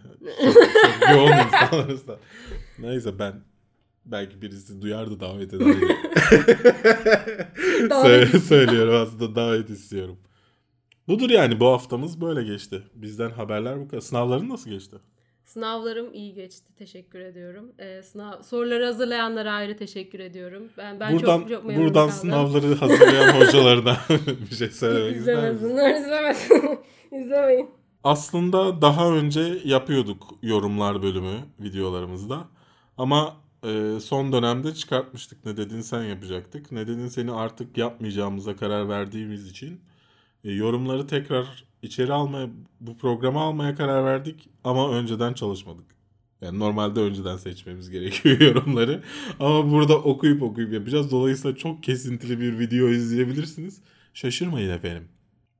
çok, 0.45 0.55
çok 0.55 1.11
yoğun 1.11 1.33
insanlarız 1.33 2.09
da. 2.09 2.19
Neyse 2.79 3.19
ben 3.19 3.35
belki 4.05 4.43
birisi 4.43 4.83
duyar 4.83 5.11
da 5.11 5.21
davet 5.21 5.55
eder. 5.55 5.67
Davet 7.91 8.43
Söylüyorum 8.43 8.95
aslında 8.95 9.35
davet 9.35 9.71
istiyorum. 9.71 10.19
Budur 11.09 11.31
yani 11.31 11.61
bu 11.61 11.67
haftamız 11.67 12.21
böyle 12.21 12.43
geçti. 12.43 12.83
Bizden 12.95 13.31
haberler 13.31 13.81
bu 13.81 13.89
kadar. 13.89 14.01
Sınavların 14.01 14.49
nasıl 14.49 14.71
geçti? 14.71 14.97
Sınavlarım 15.51 16.15
iyi 16.15 16.35
geçti. 16.35 16.75
Teşekkür 16.79 17.21
ediyorum. 17.21 17.73
Ee, 17.79 18.03
sınav 18.03 18.43
soruları 18.43 18.85
hazırlayanlara 18.85 19.53
ayrı 19.53 19.77
teşekkür 19.77 20.21
ediyorum. 20.21 20.63
Ben 20.79 21.01
ben 21.01 21.13
buradan 21.13 21.41
çok 21.41 21.49
çok 21.49 21.65
memnun 21.65 21.85
buradan 21.85 22.09
kaldım. 22.09 22.21
sınavları 22.21 22.75
hazırlayan 22.75 23.41
hocalarına 23.41 23.97
bir 24.51 24.57
şey 24.57 24.69
söylemek 24.69 25.17
ister 25.17 25.53
misin? 25.53 25.67
İzlemesinler, 25.67 26.01
izlemesin. 26.01 26.79
İzlemeyin. 27.13 27.71
Aslında 28.05 28.83
daha 28.83 29.13
önce 29.13 29.59
yapıyorduk 29.65 30.23
yorumlar 30.43 31.03
bölümü 31.03 31.37
videolarımızda. 31.61 32.45
Ama 32.99 33.37
e, 33.65 34.01
son 34.01 34.33
dönemde 34.33 34.75
çıkartmıştık. 34.75 35.45
Ne 35.47 35.57
dedin 35.57 35.81
sen 35.81 36.03
yapacaktık. 36.03 36.73
Ne 36.73 36.87
dedin 36.87 37.09
seni 37.09 37.33
artık 37.33 37.79
yapmayacağımıza 37.79 38.57
karar 38.57 38.89
verdiğimiz 38.89 39.51
için 39.51 39.81
e, 40.45 40.53
yorumları 40.53 41.07
tekrar 41.07 41.65
içeri 41.83 42.13
almaya, 42.13 42.49
bu 42.81 42.97
programa 42.97 43.43
almaya 43.43 43.75
karar 43.75 44.05
verdik. 44.05 44.49
Ama 44.65 44.91
önceden 44.93 45.33
çalışmadık. 45.33 45.87
Yani 46.41 46.59
normalde 46.59 47.01
önceden 47.01 47.37
seçmemiz 47.37 47.91
gerekiyor 47.91 48.41
yorumları. 48.41 49.03
Ama 49.41 49.71
burada 49.71 49.99
okuyup 49.99 50.43
okuyup 50.43 50.73
yapacağız. 50.73 51.11
Dolayısıyla 51.11 51.57
çok 51.57 51.83
kesintili 51.83 52.41
bir 52.41 52.59
video 52.59 52.89
izleyebilirsiniz. 52.89 53.81
Şaşırmayın 54.15 54.71
efendim. 54.71 55.09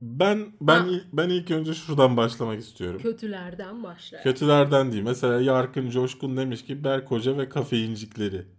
Ben 0.01 0.47
ben 0.61 0.79
Ha. 0.79 0.87
ben 1.13 1.29
ilk 1.29 1.51
önce 1.51 1.73
şuradan 1.73 2.17
başlamak 2.17 2.59
istiyorum. 2.59 3.01
Kötülerden 3.01 3.83
başla. 3.83 4.23
Kötülerden 4.23 4.91
değil. 4.91 5.03
Mesela 5.03 5.41
Yarkın 5.41 5.89
Coşkun 5.89 6.37
demiş 6.37 6.65
ki 6.65 6.83
Berk 6.83 7.11
Hoca 7.11 7.37
ve 7.37 7.49
kafeincikleri. 7.49 8.45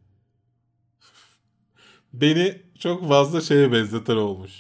Beni 2.13 2.63
çok 2.79 3.09
fazla 3.09 3.41
şeye 3.41 3.73
benzeten 3.73 4.17
olmuş. 4.17 4.53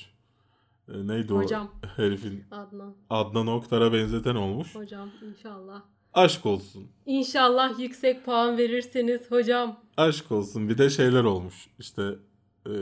E, 0.94 1.06
neydi 1.08 1.32
Hocam. 1.32 1.70
o 1.84 1.86
herifin? 2.02 2.44
Adnan. 2.50 2.94
Adnan 3.10 3.46
Oktar'a 3.46 3.92
benzeten 3.92 4.34
olmuş. 4.34 4.74
Hocam 4.74 5.10
inşallah. 5.30 5.82
Aşk 6.14 6.46
olsun. 6.46 6.86
İnşallah 7.06 7.78
yüksek 7.78 8.24
puan 8.24 8.58
verirseniz 8.58 9.30
hocam. 9.30 9.76
Aşk 9.96 10.32
olsun. 10.32 10.68
Bir 10.68 10.78
de 10.78 10.90
şeyler 10.90 11.24
olmuş. 11.24 11.54
İşte 11.78 12.02
e, 12.66 12.72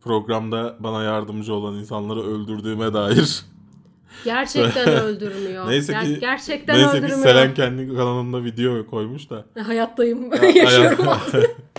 programda 0.00 0.76
bana 0.80 1.02
yardımcı 1.02 1.54
olan 1.54 1.74
insanları 1.74 2.20
öldürdüğüme 2.22 2.92
dair. 2.94 3.40
Gerçekten 4.24 4.88
öldürmüyor. 4.88 5.68
Neyse 5.68 5.92
Ger- 5.92 6.14
ki- 6.14 6.20
gerçekten 6.20 6.76
Neyse 6.76 6.90
ki 6.90 6.96
öldürmüyor. 6.98 7.22
Selen 7.22 7.54
kendi 7.54 7.88
kanalında 7.88 8.44
video 8.44 8.86
koymuş 8.86 9.30
da. 9.30 9.46
Hayattayım. 9.66 10.32
Ya, 10.32 10.44
Yaşıyorum. 10.44 11.06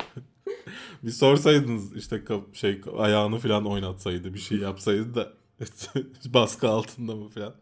bir 1.04 1.12
sorsaydınız 1.12 1.96
işte 1.96 2.22
şey 2.54 2.82
ayağını 2.98 3.40
falan 3.40 3.66
oynatsaydı 3.66 4.34
bir 4.34 4.40
şey 4.40 4.58
yapsaydı 4.58 5.16
da 5.16 5.34
baskı 6.34 6.70
altında 6.70 7.16
mı 7.16 7.30
falan 7.30 7.54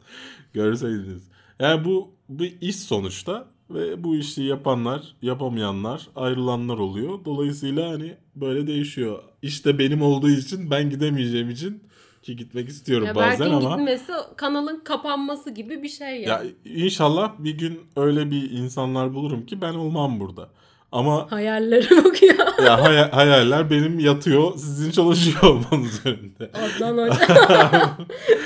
görseydiniz. 0.53 1.23
Yani 1.59 1.85
bu 1.85 2.15
bir 2.29 2.61
iş 2.61 2.75
sonuçta 2.75 3.47
ve 3.69 4.03
bu 4.03 4.15
işi 4.15 4.43
yapanlar, 4.43 5.15
yapamayanlar, 5.21 6.07
ayrılanlar 6.15 6.77
oluyor. 6.77 7.25
Dolayısıyla 7.25 7.89
hani 7.89 8.17
böyle 8.35 8.67
değişiyor. 8.67 9.23
İşte 9.41 9.79
benim 9.79 10.01
olduğu 10.01 10.29
için 10.29 10.71
ben 10.71 10.89
gidemeyeceğim 10.89 11.49
için 11.49 11.83
ki 12.21 12.35
gitmek 12.35 12.69
istiyorum 12.69 13.07
Ya 13.07 13.15
bazen 13.15 13.49
ama 13.49 13.75
gitmesi 13.75 14.11
kanalın 14.37 14.79
kapanması 14.79 15.51
gibi 15.51 15.83
bir 15.83 15.89
şey 15.89 16.21
ya 16.21 16.29
yani. 16.29 16.51
inşallah 16.65 17.33
bir 17.39 17.57
gün 17.57 17.79
öyle 17.95 18.31
bir 18.31 18.51
insanlar 18.51 19.13
bulurum 19.13 19.45
ki 19.45 19.61
ben 19.61 19.73
olmam 19.73 20.19
burada. 20.19 20.49
Ama 20.91 21.31
Hayallerim 21.31 21.99
okuyor. 22.05 22.63
ya 22.65 22.83
hay- 22.83 23.11
hayaller 23.11 23.69
benim 23.69 23.99
yatıyor, 23.99 24.53
sizin 24.55 24.91
çalışıyor 24.91 25.43
olmanız 25.43 26.05
önünde. 26.05 26.51
Adnan 26.53 26.97
hocam. 27.09 27.97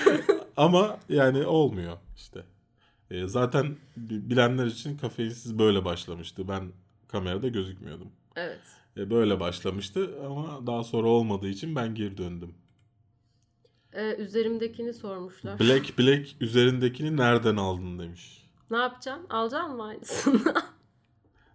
Ama 0.58 0.98
yani 1.10 1.46
olmuyor 1.46 1.98
işte. 2.18 2.44
E, 3.12 3.28
zaten 3.28 3.66
bi- 3.98 4.30
bilenler 4.30 4.66
için 4.66 4.98
kafeinsiz 4.98 5.60
böyle 5.60 5.86
başlamıştı. 5.86 6.48
Ben 6.48 6.64
kamerada 7.08 7.48
gözükmüyordum. 7.48 8.08
Evet. 8.36 8.60
E, 8.98 9.10
böyle 9.10 9.40
başlamıştı 9.40 10.10
ama 10.28 10.68
daha 10.68 10.84
sonra 10.84 11.08
olmadığı 11.08 11.48
için 11.50 11.76
ben 11.76 11.96
geri 11.96 12.18
döndüm. 12.18 12.54
Ee, 13.94 14.16
üzerimdekini 14.16 14.94
sormuşlar. 14.94 15.60
Black 15.60 16.00
Black 16.00 16.30
üzerindekini 16.42 17.18
nereden 17.18 17.56
aldın 17.56 18.00
demiş. 18.00 18.46
Ne 18.72 18.78
yapacaksın? 18.78 19.26
Alacaksın 19.30 19.76
mı 19.76 19.84
aynısını? 19.84 20.40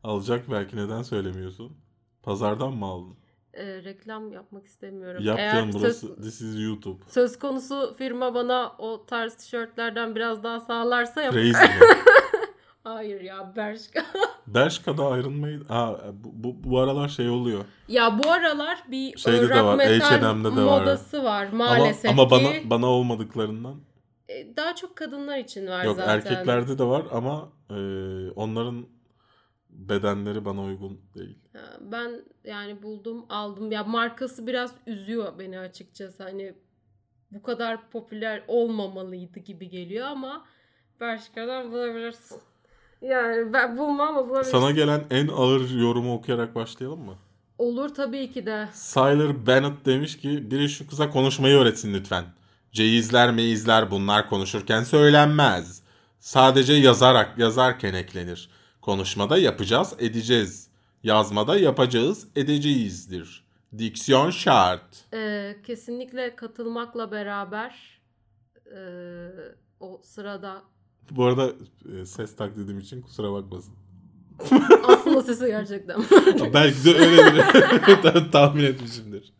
Alacak 0.05 0.51
belki 0.51 0.77
neden 0.77 1.03
söylemiyorsun? 1.03 1.73
Pazardan 2.23 2.73
mı 2.73 2.85
aldın? 2.87 3.17
Ee, 3.55 3.85
reklam 3.85 4.33
yapmak 4.33 4.67
istemiyorum. 4.67 5.23
Yap 5.25 5.39
Eğer 5.39 5.55
canım 5.55 5.71
burası 5.73 6.07
söz, 6.07 6.17
this 6.17 6.41
is 6.41 6.61
YouTube. 6.65 7.03
söz 7.09 7.39
konusu 7.39 7.95
firma 7.99 8.35
bana 8.35 8.73
o 8.79 9.07
tarz 9.07 9.35
tişörtlerden 9.35 10.15
biraz 10.15 10.43
daha 10.43 10.61
sağlarsa 10.61 11.23
yap. 11.23 11.33
Crazy? 11.35 11.53
Hayır 12.85 13.21
ya 13.21 13.53
Bershka. 13.57 14.05
Bershka'da 14.47 15.07
ayrılmayı... 15.07 15.65
Ha, 15.69 16.01
bu, 16.13 16.31
bu, 16.35 16.71
bu 16.71 16.79
aralar 16.81 17.09
şey 17.09 17.29
oluyor. 17.29 17.65
ya 17.89 18.19
bu 18.25 18.31
aralar 18.33 18.83
bir 18.91 19.17
Şeyde 19.19 19.37
e, 19.39 19.49
de 19.49 19.55
rock 19.59 19.65
var, 19.65 19.77
metal 19.77 20.21
H&M'de 20.21 20.57
de 20.57 20.63
var. 20.65 20.81
modası 20.81 21.25
var 21.25 21.49
maalesef 21.53 22.11
ama, 22.11 22.23
ama 22.23 22.39
ki. 22.39 22.45
bana 22.45 22.71
bana 22.71 22.87
olmadıklarından. 22.87 23.75
E, 24.29 24.57
Daha 24.57 24.75
çok 24.75 24.97
kadınlar 24.97 25.39
için 25.39 25.67
var 25.67 25.85
Yok 25.85 25.97
zaten. 25.97 26.15
erkeklerde 26.17 26.79
de 26.79 26.85
var 26.85 27.03
ama 27.13 27.49
e, 27.71 27.75
onların 28.31 28.87
bedenleri 29.73 30.45
bana 30.45 30.63
uygun 30.63 31.01
değil. 31.15 31.39
Ben 31.81 32.25
yani 32.45 32.83
buldum 32.83 33.27
aldım. 33.29 33.73
Ya 33.73 33.85
markası 33.85 34.47
biraz 34.47 34.73
üzüyor 34.87 35.39
beni 35.39 35.59
açıkçası. 35.59 36.23
Hani 36.23 36.55
bu 37.31 37.43
kadar 37.43 37.91
popüler 37.91 38.43
olmamalıydı 38.49 39.41
gibi 39.41 39.69
geliyor 39.69 40.07
ama 40.07 40.45
Bershka'dan 41.01 41.73
bulabilirsin. 41.73 42.39
Yani 43.03 43.53
ben 43.53 43.79
bulmam 43.79 44.09
ama 44.09 44.29
bulabilirsin. 44.29 44.59
Sana 44.59 44.71
gelen 44.71 45.05
en 45.11 45.29
ağır 45.29 45.71
yorumu 45.71 46.15
okuyarak 46.15 46.55
başlayalım 46.55 47.01
mı? 47.01 47.15
Olur 47.59 47.89
tabii 47.89 48.33
ki 48.33 48.47
de. 48.47 48.69
Syler 48.73 49.47
Bennett 49.47 49.87
demiş 49.87 50.19
ki 50.19 50.51
biri 50.51 50.69
şu 50.69 50.89
kıza 50.89 51.11
konuşmayı 51.11 51.57
öğretsin 51.57 51.95
lütfen. 51.95 52.25
Ceyizler 52.73 53.33
meyizler 53.33 53.91
bunlar 53.91 54.29
konuşurken 54.29 54.83
söylenmez. 54.83 55.83
Sadece 56.19 56.73
yazarak 56.73 57.39
yazarken 57.39 57.95
eklenir. 57.95 58.51
Konuşmada 58.83 59.39
yapacağız 59.39 59.95
edeceğiz. 59.99 60.71
Yazmada 61.03 61.59
yapacağız 61.59 62.29
edeceğizdir. 62.37 63.45
Diksiyon 63.79 64.31
şart. 64.31 65.05
Ee, 65.15 65.57
kesinlikle 65.67 66.37
katılmakla 66.37 67.11
beraber 67.13 68.01
e, 68.67 68.81
o 69.81 70.01
sırada 70.05 70.63
Bu 71.11 71.25
arada 71.25 71.53
e, 72.01 72.05
ses 72.07 72.37
taklidim 72.37 72.79
için 72.79 73.03
kusura 73.03 73.33
bakmasın. 73.33 73.75
aslında 74.85 75.23
sesi 75.23 75.47
gerçekten. 75.47 76.01
Belki 76.55 76.85
de 76.85 76.95
öyledir. 76.95 77.45
Tahmin 78.33 78.65
etmişimdir. 78.65 79.33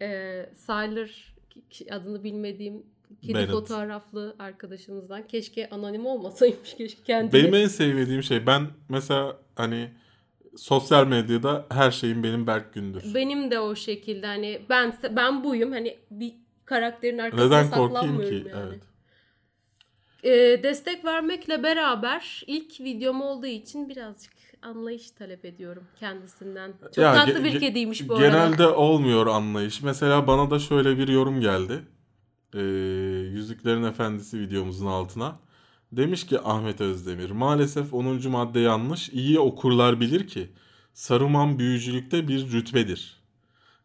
Ee, 0.00 0.50
Syler 0.56 1.34
ki- 1.70 1.94
adını 1.94 2.24
bilmediğim 2.24 2.82
kedi 3.22 3.34
Bennett. 3.34 3.50
fotoğraflı 3.50 4.36
arkadaşımızdan. 4.38 5.26
Keşke 5.26 5.70
anonim 5.70 6.06
olmasaymış. 6.06 6.74
Keşke 6.78 7.02
kendini. 7.02 7.32
Benim 7.32 7.54
en 7.54 7.66
sevmediğim 7.68 8.22
şey 8.22 8.46
ben 8.46 8.66
mesela 8.88 9.36
hani 9.54 9.90
sosyal 10.56 11.06
medyada 11.06 11.66
her 11.70 11.90
şeyim 11.90 12.22
benim 12.22 12.46
Berk 12.46 12.74
Gündür. 12.74 13.14
Benim 13.14 13.50
de 13.50 13.60
o 13.60 13.74
şekilde 13.74 14.26
hani 14.26 14.60
ben 14.68 14.94
ben 15.10 15.44
buyum 15.44 15.72
hani 15.72 15.98
bir 16.10 16.32
karakterin 16.64 17.18
arkasına 17.18 17.62
Neden 17.62 17.70
korkayım 17.70 18.22
ki? 18.22 18.44
yani. 18.50 18.64
Evet. 18.68 18.82
Ee, 20.24 20.62
destek 20.62 21.04
vermekle 21.04 21.62
beraber 21.62 22.42
ilk 22.46 22.80
videom 22.80 23.22
olduğu 23.22 23.46
için 23.46 23.88
birazcık 23.88 24.32
anlayış 24.62 25.10
talep 25.10 25.44
ediyorum 25.44 25.84
kendisinden. 26.00 26.72
Çok 26.94 26.98
Ya 27.04 27.14
tatlı 27.14 27.44
bir 27.44 27.60
kediymiş 27.60 28.08
bu 28.08 28.14
arada. 28.14 28.26
Genelde 28.26 28.66
olmuyor 28.66 29.26
anlayış. 29.26 29.82
Mesela 29.82 30.26
bana 30.26 30.50
da 30.50 30.58
şöyle 30.58 30.98
bir 30.98 31.08
yorum 31.08 31.40
geldi. 31.40 31.82
Ee, 32.56 32.60
Yüzüklerin 33.32 33.82
Efendisi 33.84 34.40
videomuzun 34.40 34.86
altına. 34.86 35.36
Demiş 35.92 36.26
ki 36.26 36.40
Ahmet 36.40 36.80
Özdemir 36.80 37.30
maalesef 37.30 37.94
10. 37.94 38.28
madde 38.30 38.60
yanlış. 38.60 39.08
İyi 39.08 39.38
okurlar 39.38 40.00
bilir 40.00 40.26
ki 40.26 40.48
Saruman 40.94 41.58
büyücülükte 41.58 42.28
bir 42.28 42.52
rütbedir. 42.52 43.16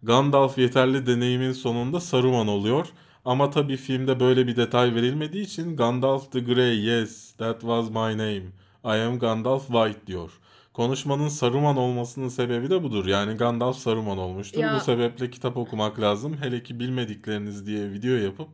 Gandalf 0.03 0.57
yeterli 0.57 1.05
deneyimin 1.05 1.51
sonunda 1.51 1.99
Saruman 1.99 2.47
oluyor. 2.47 2.87
Ama 3.25 3.49
tabii 3.49 3.77
filmde 3.77 4.19
böyle 4.19 4.47
bir 4.47 4.55
detay 4.55 4.95
verilmediği 4.95 5.43
için 5.45 5.75
Gandalf 5.75 6.31
the 6.31 6.39
Grey 6.39 6.79
yes 6.79 7.31
that 7.33 7.61
was 7.61 7.89
my 7.89 7.95
name. 8.17 8.43
I 8.85 9.01
am 9.01 9.19
Gandalf 9.19 9.67
White 9.67 10.07
diyor. 10.07 10.31
Konuşmanın 10.73 11.27
Saruman 11.27 11.77
olmasının 11.77 12.27
sebebi 12.29 12.69
de 12.69 12.83
budur. 12.83 13.05
Yani 13.05 13.33
Gandalf 13.33 13.77
Saruman 13.77 14.17
olmuştur. 14.17 14.59
Ya- 14.61 14.75
Bu 14.75 14.79
sebeple 14.79 15.29
kitap 15.29 15.57
okumak 15.57 15.99
lazım. 15.99 16.37
Hele 16.41 16.63
ki 16.63 16.79
bilmedikleriniz 16.79 17.65
diye 17.67 17.91
video 17.91 18.11
yapıp 18.15 18.47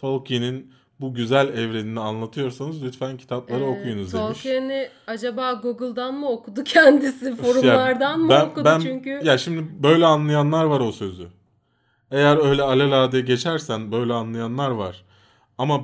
Tolkien'in 0.00 0.72
bu 1.00 1.14
güzel 1.14 1.48
evrenini 1.48 2.00
anlatıyorsanız 2.00 2.82
lütfen 2.82 3.16
kitapları 3.16 3.64
Ee, 3.64 3.66
okuyunuz 3.66 4.12
demiş. 4.12 4.26
Tolkien'i 4.26 4.88
acaba 5.06 5.52
Google'dan 5.52 6.14
mı 6.14 6.28
okudu 6.28 6.64
kendisi? 6.64 7.36
Forumlardan 7.36 8.20
mı 8.20 8.28
ben- 8.28 8.46
okudu 8.46 8.64
ben- 8.64 8.80
çünkü? 8.80 9.20
Ya 9.24 9.38
şimdi 9.38 9.82
böyle 9.82 10.06
anlayanlar 10.06 10.64
var 10.64 10.80
o 10.80 10.92
sözü. 10.92 11.28
Eğer 12.10 12.48
öyle 12.48 12.62
alelade 12.62 13.20
geçersen 13.20 13.92
böyle 13.92 14.12
anlayanlar 14.12 14.70
var. 14.70 15.04
Ama 15.58 15.80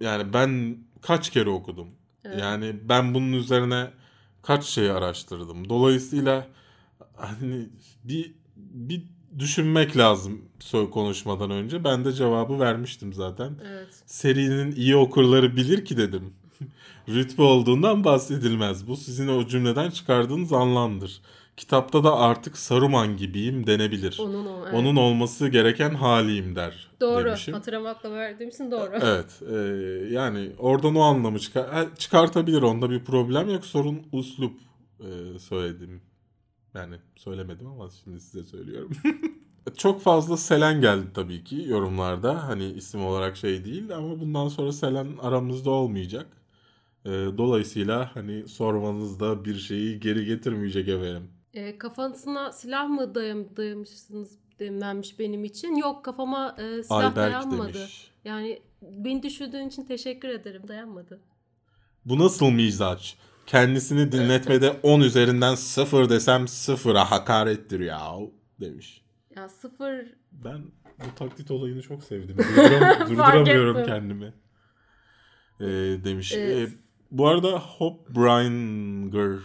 yani 0.00 0.32
ben 0.32 0.78
kaç 1.02 1.30
kere 1.30 1.50
okudum. 1.50 1.88
Evet. 2.24 2.40
Yani 2.40 2.76
ben 2.88 3.14
bunun 3.14 3.32
üzerine 3.32 3.90
kaç 4.42 4.64
şey 4.64 4.90
araştırdım. 4.90 5.68
Dolayısıyla 5.68 6.46
hani 7.16 7.68
bir 8.04 8.34
bir 8.56 9.13
düşünmek 9.38 9.96
lazım 9.96 10.42
konuşmadan 10.92 11.50
önce. 11.50 11.84
Ben 11.84 12.04
de 12.04 12.12
cevabı 12.12 12.60
vermiştim 12.60 13.12
zaten. 13.12 13.52
Evet. 13.68 13.88
Serinin 14.06 14.72
iyi 14.72 14.96
okurları 14.96 15.56
bilir 15.56 15.84
ki 15.84 15.96
dedim. 15.96 16.34
Rütbe 17.08 17.42
olduğundan 17.42 18.04
bahsedilmez. 18.04 18.88
Bu 18.88 18.96
sizin 18.96 19.28
o 19.28 19.46
cümleden 19.46 19.90
çıkardığınız 19.90 20.52
anlamdır. 20.52 21.20
Kitapta 21.56 22.04
da 22.04 22.18
artık 22.18 22.58
Saruman 22.58 23.16
gibiyim 23.16 23.66
denebilir. 23.66 24.18
Onun 24.20 24.46
o. 24.46 24.62
evet. 24.64 24.74
Onun 24.74 24.96
olması 24.96 25.48
gereken 25.48 25.94
haliyim 25.94 26.56
der 26.56 26.90
Doğru. 27.00 27.24
demişim. 27.24 27.54
Hatırlamakla 27.54 28.10
verdiğim 28.10 28.50
için 28.50 28.70
doğru. 28.70 28.90
Evet. 29.02 29.42
e, 29.50 29.54
yani 30.14 30.50
oradan 30.58 30.94
o 30.94 31.00
anlamı 31.00 31.38
çıkar 31.38 31.70
ha, 31.70 31.86
çıkartabilir. 31.98 32.62
Onda 32.62 32.90
bir 32.90 33.04
problem 33.04 33.50
yok. 33.50 33.64
Sorun 33.64 34.02
uslup 34.12 34.54
e, 35.00 35.38
söyledim. 35.38 36.02
Yani 36.74 36.96
söylemedim 37.16 37.66
ama 37.66 37.88
şimdi 38.04 38.20
size 38.20 38.44
söylüyorum. 38.44 38.90
Çok 39.76 40.00
fazla 40.00 40.36
Selen 40.36 40.80
geldi 40.80 41.06
tabii 41.14 41.44
ki 41.44 41.64
yorumlarda. 41.68 42.48
Hani 42.48 42.66
isim 42.72 43.04
olarak 43.04 43.36
şey 43.36 43.64
değil 43.64 43.96
ama 43.96 44.20
bundan 44.20 44.48
sonra 44.48 44.72
Selen 44.72 45.16
aramızda 45.20 45.70
olmayacak. 45.70 46.26
E, 47.04 47.10
dolayısıyla 47.10 48.16
hani 48.16 48.48
sormanızda 48.48 49.44
bir 49.44 49.54
şeyi 49.54 50.00
geri 50.00 50.24
getirmeyecek 50.24 50.88
efendim. 50.88 51.30
E, 51.54 51.78
kafasına 51.78 52.52
silah 52.52 52.88
mı 52.88 53.14
dayam, 53.14 53.56
dayamışsınız 53.56 54.38
denilmiş 54.60 55.18
benim 55.18 55.44
için? 55.44 55.76
Yok 55.76 56.04
kafama 56.04 56.56
e, 56.58 56.82
silah 56.82 56.98
Ayberk 56.98 57.16
dayanmadı. 57.16 57.74
demiş. 57.74 58.10
Yani 58.24 58.62
beni 58.82 59.22
düşündüğün 59.22 59.68
için 59.68 59.84
teşekkür 59.84 60.28
ederim. 60.28 60.68
Dayanmadı. 60.68 61.20
Bu 62.04 62.18
nasıl 62.18 62.50
mizaç? 62.50 63.16
Kendisini 63.46 64.12
dinletmede 64.12 64.70
10 64.82 65.00
üzerinden 65.00 65.54
0 65.54 66.08
desem 66.08 66.44
0'a 66.44 67.10
hakarettir 67.10 67.80
ya 67.80 68.12
demiş. 68.60 69.04
Ya 69.36 69.48
sıfır 69.48 70.06
Ben 70.32 70.58
bu 70.98 71.14
taklit 71.18 71.50
olayını 71.50 71.82
çok 71.82 72.04
sevdim. 72.04 72.36
Durduram- 72.36 73.08
durduramıyorum 73.10 73.76
ettim. 73.76 73.92
kendimi. 73.94 74.32
Ee, 75.60 75.64
demiş. 76.04 76.32
Ee, 76.32 76.40
Ee, 76.40 76.68
bu 77.10 77.28
arada 77.28 77.58
Hop 77.58 78.08
Bringer 78.16 79.38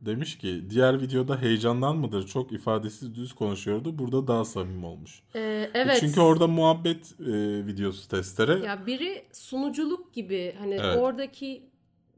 demiş 0.00 0.38
ki 0.38 0.64
diğer 0.70 1.00
videoda 1.00 1.42
heyecandan 1.42 1.96
mıdır 1.96 2.26
çok 2.26 2.52
ifadesiz 2.52 3.14
düz 3.14 3.32
konuşuyordu. 3.32 3.98
Burada 3.98 4.26
daha 4.26 4.44
samimi 4.44 4.86
olmuş. 4.86 5.22
e, 5.34 5.70
evet. 5.74 5.96
Çünkü 6.00 6.20
orada 6.20 6.46
muhabbet 6.46 7.12
e, 7.20 7.26
videosu 7.66 8.08
testere. 8.08 8.66
ya 8.66 8.86
biri 8.86 9.24
sunuculuk 9.32 10.14
gibi 10.14 10.54
hani 10.58 10.74
Evet. 10.74 10.96
oradaki 10.98 11.70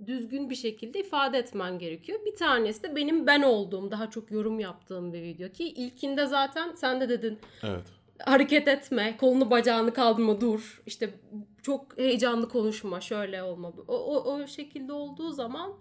düzgün 0.07 0.51
bir 0.51 0.55
şekilde 0.55 1.01
ifade 1.01 1.39
etmen 1.39 1.79
gerekiyor. 1.79 2.19
Bir 2.27 2.35
tanesi 2.37 2.83
de 2.83 2.97
benim 2.97 3.27
ben 3.27 3.43
olduğum, 3.43 3.91
daha 3.91 4.11
çok 4.11 4.31
yorum 4.31 4.61
yaptığım 4.61 5.13
bir 5.13 5.23
video 5.23 5.49
ki 5.49 5.65
ilkinde 5.69 6.27
zaten 6.27 6.75
sen 6.75 7.01
de 7.01 7.09
dedin 7.09 7.39
Evet. 7.63 7.85
hareket 8.25 8.69
etme, 8.69 9.17
kolunu 9.17 9.51
bacağını 9.51 9.95
kaldırma, 9.95 10.41
dur. 10.41 10.83
İşte 10.87 11.15
çok 11.63 11.99
heyecanlı 11.99 12.49
konuşma, 12.49 13.01
şöyle 13.01 13.43
olma. 13.43 13.73
O, 13.89 13.95
o, 13.97 14.33
o 14.35 14.47
şekilde 14.47 14.93
olduğu 14.93 15.31
zaman 15.31 15.73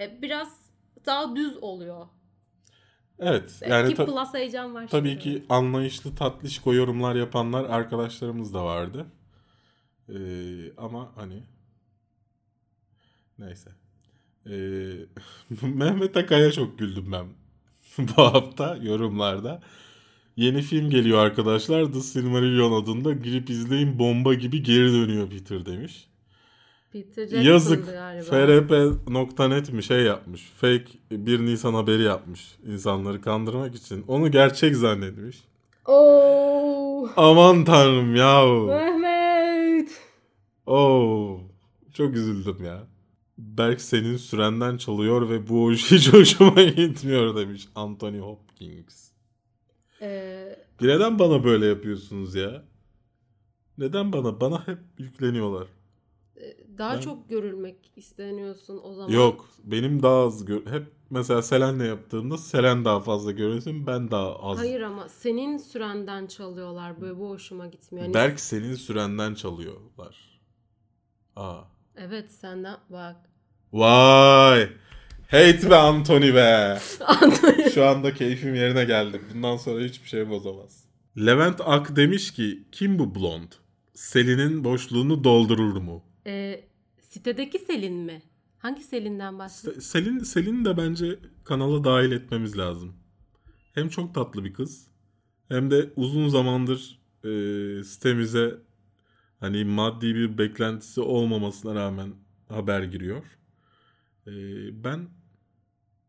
e, 0.00 0.22
biraz 0.22 0.60
daha 1.06 1.36
düz 1.36 1.56
oluyor. 1.62 2.06
Evet. 3.18 3.58
Yani 3.62 3.72
Yani 3.72 3.88
ki 3.88 3.94
ta- 3.94 4.06
plus 4.06 4.34
heyecan 4.34 4.74
var. 4.74 4.88
Tabii 4.88 5.08
şimdi. 5.08 5.22
ki 5.22 5.42
anlayışlı 5.48 6.14
tatlışko 6.14 6.74
yorumlar 6.74 7.14
yapanlar 7.14 7.64
arkadaşlarımız 7.64 8.54
da 8.54 8.64
vardı. 8.64 9.06
Ee, 10.08 10.14
ama 10.76 11.12
hani 11.16 11.42
neyse. 13.38 13.70
Ee, 14.46 14.90
Mehmet 15.66 16.16
Akay'a 16.16 16.52
çok 16.52 16.78
güldüm 16.78 17.12
ben 17.12 17.26
bu 18.16 18.22
hafta 18.22 18.76
yorumlarda. 18.82 19.62
Yeni 20.36 20.62
film 20.62 20.90
geliyor 20.90 21.18
arkadaşlar. 21.18 21.92
The 21.92 22.00
Silmarillion 22.00 22.82
adında. 22.82 23.12
Girip 23.12 23.50
izleyin 23.50 23.98
bomba 23.98 24.34
gibi 24.34 24.62
geri 24.62 24.92
dönüyor 24.92 25.30
Peter 25.30 25.66
demiş. 25.66 26.08
Peter 26.92 27.22
Jackson'dı 27.26 27.48
Yazık. 27.48 27.84
FRP.net 28.30 29.72
mi 29.72 29.82
şey 29.82 30.02
yapmış. 30.02 30.42
Fake 30.56 30.86
1 31.10 31.40
Nisan 31.40 31.74
haberi 31.74 32.02
yapmış. 32.02 32.58
insanları 32.66 33.20
kandırmak 33.20 33.74
için. 33.74 34.04
Onu 34.08 34.30
gerçek 34.30 34.76
zannetmiş. 34.76 35.44
Oo. 35.86 37.08
Aman 37.16 37.64
tanrım 37.64 38.16
yahu. 38.16 38.66
Mehmet. 38.66 40.00
Oo. 40.66 41.40
Çok 41.94 42.16
üzüldüm 42.16 42.64
ya. 42.64 42.86
Berk 43.38 43.80
senin 43.80 44.16
sürenden 44.16 44.76
çalıyor 44.76 45.28
ve 45.30 45.48
bu 45.48 45.72
hiç 45.72 46.08
hoşuma 46.12 46.62
gitmiyor 46.62 47.36
demiş 47.36 47.68
Anthony 47.74 48.18
Hopkins. 48.20 49.10
Ee, 50.02 50.56
Neden 50.80 51.18
bana 51.18 51.44
böyle 51.44 51.66
yapıyorsunuz 51.66 52.34
ya? 52.34 52.64
Neden 53.78 54.12
bana? 54.12 54.40
Bana 54.40 54.66
hep 54.66 54.78
yükleniyorlar. 54.98 55.66
daha 56.78 56.94
Ben- 56.94 57.00
çok 57.00 57.28
görülmek 57.28 57.92
isteniyorsun 57.96 58.80
o 58.84 58.94
zaman. 58.94 59.10
Yok 59.12 59.48
benim 59.64 60.02
daha 60.02 60.24
az 60.26 60.44
gör- 60.44 60.66
hep 60.66 60.86
mesela 61.10 61.42
Selen'le 61.42 61.80
yaptığımda 61.84 62.38
Selen 62.38 62.84
daha 62.84 63.00
fazla 63.00 63.30
görünsün 63.30 63.86
ben 63.86 64.10
daha 64.10 64.36
az. 64.38 64.58
Hayır 64.58 64.80
ama 64.80 65.08
senin 65.08 65.56
sürenden 65.58 66.26
çalıyorlar 66.26 67.00
böyle 67.00 67.18
bu 67.18 67.28
hoşuma 67.30 67.66
gitmiyor. 67.66 68.04
Hani- 68.06 68.14
Berk 68.14 68.40
senin 68.40 68.74
sürenden 68.74 69.34
çalıyorlar. 69.34 70.40
Aa. 71.36 71.60
Evet 71.96 72.32
senden 72.32 72.76
bak. 72.90 73.16
Vay. 73.72 74.68
Hate 75.30 75.70
be 75.70 75.76
Anthony 75.76 76.34
be. 76.34 76.78
Anthony. 77.06 77.70
Şu 77.70 77.84
anda 77.84 78.14
keyfim 78.14 78.54
yerine 78.54 78.84
geldi. 78.84 79.20
Bundan 79.34 79.56
sonra 79.56 79.84
hiçbir 79.84 80.08
şey 80.08 80.28
bozamaz. 80.30 80.84
Levent 81.18 81.60
Ak 81.64 81.96
demiş 81.96 82.30
ki 82.32 82.64
kim 82.72 82.98
bu 82.98 83.14
blond? 83.14 83.52
Selin'in 83.94 84.64
boşluğunu 84.64 85.24
doldurur 85.24 85.76
mu? 85.76 86.02
Ee, 86.26 86.64
sitedeki 87.00 87.58
Selin 87.58 87.94
mi? 87.94 88.22
Hangi 88.58 88.82
Selin'den 88.82 89.38
bahsediyorsun? 89.38 89.80
Se- 89.80 89.84
Selin 89.84 90.18
Selin'i 90.18 90.64
de 90.64 90.76
bence 90.76 91.18
kanala 91.44 91.84
dahil 91.84 92.12
etmemiz 92.12 92.58
lazım. 92.58 92.92
Hem 93.74 93.88
çok 93.88 94.14
tatlı 94.14 94.44
bir 94.44 94.52
kız 94.52 94.86
hem 95.48 95.70
de 95.70 95.90
uzun 95.96 96.28
zamandır 96.28 96.98
e, 97.24 97.30
sitemize 97.84 98.54
hani 99.40 99.64
maddi 99.64 100.14
bir 100.14 100.38
beklentisi 100.38 101.00
olmamasına 101.00 101.74
rağmen 101.74 102.10
haber 102.48 102.82
giriyor. 102.82 103.22
E, 104.28 104.84
ben 104.84 105.08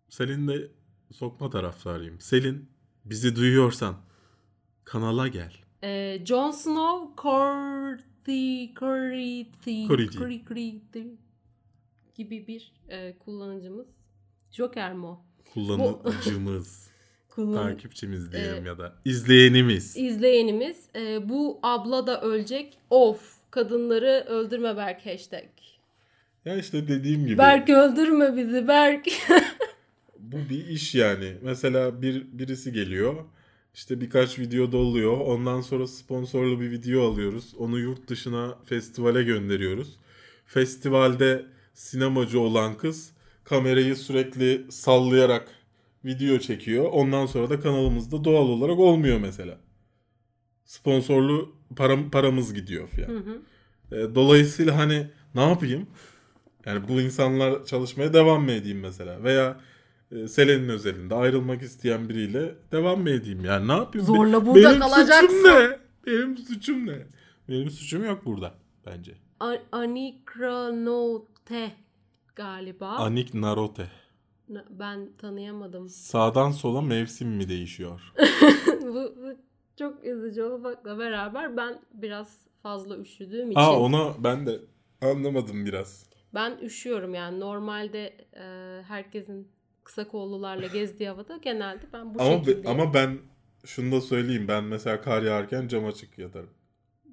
Selin'de 0.09 0.71
sokma 1.11 1.49
taraftarıyım. 1.49 2.19
Selin 2.19 2.69
bizi 3.05 3.35
duyuyorsan 3.35 3.95
kanala 4.83 5.27
gel. 5.27 5.53
Ee, 5.83 6.21
Jon 6.25 6.51
Snow 6.51 7.21
Cordy. 7.21 8.73
Cordy 8.75 9.43
Cordy 9.87 10.39
gibi 12.15 12.47
bir 12.47 12.71
e, 12.89 13.17
kullanıcımız. 13.17 13.87
Joker 14.51 14.93
mi 14.93 15.05
o? 15.05 15.21
Kullanıcımız, 15.53 16.89
Kullan 17.29 17.67
takipçimiz 17.69 18.31
diyelim 18.31 18.65
Ee, 18.65 18.67
ya 18.67 18.77
da 18.77 18.95
izleyenimiz. 19.05 19.97
izleyenimiz. 19.97 20.89
e, 20.95 21.29
bu 21.29 21.59
abla 21.63 22.07
da 22.07 22.21
ölecek. 22.21 22.77
Of. 22.89 23.39
Kadınları 23.51 24.25
öldürme 24.29 24.77
Berk 24.77 25.05
hashtag. 25.05 25.45
Ya 26.45 26.57
işte 26.57 26.87
dediğim 26.87 27.25
gibi. 27.25 27.37
Berk 27.37 27.69
öldürme 27.69 28.37
bizi 28.37 28.67
Berk. 28.67 29.05
Bu 30.19 30.37
bir 30.49 30.67
iş 30.67 30.95
yani. 30.95 31.33
Mesela 31.41 32.01
bir 32.01 32.25
birisi 32.31 32.73
geliyor. 32.73 33.15
İşte 33.73 34.01
birkaç 34.01 34.39
video 34.39 34.71
doluyor. 34.71 35.17
Ondan 35.17 35.61
sonra 35.61 35.87
sponsorlu 35.87 36.61
bir 36.61 36.71
video 36.71 37.11
alıyoruz. 37.11 37.53
Onu 37.57 37.79
yurt 37.79 38.07
dışına 38.07 38.57
festivale 38.65 39.23
gönderiyoruz. 39.23 39.99
Festivalde 40.45 41.45
sinemacı 41.73 42.39
olan 42.39 42.77
kız 42.77 43.11
kamerayı 43.43 43.95
sürekli 43.95 44.65
sallayarak 44.69 45.47
video 46.05 46.39
çekiyor. 46.39 46.85
Ondan 46.91 47.25
sonra 47.25 47.49
da 47.49 47.59
kanalımızda 47.59 48.23
doğal 48.23 48.47
olarak 48.47 48.79
olmuyor 48.79 49.19
mesela. 49.19 49.57
Sponsorlu 50.65 51.55
param, 51.75 52.11
paramız 52.11 52.53
gidiyor 52.53 52.87
Hı 52.91 53.05
falan. 53.05 53.17
hı. 53.19 53.41
E, 53.95 54.15
Dolayısıyla 54.15 54.77
hani 54.77 55.07
ne 55.35 55.41
yapayım? 55.49 55.87
Yani 56.65 56.87
bu 56.87 57.01
insanlar 57.01 57.65
çalışmaya 57.65 58.13
devam 58.13 58.43
mı 58.43 58.51
edeyim 58.51 58.79
mesela? 58.79 59.23
Veya 59.23 59.59
e, 60.11 60.27
Selen'in 60.27 60.69
özelinde 60.69 61.15
ayrılmak 61.15 61.61
isteyen 61.61 62.09
biriyle 62.09 62.55
devam 62.71 63.01
mı 63.01 63.09
edeyim? 63.09 63.45
Yani 63.45 63.67
ne 63.67 63.71
yapayım? 63.71 64.07
Zorla 64.07 64.45
burada 64.45 64.69
Benim 64.69 64.79
kalacaksın. 64.79 65.27
suçum 65.27 65.43
ne? 65.43 65.79
Benim 66.05 66.37
suçum 66.37 66.87
ne? 66.87 67.07
Benim 67.49 67.69
suçum 67.69 68.05
yok 68.05 68.25
burada 68.25 68.53
bence. 68.85 69.13
Anikranote 69.71 71.71
galiba. 72.35 72.87
Anik 72.87 73.33
Narote. 73.33 73.91
Na- 74.49 74.65
ben 74.69 75.09
tanıyamadım. 75.17 75.89
Sağdan 75.89 76.51
sola 76.51 76.81
mevsim 76.81 77.29
mi 77.29 77.49
değişiyor? 77.49 78.01
bu, 78.81 78.93
bu 78.93 79.35
çok 79.79 80.05
üzücü 80.05 80.43
olmakla 80.43 80.99
beraber 80.99 81.57
ben 81.57 81.79
biraz 81.93 82.37
fazla 82.63 82.97
üşüdüğüm 82.97 83.51
için. 83.51 83.59
Aa 83.59 83.79
onu 83.79 84.15
ben 84.19 84.47
de 84.47 84.59
anlamadım 85.01 85.65
biraz. 85.65 86.08
Ben 86.33 86.57
üşüyorum 86.61 87.13
yani 87.13 87.39
normalde 87.39 88.07
e, 88.35 88.43
herkesin 88.87 89.47
kısa 89.83 90.07
kollularla 90.07 90.67
gezdiği 90.67 91.09
havada 91.09 91.37
genelde 91.37 91.83
ben 91.93 92.15
bu 92.15 92.21
Ama 92.21 92.37
şekilde. 92.37 92.63
be- 92.63 92.69
ama 92.69 92.93
ben 92.93 93.17
şunu 93.65 93.91
da 93.95 94.01
söyleyeyim. 94.01 94.47
Ben 94.47 94.63
mesela 94.63 95.01
kar 95.01 95.21
yağarken 95.21 95.67
cam 95.67 95.85
açık 95.85 96.17
yatarım. 96.17 96.49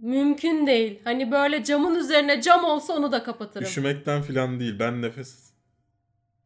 Mümkün 0.01 0.67
değil. 0.67 1.01
Hani 1.05 1.31
böyle 1.33 1.65
camın 1.65 1.95
üzerine 1.95 2.41
cam 2.43 2.65
olsa 2.65 2.93
onu 2.93 3.13
da 3.13 3.23
kapatırım. 3.23 3.67
Üşümekten 3.67 4.23
falan 4.23 4.61
değil. 4.61 4.79
Ben 4.79 5.03
nefes 5.03 5.51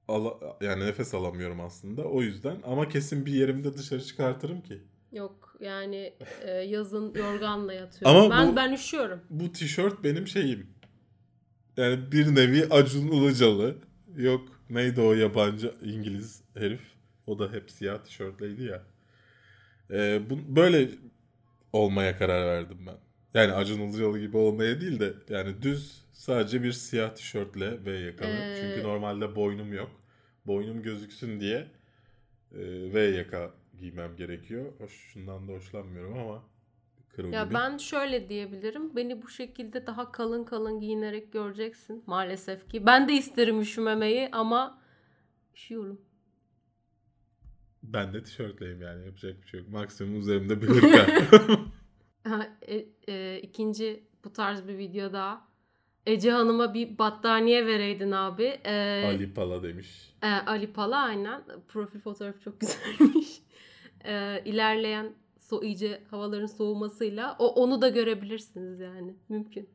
ala, 0.09 0.35
yani 0.61 0.87
nefes 0.87 1.15
alamıyorum 1.15 1.61
aslında. 1.61 2.03
O 2.03 2.23
yüzden 2.23 2.57
ama 2.65 2.89
kesin 2.89 3.27
bir 3.27 3.33
yerimde 3.33 3.79
dışarı 3.79 4.05
çıkartırım 4.05 4.61
ki. 4.61 4.79
Yok 5.13 5.57
yani 5.61 6.13
e, 6.41 6.51
yazın 6.51 7.15
yorganla 7.15 7.73
yatıyorum. 7.73 8.17
Ama 8.21 8.31
ben 8.37 8.53
bu- 8.53 8.57
ben 8.57 8.73
üşüyorum. 8.73 9.21
Bu 9.31 9.53
tişört 9.53 10.05
benim 10.05 10.27
şeyim. 10.27 10.67
Yani 11.81 12.13
bir 12.13 12.35
nevi 12.35 12.67
Acun 12.71 13.09
Ilıcalı. 13.09 13.77
Yok 14.17 14.49
neydi 14.71 15.01
o 15.01 15.13
yabancı 15.13 15.75
İngiliz 15.83 16.43
herif. 16.55 16.81
O 17.27 17.39
da 17.39 17.53
hep 17.53 17.71
siyah 17.71 18.05
tişörtleydi 18.05 18.63
ya. 18.63 18.83
Ee, 19.91 20.21
bu, 20.31 20.57
böyle 20.57 20.89
olmaya 21.73 22.19
karar 22.19 22.47
verdim 22.47 22.79
ben. 22.87 22.97
Yani 23.35 23.53
Acun 23.53 23.81
Ilıcalı 23.81 24.19
gibi 24.19 24.37
olmaya 24.37 24.81
değil 24.81 25.01
de 25.01 25.15
yani 25.29 25.63
düz 25.63 26.05
sadece 26.13 26.63
bir 26.63 26.73
siyah 26.73 27.15
tişörtle 27.15 27.85
ve 27.85 27.99
yakalı. 27.99 28.31
Ee, 28.31 28.57
Çünkü 28.61 28.89
normalde 28.89 29.37
boynum 29.37 29.73
yok. 29.73 29.91
Boynum 30.47 30.83
gözüksün 30.83 31.41
diye 31.41 31.67
e, 32.53 32.93
V 32.95 33.01
yaka 33.01 33.51
giymem 33.81 34.17
gerekiyor. 34.17 34.73
Hoş, 34.79 34.93
şundan 35.13 35.49
da 35.49 35.53
hoşlanmıyorum 35.53 36.19
ama 36.19 36.43
kırıl 37.13 37.33
Ya 37.33 37.45
gibi. 37.45 37.55
ben 37.55 37.77
şöyle 37.77 38.29
diyebilirim. 38.29 38.97
Beni 38.97 39.23
bu 39.23 39.29
şekilde 39.29 39.87
daha 39.87 40.13
kalın 40.13 40.45
kalın 40.45 40.81
giyinerek 40.81 41.33
göreceksin 41.33 42.03
maalesef 42.07 42.69
ki. 42.69 42.87
Ben 42.87 43.09
de 43.09 43.13
isterim 43.13 43.61
üşümemeyi 43.61 44.29
ama 44.33 44.79
üşüyorum. 45.55 46.01
Ben 47.83 48.15
de 48.15 48.23
tişörtleyim 48.23 48.83
yani 48.83 49.07
yapacak 49.07 49.43
bir 49.43 49.47
şey 49.49 49.61
yok. 49.61 49.69
Maksimum 49.69 50.19
üzerimde 50.21 50.63
bir 50.63 50.67
hırka. 50.69 51.07
E, 52.69 52.87
e, 53.09 53.39
ikinci 53.43 54.05
bu 54.25 54.33
tarz 54.33 54.69
bir 54.69 54.79
videoda 54.79 55.41
Ece 56.07 56.31
Hanım'a 56.31 56.75
bir 56.75 56.99
battaniye 56.99 57.67
vereydin 57.67 58.11
abi. 58.11 58.45
E, 58.65 59.05
Ali 59.07 59.35
Pala 59.35 59.63
demiş. 59.63 60.15
e, 60.23 60.27
Ali 60.27 60.73
Pala 60.73 60.97
aynen. 60.97 61.43
Profil 61.69 62.01
fotoğrafı 62.01 62.41
çok 62.41 62.61
güzelmiş. 62.61 63.41
E, 64.05 64.43
ilerleyen 64.45 65.13
so 65.51 65.63
iyice 65.63 66.03
havaların 66.11 66.47
soğumasıyla 66.47 67.37
o 67.39 67.49
onu 67.49 67.83
da 67.83 67.89
görebilirsiniz 67.89 68.81
yani. 68.81 69.17
Mümkün. 69.29 69.69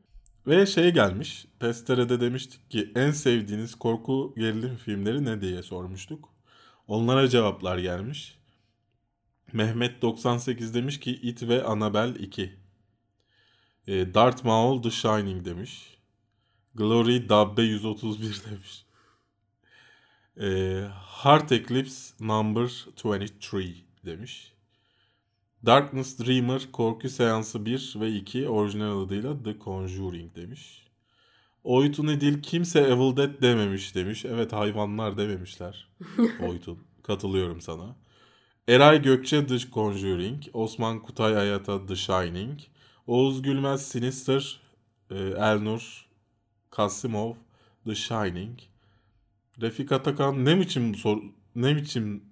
Ve 0.46 0.66
şey 0.66 0.90
gelmiş. 0.90 1.46
Testere'de 1.60 2.20
demiştik 2.20 2.70
ki 2.70 2.92
en 2.94 3.10
sevdiğiniz 3.10 3.74
korku 3.74 4.34
gerilim 4.36 4.76
filmleri 4.76 5.24
ne 5.24 5.40
diye 5.40 5.62
sormuştuk. 5.62 6.28
Onlara 6.86 7.28
cevaplar 7.28 7.78
gelmiş. 7.78 8.38
Mehmet 9.52 10.02
98 10.02 10.74
demiş 10.74 11.00
ki 11.00 11.10
It 11.12 11.42
ve 11.42 11.64
Annabelle 11.64 12.18
2. 12.18 12.56
E, 13.86 14.14
Darth 14.14 14.44
Maul 14.44 14.82
The 14.82 14.90
Shining 14.90 15.44
demiş. 15.44 15.98
Glory 16.74 17.28
Dabbe 17.28 17.62
131 17.62 18.42
demiş. 18.50 18.86
E, 20.40 20.48
Heart 21.22 21.52
Eclipse 21.52 22.14
Number 22.20 22.86
23 23.04 23.54
demiş. 24.04 24.55
Darkness 25.66 26.18
Dreamer 26.18 26.72
Korku 26.72 27.08
Seansı 27.08 27.66
1 27.66 27.94
ve 28.00 28.12
2 28.12 28.48
orijinal 28.48 29.02
adıyla 29.02 29.42
The 29.42 29.58
Conjuring 29.58 30.36
demiş. 30.36 30.86
Oytun 31.64 32.06
Edil 32.06 32.42
kimse 32.42 32.80
Evil 32.80 33.16
Dead 33.16 33.42
dememiş 33.42 33.94
demiş. 33.94 34.24
Evet 34.24 34.52
hayvanlar 34.52 35.18
dememişler. 35.18 35.88
Oytun. 36.48 36.78
Katılıyorum 37.02 37.60
sana. 37.60 37.96
Eray 38.68 39.02
Gökçe 39.02 39.46
The 39.46 39.58
Conjuring. 39.58 40.42
Osman 40.52 41.02
Kutay 41.02 41.36
Ayata 41.36 41.86
The 41.86 41.96
Shining. 41.96 42.60
Oğuz 43.06 43.42
Gülmez 43.42 43.88
Sinister. 43.88 44.60
e, 45.10 45.14
Elnur 45.16 46.06
Kasimov 46.70 47.34
The 47.84 47.94
Shining. 47.94 48.58
Refik 49.60 49.92
Atakan 49.92 50.44
ne 50.44 50.60
biçim 50.60 50.94
sor 50.94 51.22
ne 51.54 51.76
biçim 51.76 52.24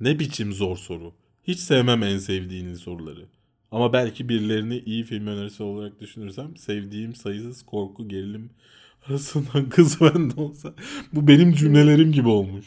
ne 0.00 0.18
biçim 0.18 0.52
zor 0.52 0.76
soru. 0.76 1.12
Hiç 1.44 1.58
sevmem 1.58 2.02
en 2.02 2.18
sevdiğiniz 2.18 2.80
soruları. 2.80 3.26
Ama 3.70 3.92
belki 3.92 4.28
birilerini 4.28 4.78
iyi 4.78 5.04
film 5.04 5.26
önerisi 5.26 5.62
olarak 5.62 6.00
düşünürsem 6.00 6.56
sevdiğim 6.56 7.14
sayısız 7.14 7.62
korku 7.62 8.08
gerilim 8.08 8.50
arasından 9.08 9.68
kısmen 9.70 10.30
de 10.30 10.40
olsa 10.40 10.74
bu 11.12 11.28
benim 11.28 11.52
cümlelerim 11.52 12.12
gibi 12.12 12.28
olmuş. 12.28 12.66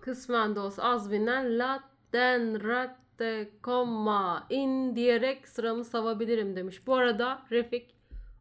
Kısmen 0.00 0.54
de 0.54 0.60
olsa 0.60 0.82
az 0.82 1.10
bilinen 1.10 1.58
la 1.58 1.80
den 2.12 2.68
ratte 2.68 3.50
komma 3.62 4.46
in 4.50 4.96
diyerek 4.96 5.48
sıramı 5.48 5.84
savabilirim 5.84 6.56
demiş. 6.56 6.86
Bu 6.86 6.94
arada 6.94 7.42
Refik 7.50 7.94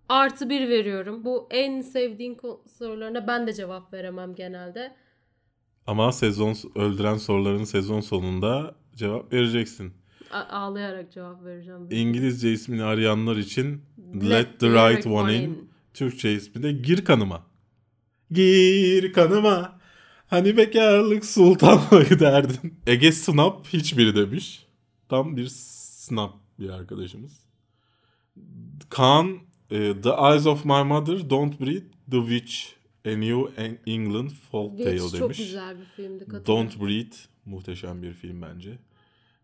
artı 0.10 0.50
bir 0.50 0.70
veriyorum. 0.70 1.26
Bu 1.26 1.48
en 1.52 1.82
sevdiğin 1.82 2.38
sorularına 2.78 3.28
ben 3.28 3.48
de 3.48 3.54
cevap 3.54 3.94
veremem 3.94 4.36
genelde. 4.36 4.96
Ama 5.88 6.12
sezon 6.12 6.56
öldüren 6.76 7.18
soruların 7.18 7.64
sezon 7.64 8.00
sonunda 8.02 8.76
cevap 8.96 9.34
vereceksin. 9.34 9.94
A- 10.32 10.40
ağlayarak 10.58 11.12
cevap 11.12 11.44
vereceğim. 11.44 11.88
İngilizce 11.92 12.52
ismini 12.54 12.84
arayanlar 12.84 13.36
için 13.38 13.82
Let, 14.30 14.60
the 14.60 14.70
right 14.70 15.08
one 15.08 15.36
in. 15.36 15.70
Türkçe 15.94 16.34
ismi 16.34 16.64
de 16.64 16.72
Gir 16.72 17.06
kanıma. 17.06 17.46
Gir 18.32 19.14
kanıma. 19.14 19.80
Hani 20.28 20.58
bekarlık 20.58 21.26
sultanlığı 21.26 22.06
derdin. 22.20 22.80
Ege 22.88 23.12
Snap 23.12 23.68
hiçbiri 23.68 24.16
demiş. 24.16 24.66
Tam 25.10 25.38
bir 25.38 25.48
snap 25.48 26.34
bir 26.60 26.70
arkadaşımız. 26.70 27.40
Kaan 28.90 29.38
e, 29.72 30.02
The 30.02 30.10
Eyes 30.10 30.46
of 30.48 30.66
My 30.66 30.84
Mother 30.84 31.30
Don't 31.30 31.62
Breathe 31.62 31.86
The 32.12 32.20
Witch 32.20 32.56
A 33.06 33.10
New 33.10 33.64
Eng- 33.64 33.78
England 33.88 34.30
Folk 34.52 34.78
Tale 34.78 34.86
demiş. 34.98 35.12
çok 35.20 35.36
güzel 35.38 35.80
bir 35.80 35.86
filmdi. 35.86 36.26
katılıyorum. 36.26 36.46
Don't 36.48 36.82
Breathe 36.82 37.16
muhteşem 37.46 38.04
bir 38.04 38.14
film 38.14 38.42
bence. 38.42 38.78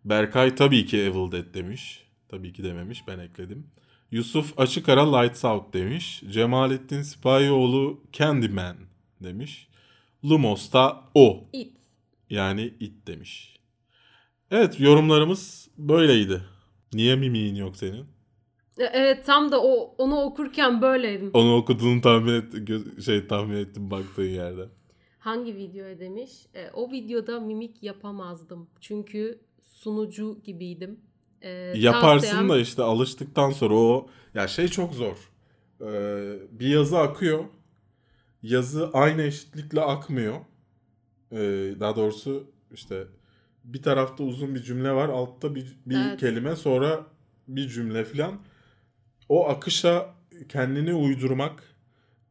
Berkay 0.05 0.55
tabii 0.55 0.86
ki 0.86 0.97
Evil 0.97 1.32
Dead 1.32 1.53
demiş. 1.53 2.03
Tabii 2.30 2.53
ki 2.53 2.64
dememiş 2.64 3.03
ben 3.07 3.20
ekledim. 3.20 3.68
Yusuf 4.12 4.60
Açık 4.60 4.89
Ara 4.89 5.18
Lights 5.18 5.45
Out 5.45 5.74
demiş. 5.74 6.24
Cemalettin 6.30 7.01
Sipahioğlu 7.01 8.03
Candyman 8.14 8.78
demiş. 9.24 9.68
Lumos 10.26 10.74
da 10.74 11.03
o. 11.16 11.49
It. 11.53 11.78
Yani 12.30 12.74
it 12.80 13.07
demiş. 13.07 13.55
Evet 14.51 14.80
yorumlarımız 14.80 15.68
böyleydi. 15.78 16.41
Niye 16.93 17.16
mimiğin 17.16 17.55
yok 17.55 17.78
senin? 17.78 18.05
E, 18.80 18.84
Evet 18.84 19.26
tam 19.26 19.52
da 19.52 19.64
o 19.64 19.96
onu 19.98 20.22
okurken 20.22 20.82
böyleydim. 20.82 21.32
Onu 21.34 21.56
okuduğunu 21.56 22.02
tahmin 22.02 22.34
et, 22.34 22.54
şey 23.06 23.28
tahmin 23.28 23.56
ettim 23.56 23.92
baktığın 23.92 24.24
yerde. 24.24 24.66
Hangi 25.20 25.56
videoya 25.56 26.00
demiş? 26.00 26.32
E, 26.56 26.70
o 26.74 26.92
videoda 26.92 27.40
mimik 27.40 27.84
yapamazdım. 27.84 28.70
Çünkü 28.82 29.40
sunucu 29.64 30.40
gibiydim. 30.44 31.00
E, 31.42 31.50
Yaparsın 31.78 32.28
tavsiyem- 32.28 32.50
da 32.50 32.60
işte 32.60 32.84
alıştıktan 32.84 33.52
sonra 33.52 33.74
o 33.74 34.08
ya 34.34 34.48
şey 34.48 34.68
çok 34.68 34.94
zor. 34.94 35.32
Ee, 35.82 36.34
bir 36.52 36.68
yazı 36.68 37.00
akıyor. 37.00 37.44
Yazı 38.44 38.90
aynı 38.94 39.22
eşitlikle 39.22 39.82
akmıyor. 39.82 40.36
Ee, 41.32 41.38
daha 41.80 41.96
doğrusu 41.96 42.52
işte 42.74 43.08
bir 43.64 43.82
tarafta 43.82 44.24
uzun 44.24 44.56
bir 44.56 44.64
cümle 44.64 44.92
var, 44.92 45.10
altta 45.10 45.56
bir, 45.56 45.78
bir 45.86 45.96
Evet. 46.10 46.20
kelime, 46.20 46.56
sonra 46.56 47.06
bir 47.48 47.68
cümle 47.70 48.04
falan. 48.06 48.40
O 49.30 49.48
akışa 49.50 50.16
kendini 50.50 50.94
uydurmak, 50.94 51.64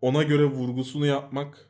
ona 0.01 0.23
göre 0.23 0.45
vurgusunu 0.45 1.07
yapmak, 1.07 1.69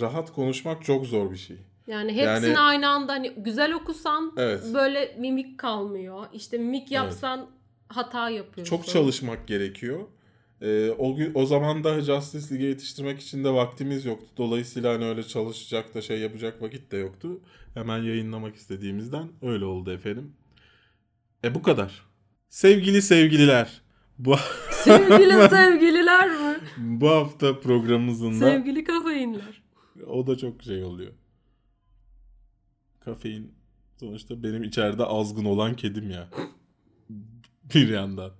rahat 0.00 0.32
konuşmak 0.32 0.84
çok 0.84 1.06
zor 1.06 1.30
bir 1.30 1.36
şey. 1.36 1.56
Yani 1.86 2.12
hepsini 2.12 2.48
Yani- 2.48 2.58
aynı 2.58 2.88
anda 2.88 3.12
hani 3.12 3.30
güzel 3.36 3.72
okusan 3.74 4.32
Evet. 4.36 4.62
böyle 4.74 5.16
mimik 5.18 5.58
kalmıyor. 5.58 6.26
İşte 6.32 6.58
mimik 6.58 6.90
yapsan 6.90 7.46
hata 7.88 8.30
yapıyorsun. 8.30 8.76
Çok 8.76 8.86
çalışmak 8.86 9.48
gerekiyor. 9.48 10.00
Ee, 10.62 10.90
o 10.98 11.16
gün 11.16 11.32
o 11.34 11.46
zaman 11.46 11.84
da 11.84 12.00
Justice 12.00 12.50
League'e 12.50 12.68
yetiştirmek 12.68 13.20
için 13.20 13.44
de 13.44 13.50
vaktimiz 13.50 14.04
yoktu. 14.04 14.26
Dolayısıyla 14.36 14.94
hani 14.94 15.04
öyle 15.04 15.22
çalışacak 15.22 15.94
da 15.94 16.02
şey 16.02 16.18
yapacak 16.20 16.62
vakit 16.62 16.92
de 16.92 16.96
yoktu. 16.96 17.40
Hemen 17.74 17.98
yayınlamak 18.02 18.56
istediğimizden 18.56 19.28
öyle 19.42 19.64
oldu 19.64 19.92
efendim. 19.92 20.32
E 21.44 21.54
bu 21.54 21.62
kadar. 21.62 22.06
Sevgili 22.48 23.02
sevgililer. 23.02 23.80
Bu, 24.18 24.36
Sevgili 24.70 25.48
sevgililer 25.50 26.30
mi? 26.30 26.58
bu 26.76 27.10
hafta 27.10 27.60
programımızın 27.60 28.40
da 28.40 28.50
Sevgili 28.50 28.84
kafeinler. 28.84 29.62
o 30.06 30.26
da 30.26 30.38
çok 30.38 30.62
şey 30.62 30.84
oluyor. 30.84 31.12
Kafein 33.00 33.54
sonuçta 34.00 34.42
benim 34.42 34.62
içeride 34.62 35.04
azgın 35.04 35.44
olan 35.44 35.76
kedim 35.76 36.10
ya. 36.10 36.28
bir 37.74 37.88
yandan. 37.88 38.32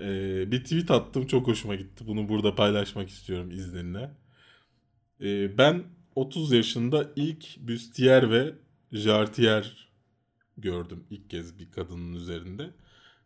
Ee, 0.00 0.50
bir 0.52 0.64
tweet 0.64 0.90
attım 0.90 1.26
çok 1.26 1.46
hoşuma 1.46 1.74
gitti. 1.74 2.04
Bunu 2.06 2.28
burada 2.28 2.54
paylaşmak 2.54 3.08
istiyorum 3.08 3.50
izninle. 3.50 4.10
Ee, 5.20 5.58
ben 5.58 5.82
30 6.14 6.52
yaşında 6.52 7.10
ilk 7.16 7.56
büstiyer 7.58 8.30
ve 8.30 8.54
jartiyer 8.92 9.88
gördüm 10.58 11.04
ilk 11.10 11.30
kez 11.30 11.58
bir 11.58 11.70
kadının 11.70 12.12
üzerinde. 12.12 12.70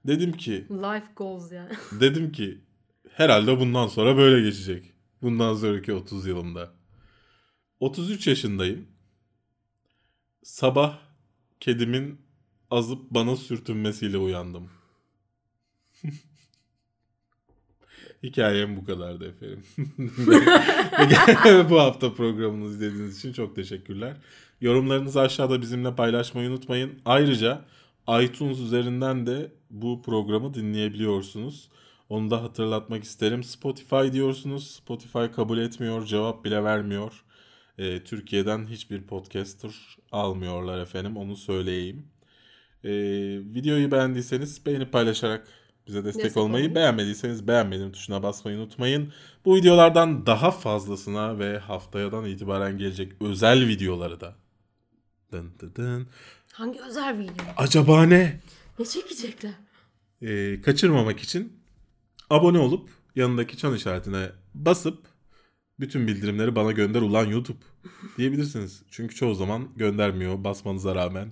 Dedim 0.06 0.32
ki 0.32 0.66
Life 0.70 1.06
goals 1.16 1.52
yani. 1.52 1.70
Dedim 2.00 2.32
ki 2.32 2.60
herhalde 3.10 3.60
bundan 3.60 3.86
sonra 3.86 4.16
böyle 4.16 4.44
geçecek. 4.44 4.92
Bundan 5.22 5.54
sonraki 5.54 5.92
30 5.92 6.26
yılımda. 6.26 6.72
33 7.80 8.26
yaşındayım. 8.26 8.88
Sabah 10.42 10.98
kedimin 11.60 12.20
azıp 12.70 13.10
bana 13.10 13.36
sürtünmesiyle 13.36 14.18
uyandım. 14.18 14.70
Hikayem 18.22 18.76
bu 18.76 18.84
kadardı 18.84 19.28
efendim. 19.28 19.64
bu 21.70 21.80
hafta 21.80 22.14
programını 22.14 22.66
izlediğiniz 22.66 23.18
için 23.18 23.32
çok 23.32 23.56
teşekkürler. 23.56 24.16
Yorumlarınızı 24.60 25.20
aşağıda 25.20 25.62
bizimle 25.62 25.94
paylaşmayı 25.94 26.50
unutmayın. 26.50 27.00
Ayrıca 27.04 27.64
iTunes 28.08 28.58
üzerinden 28.60 29.26
de 29.26 29.52
bu 29.70 30.02
programı 30.02 30.54
dinleyebiliyorsunuz. 30.54 31.68
Onu 32.08 32.30
da 32.30 32.42
hatırlatmak 32.42 33.04
isterim. 33.04 33.44
Spotify 33.44 34.12
diyorsunuz. 34.12 34.70
Spotify 34.70 35.24
kabul 35.36 35.58
etmiyor, 35.58 36.06
cevap 36.06 36.44
bile 36.44 36.64
vermiyor. 36.64 37.24
Ee, 37.78 38.04
Türkiye'den 38.04 38.66
hiçbir 38.66 39.02
podcaster 39.02 39.70
almıyorlar 40.12 40.78
efendim. 40.78 41.16
Onu 41.16 41.36
söyleyeyim. 41.36 42.06
Ee, 42.84 42.90
videoyu 43.54 43.90
beğendiyseniz 43.90 44.66
beğenip 44.66 44.92
paylaşarak 44.92 45.48
bize 45.86 46.04
destek, 46.04 46.24
Destek 46.24 46.42
olmayı, 46.42 46.64
olun. 46.66 46.74
beğenmediyseniz 46.74 47.48
beğenmedim 47.48 47.92
tuşuna 47.92 48.22
basmayı 48.22 48.58
unutmayın. 48.58 49.12
Bu 49.44 49.56
videolardan 49.56 50.26
daha 50.26 50.50
fazlasına 50.50 51.38
ve 51.38 51.58
haftayadan 51.58 52.24
itibaren 52.24 52.78
gelecek 52.78 53.12
özel 53.20 53.68
videoları 53.68 54.20
da 54.20 54.36
dın 55.32 55.52
dın 55.60 55.74
dın. 55.76 56.08
Hangi 56.54 56.80
özel 56.80 57.18
video? 57.18 57.34
Acaba 57.56 58.02
ne? 58.06 58.40
Ne 58.78 58.84
çekecekler? 58.84 59.52
Ee, 60.22 60.60
kaçırmamak 60.60 61.20
için 61.20 61.52
abone 62.30 62.58
olup 62.58 62.90
yanındaki 63.16 63.56
çan 63.56 63.74
işaretine 63.74 64.28
basıp 64.54 64.98
bütün 65.80 66.06
bildirimleri 66.06 66.56
bana 66.56 66.72
gönder 66.72 67.00
ulan 67.02 67.26
YouTube 67.26 67.58
diyebilirsiniz. 68.18 68.82
Çünkü 68.90 69.14
çoğu 69.14 69.34
zaman 69.34 69.68
göndermiyor 69.76 70.44
basmanıza 70.44 70.94
rağmen. 70.94 71.28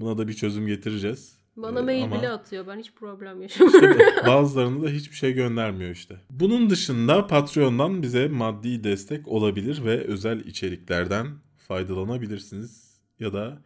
Buna 0.00 0.18
da 0.18 0.28
bir 0.28 0.34
çözüm 0.34 0.66
getireceğiz. 0.66 1.36
Bana 1.56 1.80
Ee, 1.80 1.82
mail 1.82 2.04
ama- 2.04 2.18
bile 2.18 2.28
atıyor. 2.28 2.66
Ben 2.66 2.78
hiç 2.78 2.92
problem 2.92 3.42
yaşamıyorum. 3.42 3.98
Bazılarını 4.26 4.82
da 4.82 4.88
hiçbir 4.88 5.16
şey 5.16 5.32
göndermiyor 5.32 5.90
işte. 5.90 6.16
Bunun 6.30 6.70
dışında 6.70 7.26
Patreon'dan 7.26 8.02
bize 8.02 8.28
maddi 8.28 8.84
destek 8.84 9.28
olabilir 9.28 9.84
ve 9.84 10.00
özel 10.04 10.40
içeriklerden 10.40 11.26
faydalanabilirsiniz. 11.68 12.90
Ya 13.20 13.32
da 13.32 13.62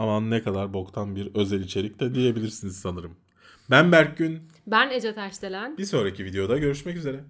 aman 0.00 0.30
ne 0.30 0.42
kadar 0.42 0.72
boktan 0.72 1.16
bir 1.16 1.34
özel 1.34 1.60
içerik 1.60 2.00
de 2.00 2.14
diyebilirsiniz 2.14 2.76
sanırım. 2.76 3.16
Ben 3.70 3.92
Berk 3.92 4.16
Gün. 4.18 4.38
ben 4.66 4.90
Ece 4.90 5.14
Taşdelen. 5.14 5.78
Bir 5.78 5.84
sonraki 5.84 6.24
videoda 6.24 6.58
görüşmek 6.58 6.96
üzere. 6.96 7.20